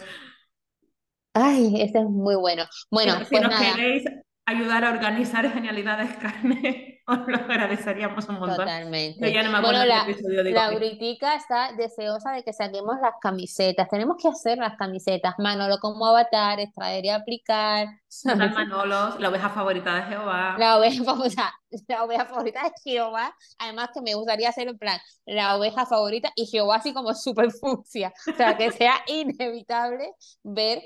Ay, 1.35 1.81
este 1.81 1.99
es 2.01 2.05
muy 2.05 2.35
bueno. 2.35 2.65
Bueno, 2.91 3.19
si 3.21 3.37
pues 3.37 3.43
nos 3.43 3.55
queréis 3.55 4.05
ayudar 4.45 4.85
a 4.85 4.91
organizar 4.91 5.51
Genialidades 5.51 6.17
Carne, 6.17 7.01
os 7.07 7.19
lo 7.27 7.37
agradeceríamos 7.37 8.29
un 8.29 8.39
montón. 8.39 8.59
Totalmente. 8.59 9.33
ya 9.33 9.43
no 9.43 9.51
me 9.51 9.59
acuerdo 9.59 9.81
bueno, 9.81 9.95
la, 9.95 10.03
episodio, 10.03 10.43
la 10.45 10.71
Britica 10.71 11.35
está 11.35 11.73
deseosa 11.73 12.33
de 12.33 12.43
que 12.43 12.53
saquemos 12.53 12.97
las 13.01 13.15
camisetas. 13.21 13.89
Tenemos 13.89 14.17
que 14.21 14.29
hacer 14.29 14.59
las 14.59 14.77
camisetas. 14.77 15.35
Manolo 15.39 15.79
como 15.79 16.07
avatar, 16.07 16.61
extraer 16.61 17.05
y 17.05 17.09
aplicar. 17.09 17.89
Manolo, 18.25 19.19
la 19.19 19.29
oveja 19.29 19.49
favorita 19.49 19.95
de 19.95 20.03
Jehová. 20.03 20.57
La 20.59 20.77
oveja, 20.77 21.05
favorita, 21.05 21.55
la 21.89 22.05
oveja 22.05 22.27
favorita 22.27 22.63
de 22.65 22.73
Jehová. 22.85 23.35
Además 23.59 23.91
que 23.95 24.03
me 24.03 24.15
gustaría 24.15 24.49
hacer 24.49 24.69
en 24.69 24.79
plan, 24.79 24.99
la 25.25 25.57
oveja 25.57 25.87
favorita 25.87 26.31
y 26.37 26.47
Jehová 26.47 26.77
así 26.77 26.93
como 26.93 27.15
súper 27.15 27.53
fucsia. 27.53 28.13
O 28.31 28.37
sea, 28.37 28.57
que 28.57 28.71
sea 28.71 28.95
inevitable 29.07 30.13
ver 30.43 30.83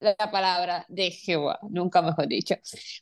la 0.00 0.30
palabra 0.30 0.84
de 0.88 1.10
Jehová, 1.10 1.58
nunca 1.68 2.02
mejor 2.02 2.28
dicho. 2.28 2.54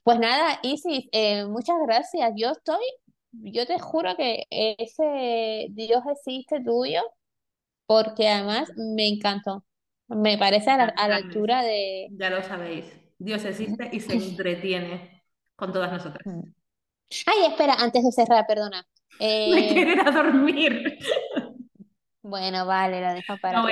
Pues 0.02 0.18
nada, 0.18 0.58
Isis, 0.62 1.08
eh, 1.12 1.44
muchas 1.46 1.76
gracias. 1.86 2.32
Yo 2.36 2.52
estoy, 2.52 2.84
yo 3.32 3.66
te 3.66 3.78
juro 3.78 4.16
que 4.16 4.44
ese 4.50 5.66
Dios 5.70 6.02
existe 6.10 6.62
tuyo, 6.62 7.02
porque 7.86 8.28
además 8.28 8.70
me 8.76 9.08
encantó. 9.08 9.64
Me 10.08 10.38
parece 10.38 10.70
a 10.70 10.76
la, 10.76 11.16
altura 11.16 11.62
de... 11.62 12.08
Ya 12.12 12.30
lo 12.30 12.42
sabéis, 12.42 12.84
Dios 13.18 13.44
existe 13.44 13.90
y 13.92 14.00
se 14.00 14.12
entretiene 14.14 15.24
con 15.56 15.72
todas 15.72 15.92
nosotras. 15.92 16.24
Mm. 16.24 16.52
Ay, 17.26 17.50
espera, 17.50 17.74
antes 17.74 18.04
de 18.04 18.12
cerrar, 18.12 18.44
perdona. 18.46 18.86
Eh... 19.18 19.50
Me 19.54 19.68
quiere 19.68 19.98
a 20.00 20.10
dormir. 20.10 20.98
Bueno, 22.20 22.66
vale, 22.66 23.00
la 23.00 23.14
dejo 23.14 23.36
para 23.40 23.62
no, 23.62 23.68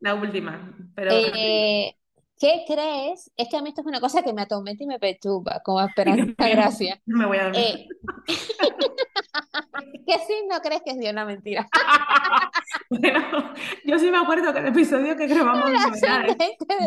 La 0.00 0.14
última, 0.14 0.74
pero... 0.94 1.10
Eh, 1.12 1.97
¿Qué 2.38 2.64
crees? 2.66 3.30
Es 3.36 3.48
que 3.48 3.56
a 3.56 3.62
mí 3.62 3.70
esto 3.70 3.80
es 3.80 3.86
una 3.86 4.00
cosa 4.00 4.22
que 4.22 4.32
me 4.32 4.42
atormenta 4.42 4.84
y 4.84 4.86
me 4.86 4.98
perturba, 4.98 5.60
como 5.64 5.80
esperanza 5.86 6.48
gracia. 6.48 7.00
Me 7.06 7.26
voy 7.26 7.38
a 7.38 7.44
dormir. 7.44 7.60
Eh, 7.60 7.88
¿Qué 10.06 10.18
signo 10.26 10.58
crees 10.62 10.82
que 10.84 10.92
es 10.92 10.98
Dios? 10.98 11.12
Una 11.12 11.24
mentira. 11.24 11.68
bueno, 12.90 13.52
yo 13.84 13.98
sí 13.98 14.10
me 14.10 14.18
acuerdo 14.18 14.52
que 14.52 14.60
el 14.60 14.66
episodio 14.68 15.16
que 15.16 15.26
grabamos 15.26 15.70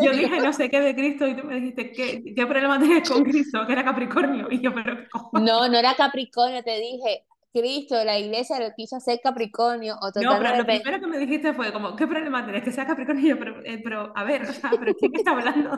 yo 0.02 0.12
dije 0.12 0.40
no 0.40 0.52
sé 0.52 0.68
qué 0.70 0.80
de 0.80 0.94
Cristo 0.94 1.26
y 1.28 1.36
tú 1.36 1.46
me 1.46 1.56
dijiste, 1.56 1.92
¿qué, 1.92 2.22
qué 2.34 2.46
problema 2.46 2.78
tienes 2.78 3.08
con 3.08 3.22
Cristo? 3.22 3.64
Que 3.66 3.72
era 3.72 3.84
Capricornio. 3.84 4.48
Y 4.50 4.60
yo, 4.60 4.72
pero 4.74 4.96
No, 5.32 5.68
no 5.68 5.78
era 5.78 5.94
Capricornio, 5.94 6.62
te 6.62 6.78
dije, 6.78 7.24
Cristo, 7.52 8.02
la 8.04 8.18
iglesia 8.18 8.58
lo 8.58 8.72
quiso 8.74 8.96
hacer 8.96 9.20
Capricornio 9.22 9.96
o 10.00 10.06
No, 10.20 10.38
pero 10.38 10.56
lo 10.56 10.64
primero 10.64 11.00
que 11.00 11.06
me 11.06 11.18
dijiste 11.18 11.52
fue 11.52 11.72
como, 11.72 11.94
¿qué 11.94 12.06
problema 12.06 12.44
tienes 12.44 12.62
que 12.62 12.72
sea 12.72 12.86
Capricornio? 12.86 13.38
Pero, 13.38 13.60
eh, 13.64 13.80
pero 13.82 14.12
a 14.16 14.24
ver, 14.24 14.42
o 14.42 14.52
sea, 14.52 14.70
¿pero 14.70 14.94
quién 14.94 15.14
está 15.14 15.32
hablando? 15.32 15.76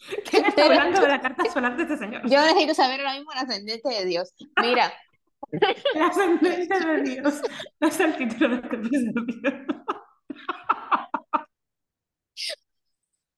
¿Quién 0.30 0.46
está 0.46 0.64
hablando 0.64 1.00
de 1.00 1.08
la 1.08 1.20
carta 1.20 1.44
solar 1.50 1.76
de 1.76 1.82
este 1.82 1.98
señor? 1.98 2.22
Yo 2.22 2.40
necesito 2.40 2.74
saber 2.74 3.00
ahora 3.00 3.14
mismo 3.14 3.32
el 3.32 3.38
ascendente 3.38 3.88
de 3.88 4.04
Dios. 4.06 4.32
Mira. 4.60 4.92
el 5.52 6.02
ascendente 6.02 6.86
de 6.86 7.02
Dios. 7.02 7.42
No 7.78 7.88
es 7.88 8.00
el 8.00 8.16
título 8.16 8.48
de 8.48 8.56
este 8.56 8.76
episodio. 8.76 9.66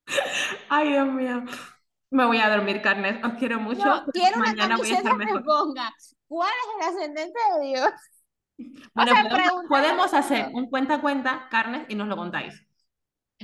Ay, 0.68 0.89
Dios 0.91 1.09
mío. 1.09 1.45
Me 2.11 2.26
voy 2.26 2.39
a 2.39 2.51
dormir, 2.51 2.83
carnes. 2.83 3.24
Os 3.24 3.33
quiero 3.35 3.59
mucho. 3.59 3.85
No, 3.85 4.05
quiero 4.12 4.39
Mañana 4.39 4.76
voy 4.76 4.91
a 4.91 4.97
estar 4.97 5.16
mejor. 5.16 5.43
Ponga. 5.45 5.93
¿Cuál 6.33 6.51
es 6.51 6.87
el 6.87 6.95
ascendente 6.95 7.39
de 7.59 7.66
Dios? 7.66 7.91
Bueno, 8.95 9.12
podemos, 9.68 10.14
hacer 10.14 10.51
un 10.55 10.70
cuenta-cuenta, 10.70 11.49
carnes, 11.51 11.87
y 11.89 11.97
nos 11.97 12.07
lo 12.07 12.16
contáis. 12.16 12.55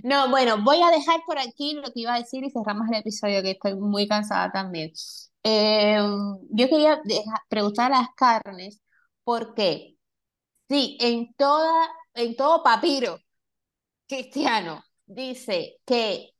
No, 0.04 0.28
bueno, 0.30 0.62
voy 0.62 0.80
a 0.80 0.90
dejar 0.90 1.22
por 1.26 1.38
aquí 1.38 1.74
lo 1.74 1.84
que 1.84 2.00
iba 2.00 2.14
a 2.14 2.18
decir 2.18 2.44
y 2.44 2.50
cerramos 2.50 2.86
el 2.88 2.98
episodio, 2.98 3.42
que 3.42 3.52
estoy 3.52 3.74
muy 3.74 4.06
cansada 4.06 4.52
también. 4.52 4.92
Eh, 5.42 5.98
yo 6.50 6.68
quería 6.68 7.00
preguntar 7.48 7.92
a 7.92 8.00
las 8.00 8.08
carnes, 8.14 8.80
¿por 9.24 9.54
qué? 9.54 9.96
Sí, 10.68 10.98
en, 11.00 11.34
toda, 11.34 11.88
en 12.14 12.36
todo 12.36 12.62
papiro 12.62 13.18
cristiano 14.06 14.84
dice 15.06 15.78
que 15.84 16.30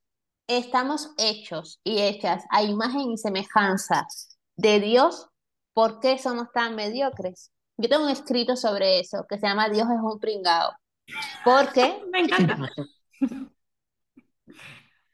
estamos 0.46 1.10
hechos 1.18 1.80
y 1.82 2.00
hechas 2.00 2.44
a 2.50 2.62
imagen 2.62 3.10
y 3.10 3.18
semejanza 3.18 4.06
de 4.56 4.78
Dios, 4.78 5.28
¿por 5.78 6.00
qué 6.00 6.18
somos 6.18 6.50
tan 6.50 6.74
mediocres? 6.74 7.52
Yo 7.76 7.88
tengo 7.88 8.02
un 8.02 8.10
escrito 8.10 8.56
sobre 8.56 8.98
eso 8.98 9.24
que 9.28 9.38
se 9.38 9.46
llama 9.46 9.68
Dios 9.68 9.84
es 9.84 10.00
un 10.02 10.18
pringao. 10.18 10.72
Porque. 11.44 12.02
Me 12.12 12.22
encanta. 12.22 12.58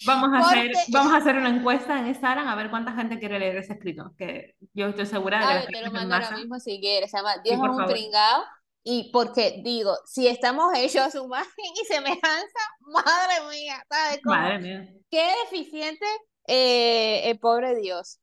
Vamos 0.06 0.34
a, 0.34 0.40
hacer, 0.40 0.70
vamos 0.92 1.14
a 1.14 1.16
hacer 1.16 1.36
una 1.36 1.48
encuesta 1.48 1.98
en 1.98 2.08
Instagram 2.08 2.46
a 2.46 2.56
ver 2.56 2.68
cuánta 2.68 2.92
gente 2.92 3.18
quiere 3.18 3.38
leer 3.38 3.56
ese 3.56 3.72
escrito. 3.72 4.12
Que 4.18 4.54
yo 4.74 4.88
estoy 4.88 5.06
segura 5.06 5.38
de 5.38 5.46
que. 5.46 5.72
Ver, 5.72 5.80
te 5.80 5.82
lo 5.82 5.92
mando 5.92 6.14
ahora 6.14 6.36
mismo 6.36 6.60
si 6.60 6.78
quieres. 6.78 7.10
Se 7.10 7.16
llama 7.16 7.38
Dios 7.42 7.56
es 7.56 7.60
un 7.60 7.86
pringao. 7.86 8.44
Y 8.82 9.10
porque 9.12 9.62
digo, 9.64 9.96
si 10.04 10.28
estamos 10.28 10.74
hechos 10.76 11.00
a 11.06 11.10
su 11.10 11.24
imagen 11.24 11.64
y 11.80 11.86
semejanza, 11.86 12.60
madre 12.80 13.48
mía, 13.50 13.82
¿sabes 13.88 14.20
cómo? 14.22 14.36
Madre 14.36 14.58
mía. 14.58 14.92
Qué 15.10 15.32
deficiente 15.44 16.04
eh, 16.48 17.30
el 17.30 17.38
pobre 17.38 17.74
Dios. 17.74 18.20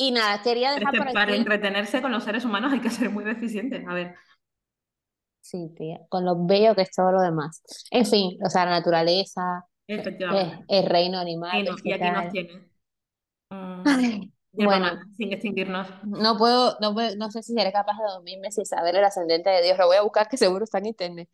Y 0.00 0.12
nada, 0.12 0.40
quería 0.40 0.72
dejar 0.72 0.96
por 0.96 1.12
Para 1.12 1.36
entretenerse 1.36 2.00
con 2.00 2.10
los 2.10 2.24
seres 2.24 2.46
humanos 2.46 2.72
hay 2.72 2.80
que 2.80 2.88
ser 2.88 3.10
muy 3.10 3.22
deficiente. 3.22 3.84
A 3.86 3.92
ver. 3.92 4.14
Sí, 5.42 5.74
tía, 5.76 6.00
con 6.08 6.24
lo 6.24 6.46
bello 6.46 6.74
que 6.74 6.82
es 6.82 6.90
todo 6.90 7.12
lo 7.12 7.20
demás. 7.20 7.62
En 7.90 8.06
fin, 8.06 8.38
o 8.42 8.48
sea, 8.48 8.64
la 8.64 8.70
naturaleza, 8.70 9.66
el, 9.86 10.86
reino 10.86 11.18
animal. 11.18 11.64
Y, 11.64 11.68
aquí 11.68 12.10
nos 12.10 12.32
tiene. 12.32 12.70
Mm. 13.50 14.64
bueno, 14.64 15.00
sin 15.18 15.34
extinguirnos. 15.34 15.86
No 16.04 16.38
puedo, 16.38 16.78
no, 16.80 16.94
no 16.94 17.30
sé 17.30 17.42
si 17.42 17.52
seré 17.52 17.70
capaz 17.70 17.98
de 17.98 18.04
dormirme 18.04 18.50
sin 18.52 18.64
saber 18.64 18.96
el 18.96 19.04
ascendente 19.04 19.50
de 19.50 19.62
Dios. 19.62 19.76
Lo 19.76 19.86
voy 19.86 19.96
a 19.98 20.02
buscar, 20.02 20.28
que 20.28 20.38
seguro 20.38 20.64
está 20.64 20.78
en 20.78 20.86
internet. 20.86 21.28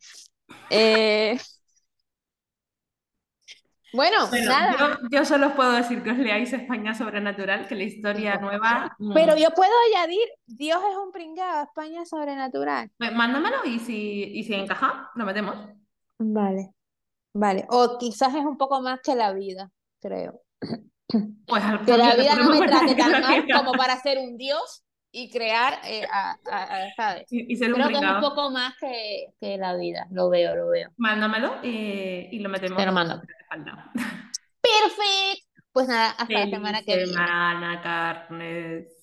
Eh, 0.69 1.37
bueno, 3.93 4.17
nada. 4.45 4.99
Yo, 5.11 5.25
solo 5.25 5.55
puedo 5.55 5.71
decir 5.71 6.03
que 6.03 6.11
os 6.11 6.17
leáis 6.17 6.51
España 6.53 6.93
Sobrenatural, 6.93 7.67
que 7.67 7.75
la 7.75 7.83
historia 7.83 8.37
nueva. 8.37 8.95
Mm. 8.99 9.13
Pero 9.13 9.37
yo 9.37 9.51
puedo 9.51 9.71
añadir, 9.91 10.27
Dios 10.45 10.79
es 10.89 10.97
un 10.97 11.11
pringado, 11.11 11.63
España 11.63 12.05
Sobrenatural. 12.05 12.91
Pues 12.97 13.13
mándamelo 13.13 13.65
y 13.65 13.79
si, 13.79 14.23
y 14.23 14.43
si 14.43 14.53
encaja, 14.53 15.11
lo 15.15 15.25
metemos. 15.25 15.55
Vale, 16.19 16.71
vale. 17.33 17.65
O 17.69 17.97
quizás 17.97 18.33
es 18.35 18.45
un 18.45 18.57
poco 18.57 18.81
más 18.81 18.99
que 19.01 19.15
la 19.15 19.33
vida, 19.33 19.71
creo. 20.01 20.41
Pues 21.47 21.63
que 21.85 21.97
la 21.97 22.15
vida 22.15 22.35
no 22.35 22.49
me 22.49 22.67
trate 22.67 22.93
tan 22.95 23.21
mal 23.21 23.45
como 23.53 23.71
para 23.73 23.95
ser 24.01 24.17
un 24.17 24.35
dios 24.35 24.83
y 25.11 25.29
crear, 25.29 25.79
eh, 25.85 26.05
a, 26.11 26.37
¿sabes? 26.95 27.25
Y, 27.31 27.55
ser 27.55 27.73
Creo 27.73 27.87
que 27.87 27.95
es 27.95 28.01
un 28.01 28.21
poco 28.21 28.51
más 28.51 28.75
que, 28.79 29.27
que, 29.39 29.57
la 29.57 29.75
vida, 29.75 30.07
lo 30.11 30.29
veo, 30.29 30.55
lo 30.55 30.69
veo. 30.69 30.89
Mándamelo 30.97 31.57
eh, 31.63 32.29
y 32.31 32.39
lo 32.39 32.49
metemos. 32.49 32.77
Te 32.77 32.85
lo 32.85 32.91
mando. 32.91 33.21
Perfecto. 34.61 35.47
Pues 35.71 35.87
nada, 35.87 36.09
hasta 36.11 36.33
la 36.33 36.49
semana 36.49 36.81
que 36.81 36.95
viene. 36.95 37.11
Semana, 37.11 37.81
carnes. 37.81 38.96